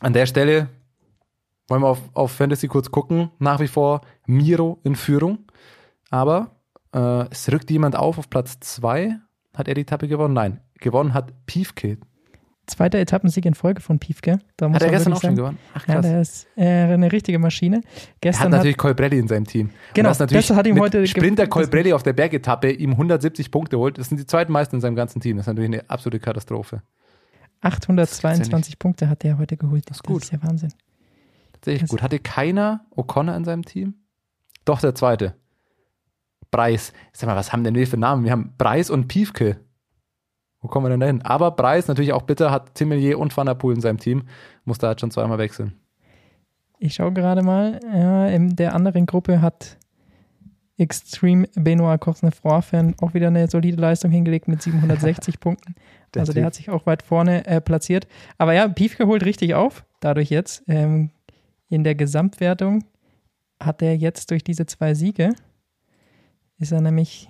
An 0.00 0.12
der 0.12 0.26
Stelle 0.26 0.68
wollen 1.68 1.82
wir 1.82 1.88
auf, 1.88 2.00
auf 2.12 2.32
Fantasy 2.32 2.68
kurz 2.68 2.90
gucken. 2.90 3.30
Nach 3.38 3.60
wie 3.60 3.68
vor 3.68 4.02
Miro 4.26 4.78
in 4.84 4.94
Führung. 4.94 5.38
Aber 6.10 6.57
äh, 6.94 7.26
es 7.30 7.50
rückt 7.50 7.70
jemand 7.70 7.96
auf 7.96 8.18
auf 8.18 8.30
Platz 8.30 8.58
2. 8.60 9.18
Hat 9.54 9.68
er 9.68 9.74
die 9.74 9.82
Etappe 9.82 10.08
gewonnen? 10.08 10.34
Nein. 10.34 10.60
Gewonnen 10.80 11.14
hat 11.14 11.46
Piefke. 11.46 11.98
Zweiter 12.66 12.98
Etappensieg 12.98 13.46
in 13.46 13.54
Folge 13.54 13.80
von 13.80 13.98
Piefke. 13.98 14.40
Da 14.58 14.70
hat 14.70 14.82
er 14.82 14.90
gestern 14.90 15.14
auch 15.14 15.22
schon 15.22 15.34
gewonnen? 15.34 15.58
Ach, 15.72 15.84
krass. 15.84 15.94
Ja, 15.94 16.00
der 16.02 16.20
ist 16.20 16.46
äh, 16.56 16.64
eine 16.66 17.10
richtige 17.10 17.38
Maschine. 17.38 17.80
Gestern 18.20 18.42
er 18.42 18.44
hat 18.44 18.50
natürlich 18.58 18.76
Colbrelli 18.76 19.18
in 19.18 19.26
seinem 19.26 19.46
Team. 19.46 19.70
Genau, 19.94 20.10
das, 20.10 20.18
das 20.18 20.50
hat 20.50 20.66
ihm 20.66 20.78
heute 20.78 21.06
Sprinter 21.06 21.46
Colbrelli 21.46 21.94
auf 21.94 22.02
der 22.02 22.12
Bergetappe 22.12 22.70
ihm 22.70 22.90
170 22.90 23.50
Punkte 23.50 23.78
holt. 23.78 23.96
Das 23.96 24.08
sind 24.08 24.20
die 24.20 24.26
zweiten 24.26 24.52
meisten 24.52 24.76
in 24.76 24.80
seinem 24.82 24.96
ganzen 24.96 25.20
Team. 25.20 25.38
Das 25.38 25.44
ist 25.44 25.48
natürlich 25.48 25.80
eine 25.80 25.88
absolute 25.88 26.20
Katastrophe. 26.20 26.82
822 27.62 28.78
Punkte 28.78 29.08
hat 29.08 29.22
der 29.22 29.38
heute 29.38 29.56
geholt. 29.56 29.88
Das 29.88 29.98
ist 29.98 30.02
gut. 30.04 30.22
Das 30.22 30.24
ist 30.24 30.32
ja 30.32 30.42
Wahnsinn. 30.42 30.72
Tatsächlich 31.54 31.88
gut. 31.88 32.02
Hatte 32.02 32.18
keiner 32.18 32.84
O'Connor 32.94 33.34
in 33.36 33.44
seinem 33.44 33.64
Team? 33.64 33.94
Doch, 34.64 34.80
der 34.80 34.94
zweite. 34.94 35.34
Preis. 36.50 36.92
Sag 37.12 37.28
mal, 37.28 37.36
was 37.36 37.52
haben 37.52 37.64
denn 37.64 37.74
wir 37.74 37.86
für 37.86 37.96
Namen? 37.96 38.24
Wir 38.24 38.32
haben 38.32 38.54
Preis 38.58 38.90
und 38.90 39.08
Piefke. 39.08 39.58
Wo 40.60 40.68
kommen 40.68 40.86
wir 40.86 40.90
denn 40.90 41.00
da 41.00 41.06
hin? 41.06 41.22
Aber 41.22 41.52
Preis 41.52 41.88
natürlich 41.88 42.12
auch 42.12 42.22
bitter, 42.22 42.50
hat 42.50 42.74
Timelier 42.74 43.18
und 43.18 43.36
Van 43.36 43.46
der 43.46 43.54
Poel 43.54 43.76
in 43.76 43.80
seinem 43.80 43.98
Team. 43.98 44.24
Muss 44.64 44.78
da 44.78 44.88
halt 44.88 45.00
schon 45.00 45.10
zweimal 45.10 45.38
wechseln. 45.38 45.74
Ich 46.78 46.94
schaue 46.94 47.12
gerade 47.12 47.42
mal. 47.42 47.80
Ja, 47.92 48.26
in 48.26 48.56
der 48.56 48.74
anderen 48.74 49.06
Gruppe 49.06 49.40
hat 49.40 49.76
Extreme 50.78 51.48
Benoit 51.56 52.00
Cosnefroy-Fan 52.00 52.94
auch 53.00 53.12
wieder 53.12 53.26
eine 53.28 53.48
solide 53.48 53.80
Leistung 53.80 54.12
hingelegt 54.12 54.46
mit 54.46 54.62
760 54.62 55.40
Punkten. 55.40 55.74
Der 56.14 56.20
also 56.20 56.32
der 56.32 56.42
Typ. 56.42 56.46
hat 56.46 56.54
sich 56.54 56.70
auch 56.70 56.86
weit 56.86 57.02
vorne 57.02 57.44
äh, 57.46 57.60
platziert. 57.60 58.06
Aber 58.38 58.52
ja, 58.52 58.68
Piefke 58.68 59.06
holt 59.06 59.24
richtig 59.24 59.54
auf. 59.54 59.84
Dadurch 60.00 60.30
jetzt 60.30 60.62
ähm, 60.68 61.10
in 61.68 61.82
der 61.82 61.96
Gesamtwertung 61.96 62.84
hat 63.60 63.82
er 63.82 63.96
jetzt 63.96 64.30
durch 64.30 64.44
diese 64.44 64.66
zwei 64.66 64.94
Siege, 64.94 65.34
ist 66.58 66.72
er 66.72 66.80
nämlich 66.80 67.28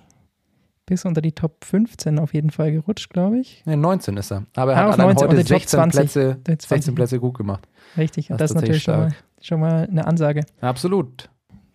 bis 0.85 1.05
unter 1.05 1.21
die 1.21 1.33
Top 1.33 1.63
15 1.65 2.17
auf 2.17 2.33
jeden 2.33 2.49
Fall 2.49 2.71
gerutscht, 2.71 3.11
glaube 3.11 3.37
ich. 3.39 3.63
Ne, 3.65 3.77
19 3.77 4.17
ist 4.17 4.31
er. 4.31 4.45
Aber 4.55 4.73
er 4.73 4.77
Ah, 4.79 4.81
hat 4.91 4.99
allein 4.99 5.15
19 5.15 5.27
und 5.27 5.33
heute 5.33 5.43
die 5.43 5.49
Top 5.53 5.59
16 5.59 5.77
20. 5.79 5.99
Plätze, 5.99 6.35
Die 6.35 6.57
20. 6.57 6.67
16 6.69 6.95
Plätze 6.95 7.19
gut 7.19 7.37
gemacht. 7.37 7.67
Richtig, 7.97 8.27
Das 8.29 8.37
das, 8.37 8.51
ist 8.51 8.55
natürlich 8.55 8.83
schon 8.83 8.97
mal, 8.97 9.11
schon 9.39 9.59
mal 9.59 9.87
eine 9.89 10.07
Ansage. 10.07 10.41
Absolut. 10.61 11.29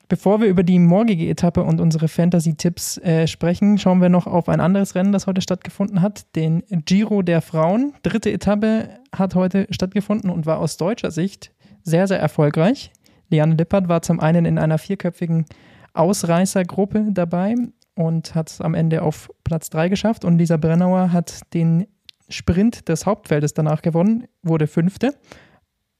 Bevor 0.08 0.40
wir 0.40 0.48
über 0.48 0.62
die 0.64 0.78
morgige 0.80 1.28
Etappe 1.28 1.62
und 1.62 1.80
unsere 1.80 2.08
Fantasy-Tipps 2.08 2.98
äh, 2.98 3.26
sprechen, 3.26 3.78
schauen 3.78 4.02
wir 4.02 4.08
noch 4.10 4.26
auf 4.26 4.48
ein 4.48 4.60
anderes 4.60 4.94
Rennen, 4.96 5.12
das 5.12 5.26
heute 5.26 5.40
stattgefunden 5.40 6.02
hat, 6.02 6.26
den 6.36 6.62
Giro 6.84 7.22
der 7.22 7.40
Frauen. 7.40 7.94
Dritte 8.02 8.30
Etappe 8.30 8.90
hat 9.16 9.34
heute 9.34 9.66
stattgefunden 9.70 10.28
und 10.28 10.44
war 10.44 10.58
aus 10.58 10.76
deutscher 10.76 11.10
Sicht 11.10 11.52
sehr, 11.84 12.06
sehr 12.06 12.18
erfolgreich. 12.18 12.92
Liane 13.30 13.54
Lippert 13.54 13.88
war 13.88 14.02
zum 14.02 14.20
einen 14.20 14.44
in 14.44 14.58
einer 14.58 14.76
vierköpfigen 14.78 15.46
Ausreißergruppe 15.94 17.06
dabei 17.10 17.54
und 17.94 18.34
hat 18.34 18.50
es 18.50 18.60
am 18.60 18.74
Ende 18.74 19.02
auf 19.02 19.30
Platz 19.44 19.70
3 19.70 19.88
geschafft. 19.88 20.24
Und 20.24 20.38
Lisa 20.38 20.56
Brennauer 20.56 21.12
hat 21.12 21.40
den 21.54 21.86
Sprint 22.28 22.88
des 22.88 23.06
Hauptfeldes 23.06 23.54
danach 23.54 23.82
gewonnen, 23.82 24.26
wurde 24.42 24.66
Fünfte. 24.66 25.14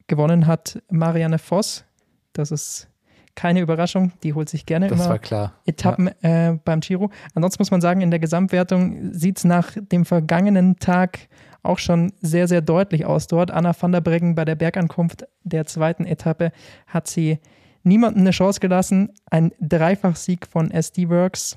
Gewonnen 0.06 0.46
hat 0.46 0.82
Marianne 0.90 1.38
Voss. 1.38 1.84
Das 2.32 2.50
ist 2.50 2.88
keine 3.34 3.60
Überraschung, 3.60 4.12
die 4.22 4.32
holt 4.32 4.48
sich 4.48 4.64
gerne 4.66 4.88
Das 4.88 4.98
immer. 4.98 5.08
Etappen 5.66 6.08
äh, 6.22 6.56
beim 6.64 6.80
Giro. 6.80 7.10
Ansonsten 7.34 7.60
muss 7.60 7.70
man 7.70 7.80
sagen, 7.80 8.00
in 8.00 8.10
der 8.10 8.20
Gesamtwertung 8.20 9.12
sieht 9.12 9.38
es 9.38 9.44
nach 9.44 9.72
dem 9.76 10.04
vergangenen 10.04 10.76
Tag 10.76 11.28
auch 11.62 11.78
schon 11.78 12.12
sehr, 12.20 12.46
sehr 12.46 12.60
deutlich 12.60 13.06
aus 13.06 13.26
dort. 13.26 13.50
Anna 13.50 13.74
van 13.78 13.92
der 13.92 14.00
Breggen 14.00 14.34
bei 14.34 14.44
der 14.44 14.54
Bergankunft 14.54 15.26
der 15.42 15.66
zweiten 15.66 16.04
Etappe 16.04 16.52
hat 16.86 17.08
sie 17.08 17.38
niemandem 17.84 18.22
eine 18.22 18.30
Chance 18.30 18.60
gelassen. 18.60 19.10
Ein 19.30 19.52
Dreifachsieg 19.60 20.46
von 20.46 20.70
SD 20.70 21.08
Works 21.08 21.56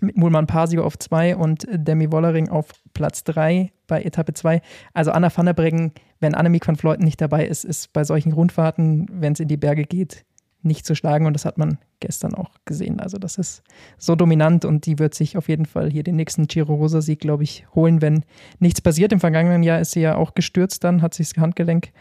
mit 0.00 0.16
Mulman 0.16 0.46
Pasio 0.46 0.84
auf 0.84 0.98
zwei 0.98 1.36
und 1.36 1.66
Demi 1.70 2.10
Wollering 2.10 2.48
auf 2.48 2.68
Platz 2.92 3.24
drei 3.24 3.72
bei 3.86 4.02
Etappe 4.02 4.34
zwei. 4.34 4.60
Also 4.92 5.10
Anna 5.12 5.34
van 5.34 5.46
der 5.46 5.54
Breggen, 5.54 5.92
wenn 6.20 6.34
Annemiek 6.34 6.66
van 6.66 6.76
Vleuten 6.76 7.04
nicht 7.04 7.20
dabei 7.20 7.46
ist, 7.46 7.64
ist 7.64 7.92
bei 7.92 8.04
solchen 8.04 8.32
Rundfahrten, 8.32 9.06
wenn 9.10 9.32
es 9.32 9.40
in 9.40 9.48
die 9.48 9.56
Berge 9.56 9.84
geht, 9.84 10.24
nicht 10.62 10.86
zu 10.86 10.94
schlagen 10.94 11.26
und 11.26 11.34
das 11.34 11.44
hat 11.44 11.58
man 11.58 11.78
gestern 12.00 12.34
auch 12.34 12.50
gesehen. 12.64 13.00
Also 13.00 13.18
das 13.18 13.36
ist 13.36 13.62
so 13.98 14.14
dominant 14.14 14.64
und 14.64 14.86
die 14.86 14.98
wird 14.98 15.14
sich 15.14 15.36
auf 15.36 15.48
jeden 15.48 15.66
Fall 15.66 15.90
hier 15.90 16.02
den 16.02 16.16
nächsten 16.16 16.46
Giro 16.46 16.74
Rosa 16.74 17.02
Sieg, 17.02 17.20
glaube 17.20 17.42
ich, 17.42 17.66
holen, 17.74 18.00
wenn 18.00 18.24
nichts 18.58 18.80
passiert. 18.80 19.12
Im 19.12 19.20
vergangenen 19.20 19.62
Jahr 19.62 19.80
ist 19.80 19.92
sie 19.92 20.00
ja 20.00 20.16
auch 20.16 20.34
gestürzt 20.34 20.84
dann, 20.84 21.02
hat 21.02 21.14
sich 21.14 21.30
das 21.30 21.42
Handgelenk 21.42 21.92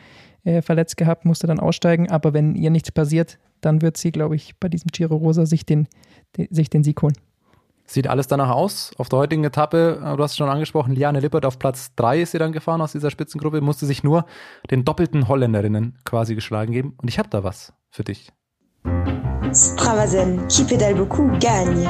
äh, 0.44 0.62
verletzt 0.62 0.98
gehabt, 0.98 1.26
musste 1.26 1.48
dann 1.48 1.60
aussteigen, 1.60 2.10
aber 2.10 2.34
wenn 2.34 2.56
ihr 2.56 2.70
nichts 2.70 2.92
passiert, 2.92 3.40
dann 3.62 3.82
wird 3.82 3.98
sie, 3.98 4.12
glaube 4.12 4.36
ich, 4.36 4.58
bei 4.60 4.70
diesem 4.70 4.90
Giro 4.92 5.16
Rosa 5.16 5.46
sich 5.46 5.66
den, 5.66 5.88
den, 6.38 6.48
sich 6.52 6.70
den 6.70 6.84
Sieg 6.84 7.02
holen. 7.02 7.16
Sieht 7.86 8.08
alles 8.08 8.28
danach 8.28 8.50
aus. 8.50 8.92
Auf 8.98 9.10
der 9.10 9.20
heutigen 9.20 9.44
Etappe, 9.44 10.00
äh, 10.02 10.16
du 10.18 10.24
hast 10.24 10.32
es 10.32 10.38
schon 10.38 10.50
angesprochen, 10.50 10.96
Liane 10.96 11.20
Lippert 11.20 11.46
auf 11.46 11.60
Platz 11.60 11.94
3 11.96 12.22
ist 12.22 12.32
sie 12.32 12.40
dann 12.40 12.52
gefahren 12.52 12.82
aus 12.82 12.94
dieser 12.94 13.12
Spitzengruppe, 13.12 13.62
musste 13.62 13.86
sich 13.86 14.04
nur 14.04 14.26
den 14.72 14.86
doppelten 14.86 15.28
Holländerinnen 15.28 15.98
quasi 16.06 16.36
geschlagen 16.36 16.72
geben. 16.72 16.96
Und 17.02 17.10
ich 17.10 17.20
habe 17.20 17.30
da 17.30 17.44
was 17.44 17.74
für 17.90 18.04
dich. 18.04 18.32
Stravazen, 19.54 20.48
qui 20.48 20.64
pédale 20.64 20.96
beaucoup, 20.96 21.40
gagne. 21.40 21.88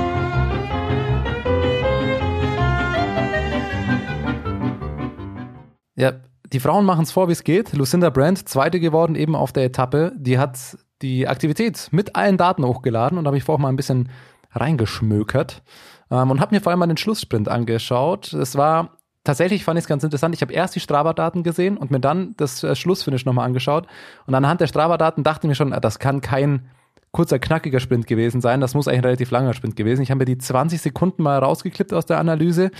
Ja, 5.95 6.13
die 6.53 6.59
Frauen 6.59 6.85
machen 6.85 7.03
es 7.03 7.11
vor, 7.11 7.27
wie 7.27 7.33
es 7.33 7.43
geht. 7.43 7.73
Lucinda 7.73 8.11
Brandt, 8.11 8.47
zweite 8.47 8.79
geworden, 8.79 9.15
eben 9.15 9.35
auf 9.35 9.51
der 9.51 9.65
Etappe. 9.65 10.13
Die 10.15 10.37
hat 10.37 10.77
die 11.01 11.27
Aktivität 11.27 11.89
mit 11.91 12.15
allen 12.15 12.37
Daten 12.37 12.63
hochgeladen 12.63 13.17
und 13.17 13.25
habe 13.25 13.37
ich 13.37 13.43
vorher 13.43 13.61
mal 13.61 13.69
ein 13.69 13.75
bisschen 13.75 14.09
reingeschmökert 14.51 15.63
ähm, 16.11 16.29
und 16.29 16.39
habe 16.39 16.53
mir 16.53 16.61
vor 16.61 16.71
allem 16.71 16.79
mal 16.79 16.87
den 16.87 16.97
Schlusssprint 16.97 17.49
angeschaut. 17.49 18.33
Es 18.33 18.55
war 18.55 18.97
tatsächlich, 19.23 19.63
fand 19.63 19.79
ich 19.79 19.83
es 19.85 19.89
ganz 19.89 20.03
interessant. 20.03 20.35
Ich 20.35 20.41
habe 20.41 20.53
erst 20.53 20.75
die 20.75 20.79
Strava-Daten 20.79 21.41
gesehen 21.41 21.75
und 21.75 21.89
mir 21.89 21.99
dann 21.99 22.35
das 22.37 22.63
äh, 22.63 22.75
Schlussfinish 22.75 23.25
nochmal 23.25 23.47
angeschaut. 23.47 23.87
Und 24.27 24.35
anhand 24.35 24.61
der 24.61 24.67
Strava-Daten 24.67 25.23
dachte 25.23 25.47
ich 25.47 25.49
mir 25.49 25.55
schon, 25.55 25.73
ah, 25.73 25.79
das 25.79 25.97
kann 25.97 26.21
kein 26.21 26.69
kurzer, 27.13 27.39
knackiger 27.39 27.79
Sprint 27.79 28.07
gewesen 28.07 28.41
sein. 28.41 28.59
Das 28.59 28.73
muss 28.73 28.87
eigentlich 28.87 28.99
ein 28.99 29.05
relativ 29.05 29.31
langer 29.31 29.53
Sprint 29.53 29.75
gewesen. 29.75 30.01
Ich 30.01 30.11
habe 30.11 30.19
mir 30.19 30.25
die 30.25 30.37
20 30.37 30.81
Sekunden 30.81 31.23
mal 31.23 31.37
rausgeklippt 31.37 31.93
aus 31.93 32.05
der 32.05 32.19
Analyse 32.19 32.71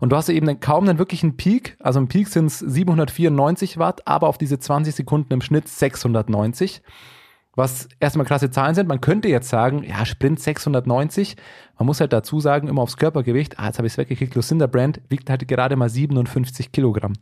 und 0.00 0.10
du 0.10 0.16
hast 0.16 0.28
eben 0.30 0.46
dann 0.46 0.60
kaum 0.60 0.88
einen 0.88 0.98
wirklichen 0.98 1.36
Peak. 1.36 1.76
Also 1.78 2.00
im 2.00 2.08
Peak 2.08 2.28
sind 2.28 2.46
es 2.46 2.58
794 2.58 3.78
Watt, 3.78 4.06
aber 4.08 4.28
auf 4.28 4.38
diese 4.38 4.58
20 4.58 4.94
Sekunden 4.94 5.32
im 5.34 5.42
Schnitt 5.42 5.68
690. 5.68 6.82
Was 7.54 7.86
erstmal 8.00 8.24
klasse 8.24 8.50
Zahlen 8.50 8.74
sind. 8.74 8.88
Man 8.88 9.02
könnte 9.02 9.28
jetzt 9.28 9.50
sagen, 9.50 9.84
ja, 9.84 10.06
Sprint 10.06 10.40
690. 10.40 11.36
Man 11.78 11.86
muss 11.86 12.00
halt 12.00 12.14
dazu 12.14 12.40
sagen, 12.40 12.66
immer 12.66 12.80
aufs 12.80 12.96
Körpergewicht. 12.96 13.58
Ah, 13.58 13.66
jetzt 13.66 13.76
habe 13.76 13.86
ich 13.86 13.92
es 13.92 13.98
weggekriegt. 13.98 14.34
Lucinda 14.34 14.66
Brand 14.66 15.02
wiegt 15.10 15.28
halt 15.28 15.46
gerade 15.46 15.76
mal 15.76 15.90
57 15.90 16.72
Kilogramm. 16.72 17.12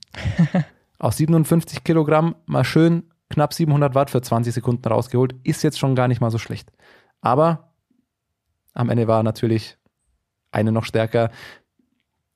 Aus 1.00 1.16
57 1.16 1.82
Kilogramm 1.82 2.36
mal 2.46 2.62
schön 2.62 3.10
knapp 3.30 3.54
700 3.54 3.94
Watt 3.94 4.10
für 4.10 4.20
20 4.20 4.52
Sekunden 4.52 4.86
rausgeholt. 4.86 5.34
Ist 5.44 5.62
jetzt 5.62 5.78
schon 5.78 5.94
gar 5.94 6.08
nicht 6.08 6.20
mal 6.20 6.30
so 6.30 6.38
schlecht. 6.38 6.70
Aber 7.20 7.72
am 8.74 8.90
Ende 8.90 9.08
war 9.08 9.22
natürlich 9.22 9.78
eine 10.52 10.72
noch 10.72 10.84
stärker. 10.84 11.30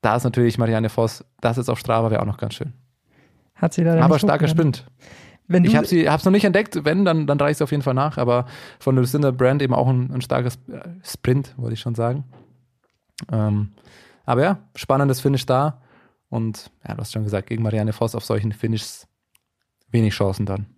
Da 0.00 0.16
ist 0.16 0.24
natürlich 0.24 0.59
Marianne 0.59 0.88
Voss. 0.88 1.24
Das 1.40 1.59
ist 1.59 1.68
auf 1.68 1.78
Strava 1.78 2.11
wäre 2.11 2.22
auch 2.22 2.26
noch 2.26 2.38
ganz 2.38 2.54
schön. 2.54 2.72
Hat 3.54 3.74
sie 3.74 3.83
leider 3.83 4.02
Aber 4.02 4.18
starker 4.18 4.46
du, 4.46 4.50
Ich 5.48 5.76
habe 5.76 5.87
sie 5.87 6.09
hab's 6.09 6.24
noch 6.24 6.33
nicht 6.33 6.44
entdeckt. 6.44 6.85
Wenn, 6.85 7.04
dann, 7.04 7.26
dann 7.26 7.38
reiche 7.38 7.52
ich 7.52 7.57
es 7.59 7.62
auf 7.62 7.70
jeden 7.70 7.83
Fall 7.83 7.94
nach. 7.94 8.16
Aber 8.16 8.46
von 8.78 8.96
Lucinda 8.96 9.30
Brand 9.30 9.62
eben 9.62 9.74
auch 9.74 9.88
ein, 9.88 10.11
ein 10.12 10.22
starkes 10.22 10.59
äh, 10.68 10.80
Sprint, 11.02 11.54
wollte 11.57 11.74
ich 11.74 11.80
schon 11.80 11.94
sagen. 11.94 12.24
Ähm, 13.30 13.72
aber 14.24 14.42
ja, 14.42 14.59
spannendes 14.74 15.20
Finish 15.20 15.46
da. 15.46 15.83
Und 16.28 16.70
ja, 16.87 16.94
du 16.94 17.00
hast 17.00 17.12
schon 17.12 17.24
gesagt, 17.24 17.48
gegen 17.48 17.62
Marianne 17.62 17.92
Voss 17.92 18.14
auf 18.14 18.24
solchen 18.24 18.52
Finishes 18.52 19.07
wenig 19.90 20.14
Chancen 20.14 20.46
dann. 20.46 20.73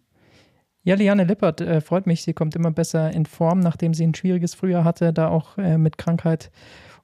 Ja, 0.87 0.95
Liane 0.95 1.25
Lippert 1.25 1.61
äh, 1.61 1.81
freut 1.81 2.07
mich. 2.07 2.23
Sie 2.23 2.33
kommt 2.33 2.55
immer 2.55 2.71
besser 2.71 3.11
in 3.11 3.27
Form, 3.27 3.59
nachdem 3.59 3.93
sie 3.93 4.07
ein 4.07 4.15
schwieriges 4.15 4.55
Frühjahr 4.55 4.85
hatte, 4.85 5.13
da 5.13 5.27
auch 5.27 5.59
äh, 5.59 5.79
mit 5.79 5.99
Krankheit 5.99 6.53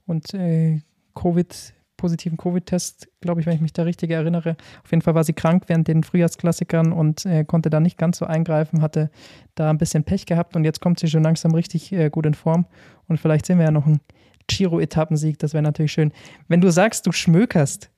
und 0.07 0.35
äh, 0.35 0.83
Covid, 1.17 1.75
positiven 1.97 2.39
Covid-Test, 2.39 3.09
glaube 3.21 3.41
ich, 3.41 3.47
wenn 3.49 3.57
ich 3.57 3.61
mich 3.61 3.73
da 3.73 3.83
richtig 3.83 4.13
erinnere. 4.13 4.57
Auf 4.85 4.93
jeden 4.93 5.03
Fall 5.03 5.17
war 5.17 5.25
sie 5.25 5.33
krank 5.33 5.65
während 5.67 5.89
den 5.89 6.05
Frühjahrsklassikern 6.05 6.93
und 6.93 7.27
äh, 7.27 7.45
konnte 7.45 7.71
da 7.71 7.81
nicht 7.81 7.99
ganz 7.99 8.19
so 8.19 8.25
eingreifen, 8.25 8.83
hatte 8.83 9.11
da 9.57 9.69
ein 9.69 9.79
bisschen 9.79 10.05
Pech 10.05 10.27
gehabt 10.27 10.55
und 10.55 10.63
jetzt 10.63 10.81
kommt 10.81 11.01
sie 11.01 11.09
schon 11.09 11.25
langsam 11.25 11.53
richtig 11.53 11.93
äh, 11.93 12.09
gut 12.09 12.25
in 12.27 12.35
Form. 12.35 12.67
Und 13.09 13.19
vielleicht 13.19 13.47
sehen 13.47 13.59
wir 13.59 13.65
ja 13.65 13.73
noch 13.73 13.87
einen 13.87 14.01
Giro-Etappensieg, 14.47 15.41
das 15.41 15.55
wäre 15.55 15.63
natürlich 15.65 15.91
schön. 15.91 16.13
Wenn 16.47 16.61
du 16.61 16.71
sagst, 16.71 17.09
du 17.09 17.11
schmökerst, 17.11 17.91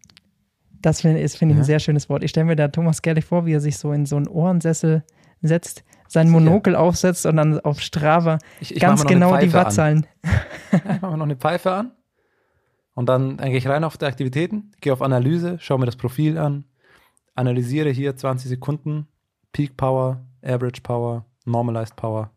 das 0.81 1.03
finde 1.03 1.29
find 1.29 1.53
ich 1.53 1.59
ein 1.59 1.65
sehr 1.65 1.79
schönes 1.79 2.09
Wort. 2.09 2.25
Ich 2.25 2.31
stelle 2.31 2.47
mir 2.47 2.57
da 2.57 2.69
Thomas 2.69 3.03
Gerlich 3.03 3.27
vor, 3.27 3.45
wie 3.45 3.53
er 3.53 3.61
sich 3.61 3.77
so 3.77 3.93
in 3.93 4.07
so 4.07 4.17
einen 4.17 4.29
Ohrensessel 4.29 5.05
setzt, 5.49 5.85
sein. 6.09 6.31
Monokel 6.31 6.77
aufsetzt 6.77 7.27
und 7.27 7.37
dann 7.37 7.61
auf 7.61 7.81
Strava 7.81 8.39
Ich, 8.61 8.75
ich 8.75 8.81
ganz 8.81 9.05
genau 9.05 9.37
die. 9.37 9.53
Wattzahlen. 9.53 10.07
Ich 10.73 11.01
mache 11.01 11.13
mir 11.13 11.19
noch 11.19 11.25
eine 11.27 11.37
Pfeife 11.37 11.73
an. 11.73 11.93
Und 12.95 13.09
dann, 13.09 13.37
dann 13.37 13.51
gehe 13.51 13.59
ich 13.59 13.69
rein 13.69 13.85
auf 13.85 13.97
die 13.97 14.07
Aktivitäten, 14.07 14.73
gehe 14.81 14.93
auf 14.93 15.03
Analyse, 15.03 15.57
schaue 15.61 15.79
mir 15.79 15.87
das 15.87 15.95
Profil 15.95 16.37
an, 16.37 16.65
analysiere 17.37 17.91
hier 17.91 18.17
20 18.17 18.49
Sekunden, 18.49 19.07
Peak 19.53 19.77
Power, 19.77 20.25
Average 20.43 20.81
Power, 20.83 21.27
Normalized 21.45 21.95
Power. 21.95 22.31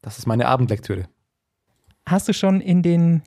Das 0.00 0.18
ist 0.18 0.26
meine 0.26 0.46
Abendlektüre. 0.46 1.08
Hast 2.06 2.26
du 2.26 2.32
schon 2.32 2.62
in, 2.62 2.82
den, 2.82 3.22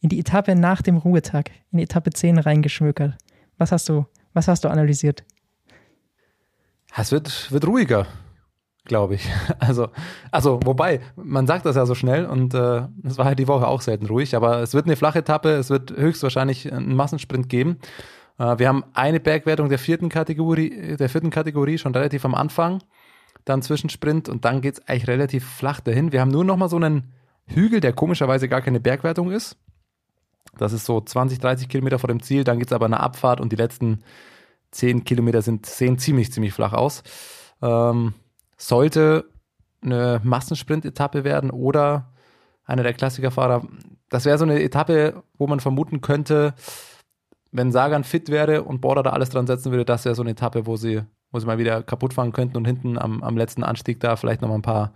in 0.00 0.08
die 0.08 0.18
Etappe 0.18 0.54
nach 0.54 0.80
dem 0.80 0.96
Ruhetag, 0.96 1.50
in 1.70 1.78
die 1.78 1.84
Etappe 1.84 2.10
10 2.10 2.38
reingeschmökert? 2.38 3.18
Was 3.58 3.70
hast 3.70 3.88
du, 3.88 4.06
was 4.32 4.48
hast 4.48 4.64
du 4.64 4.68
analysiert? 4.68 5.24
Es 6.96 7.12
wird, 7.12 7.52
wird 7.52 7.66
ruhiger, 7.66 8.06
glaube 8.84 9.14
ich. 9.14 9.28
Also, 9.58 9.88
also, 10.30 10.60
wobei, 10.64 11.00
man 11.16 11.46
sagt 11.46 11.64
das 11.64 11.76
ja 11.76 11.86
so 11.86 11.94
schnell 11.94 12.26
und 12.26 12.54
äh, 12.54 12.82
es 13.02 13.16
war 13.16 13.24
halt 13.24 13.38
die 13.38 13.48
Woche 13.48 13.66
auch 13.66 13.80
selten 13.80 14.06
ruhig, 14.06 14.36
aber 14.36 14.60
es 14.60 14.74
wird 14.74 14.86
eine 14.86 14.96
flache 14.96 15.20
Etappe, 15.20 15.50
es 15.50 15.70
wird 15.70 15.90
höchstwahrscheinlich 15.96 16.70
einen 16.72 16.94
Massensprint 16.94 17.48
geben. 17.48 17.78
Äh, 18.38 18.58
wir 18.58 18.68
haben 18.68 18.84
eine 18.92 19.20
Bergwertung 19.20 19.68
der 19.68 19.78
vierten 19.78 20.08
Kategorie, 20.08 20.96
der 20.96 21.08
vierten 21.08 21.30
Kategorie 21.30 21.78
schon 21.78 21.94
relativ 21.94 22.24
am 22.24 22.34
Anfang, 22.34 22.82
dann 23.44 23.62
Zwischensprint 23.62 24.28
und 24.28 24.44
dann 24.44 24.60
geht's 24.60 24.86
eigentlich 24.86 25.08
relativ 25.08 25.48
flach 25.48 25.80
dahin. 25.80 26.12
Wir 26.12 26.20
haben 26.20 26.30
nur 26.30 26.44
noch 26.44 26.56
mal 26.56 26.68
so 26.68 26.76
einen 26.76 27.12
Hügel, 27.46 27.80
der 27.80 27.92
komischerweise 27.92 28.48
gar 28.48 28.60
keine 28.60 28.80
Bergwertung 28.80 29.30
ist. 29.30 29.56
Das 30.58 30.72
ist 30.72 30.84
so 30.84 31.00
20, 31.00 31.38
30 31.38 31.68
Kilometer 31.68 31.98
vor 31.98 32.08
dem 32.08 32.22
Ziel, 32.22 32.44
dann 32.44 32.58
geht's 32.58 32.72
aber 32.72 32.86
eine 32.86 33.00
Abfahrt 33.00 33.40
und 33.40 33.50
die 33.50 33.56
letzten 33.56 34.02
10 34.72 35.04
Kilometer 35.04 35.42
sind, 35.42 35.66
sehen 35.66 35.98
ziemlich, 35.98 36.32
ziemlich 36.32 36.52
flach 36.52 36.72
aus. 36.72 37.02
Ähm, 37.62 38.14
sollte 38.56 39.30
eine 39.82 40.20
Massensprint-Etappe 40.22 41.24
werden 41.24 41.50
oder 41.50 42.12
einer 42.64 42.82
der 42.82 42.94
Klassikerfahrer. 42.94 43.66
Das 44.08 44.24
wäre 44.24 44.38
so 44.38 44.44
eine 44.44 44.62
Etappe, 44.62 45.22
wo 45.36 45.46
man 45.46 45.60
vermuten 45.60 46.00
könnte, 46.00 46.54
wenn 47.54 47.70
Sagan 47.70 48.02
fit 48.02 48.30
wäre 48.30 48.64
und 48.64 48.80
Border 48.80 49.04
da 49.04 49.10
alles 49.10 49.30
dran 49.30 49.46
setzen 49.46 49.70
würde, 49.70 49.84
das 49.84 50.04
wäre 50.04 50.16
so 50.16 50.22
eine 50.22 50.32
Etappe, 50.32 50.66
wo 50.66 50.76
sie, 50.76 51.02
wo 51.30 51.38
sie 51.38 51.46
mal 51.46 51.58
wieder 51.58 51.84
kaputt 51.84 52.12
fahren 52.12 52.32
könnten 52.32 52.56
und 52.56 52.64
hinten 52.64 52.98
am, 52.98 53.22
am 53.22 53.36
letzten 53.36 53.62
Anstieg 53.62 54.00
da 54.00 54.16
vielleicht 54.16 54.42
noch 54.42 54.48
mal 54.48 54.56
ein 54.56 54.62
paar 54.62 54.92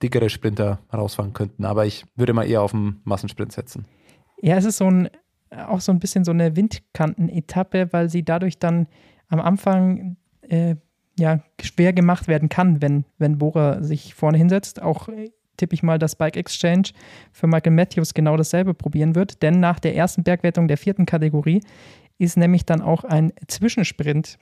dickere 0.00 0.30
Sprinter 0.30 0.78
rausfahren 0.94 1.32
könnten. 1.32 1.64
Aber 1.64 1.86
ich 1.86 2.04
würde 2.14 2.34
mal 2.34 2.48
eher 2.48 2.62
auf 2.62 2.72
einen 2.72 3.00
Massensprint 3.02 3.52
setzen. 3.52 3.84
Ja, 4.40 4.56
es 4.56 4.64
ist 4.64 4.76
so 4.76 4.88
ein, 4.88 5.10
auch 5.50 5.80
so 5.80 5.90
ein 5.90 5.98
bisschen 5.98 6.24
so 6.24 6.30
eine 6.30 6.54
Windkanten-Etappe, 6.54 7.92
weil 7.92 8.08
sie 8.08 8.24
dadurch 8.24 8.60
dann 8.60 8.86
am 9.28 9.40
Anfang 9.40 10.16
äh, 10.42 10.76
ja, 11.18 11.40
schwer 11.60 11.92
gemacht 11.92 12.28
werden 12.28 12.48
kann, 12.48 12.80
wenn, 12.80 13.04
wenn 13.18 13.38
Bora 13.38 13.82
sich 13.82 14.14
vorne 14.14 14.38
hinsetzt. 14.38 14.80
Auch 14.80 15.08
äh, 15.08 15.30
tippe 15.56 15.74
ich 15.74 15.82
mal, 15.82 15.98
dass 15.98 16.16
Bike 16.16 16.36
Exchange 16.36 16.90
für 17.32 17.46
Michael 17.46 17.72
Matthews 17.72 18.14
genau 18.14 18.36
dasselbe 18.36 18.74
probieren 18.74 19.14
wird. 19.14 19.42
Denn 19.42 19.60
nach 19.60 19.78
der 19.78 19.94
ersten 19.94 20.22
Bergwertung 20.22 20.68
der 20.68 20.78
vierten 20.78 21.06
Kategorie 21.06 21.60
ist 22.18 22.36
nämlich 22.36 22.64
dann 22.64 22.80
auch 22.80 23.04
ein 23.04 23.32
Zwischensprint 23.46 24.38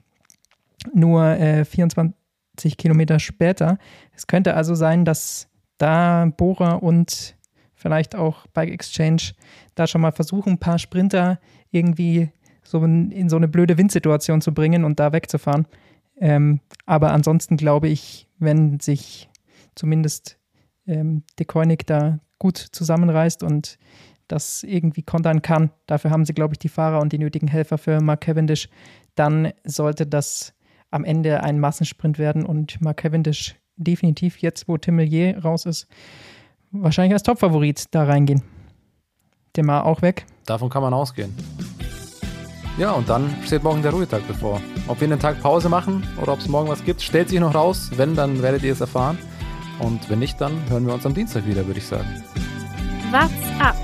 nur 0.93 1.23
äh, 1.23 1.65
24 1.65 2.77
Kilometer 2.77 3.19
später. 3.19 3.77
Es 4.15 4.27
könnte 4.27 4.55
also 4.55 4.75
sein, 4.75 5.05
dass 5.05 5.49
da 5.77 6.31
Bora 6.37 6.73
und 6.73 7.35
vielleicht 7.75 8.15
auch 8.15 8.47
Bike 8.47 8.71
Exchange 8.71 9.33
da 9.75 9.87
schon 9.87 10.01
mal 10.01 10.11
versuchen, 10.11 10.53
ein 10.53 10.59
paar 10.59 10.79
Sprinter 10.79 11.39
irgendwie 11.71 12.29
so 12.63 12.83
in, 12.83 13.11
in 13.11 13.29
so 13.29 13.37
eine 13.37 13.47
blöde 13.47 13.77
Windsituation 13.77 14.41
zu 14.41 14.53
bringen 14.53 14.83
und 14.83 14.99
da 14.99 15.13
wegzufahren. 15.13 15.67
Ähm, 16.19 16.61
aber 16.85 17.11
ansonsten 17.11 17.57
glaube 17.57 17.87
ich, 17.87 18.27
wenn 18.39 18.79
sich 18.79 19.29
zumindest 19.75 20.37
ähm, 20.85 21.23
De 21.39 21.45
Koenig 21.45 21.85
da 21.85 22.19
gut 22.39 22.57
zusammenreißt 22.57 23.43
und 23.43 23.77
das 24.27 24.63
irgendwie 24.63 25.03
kontern 25.03 25.41
kann, 25.41 25.71
dafür 25.85 26.11
haben 26.11 26.25
sie, 26.25 26.33
glaube 26.33 26.53
ich, 26.53 26.59
die 26.59 26.69
Fahrer 26.69 26.99
und 26.99 27.13
die 27.13 27.19
nötigen 27.19 27.47
Helfer 27.47 27.77
für 27.77 28.01
Mark 28.01 28.21
Cavendish, 28.21 28.69
dann 29.15 29.53
sollte 29.63 30.05
das 30.05 30.53
am 30.91 31.03
Ende 31.03 31.43
ein 31.43 31.59
Massensprint 31.59 32.17
werden 32.17 32.45
und 32.45 32.81
Mark 32.81 32.97
Cavendish 32.97 33.55
definitiv 33.77 34.37
jetzt, 34.39 34.67
wo 34.67 34.77
Tim 34.77 34.95
Millier 34.95 35.37
raus 35.39 35.65
ist, 35.65 35.87
wahrscheinlich 36.71 37.13
als 37.13 37.23
Topfavorit 37.23 37.85
da 37.91 38.03
reingehen. 38.03 38.41
Der 39.55 39.65
war 39.65 39.85
auch 39.85 40.01
weg. 40.01 40.25
Davon 40.45 40.69
kann 40.69 40.81
man 40.81 40.93
ausgehen. 40.93 41.33
Ja, 42.77 42.91
und 42.91 43.09
dann 43.09 43.35
steht 43.43 43.63
morgen 43.63 43.81
der 43.81 43.91
Ruhetag 43.91 44.27
bevor. 44.27 44.61
Ob 44.87 45.01
wir 45.01 45.07
einen 45.07 45.19
Tag 45.19 45.41
Pause 45.41 45.67
machen 45.67 46.07
oder 46.21 46.33
ob 46.33 46.39
es 46.39 46.47
morgen 46.47 46.69
was 46.69 46.83
gibt, 46.85 47.01
stellt 47.01 47.29
sich 47.29 47.39
noch 47.39 47.55
raus. 47.55 47.89
Wenn, 47.95 48.15
dann 48.15 48.43
werdet 48.43 48.61
ihr 48.61 48.71
es 48.71 48.81
erfahren. 48.81 49.17
Und 49.79 50.07
wenn 50.11 50.19
nicht, 50.19 50.39
dann 50.39 50.69
hören 50.69 50.85
wir 50.85 50.93
uns 50.93 51.03
am 51.03 51.15
Dienstag 51.15 51.47
wieder, 51.47 51.65
würde 51.65 51.79
ich 51.79 51.87
sagen. 51.87 52.23
What's 53.09 53.33
up? 53.59 53.75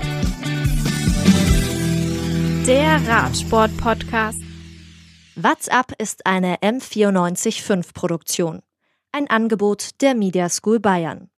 Der 2.66 3.00
Radsport-Podcast. 3.08 4.38
What's 5.34 5.68
up 5.68 5.92
ist 5.98 6.24
eine 6.24 6.58
M945 6.58 7.94
Produktion. 7.94 8.60
Ein 9.10 9.28
Angebot 9.28 10.00
der 10.02 10.14
Media 10.14 10.48
School 10.48 10.78
Bayern. 10.78 11.30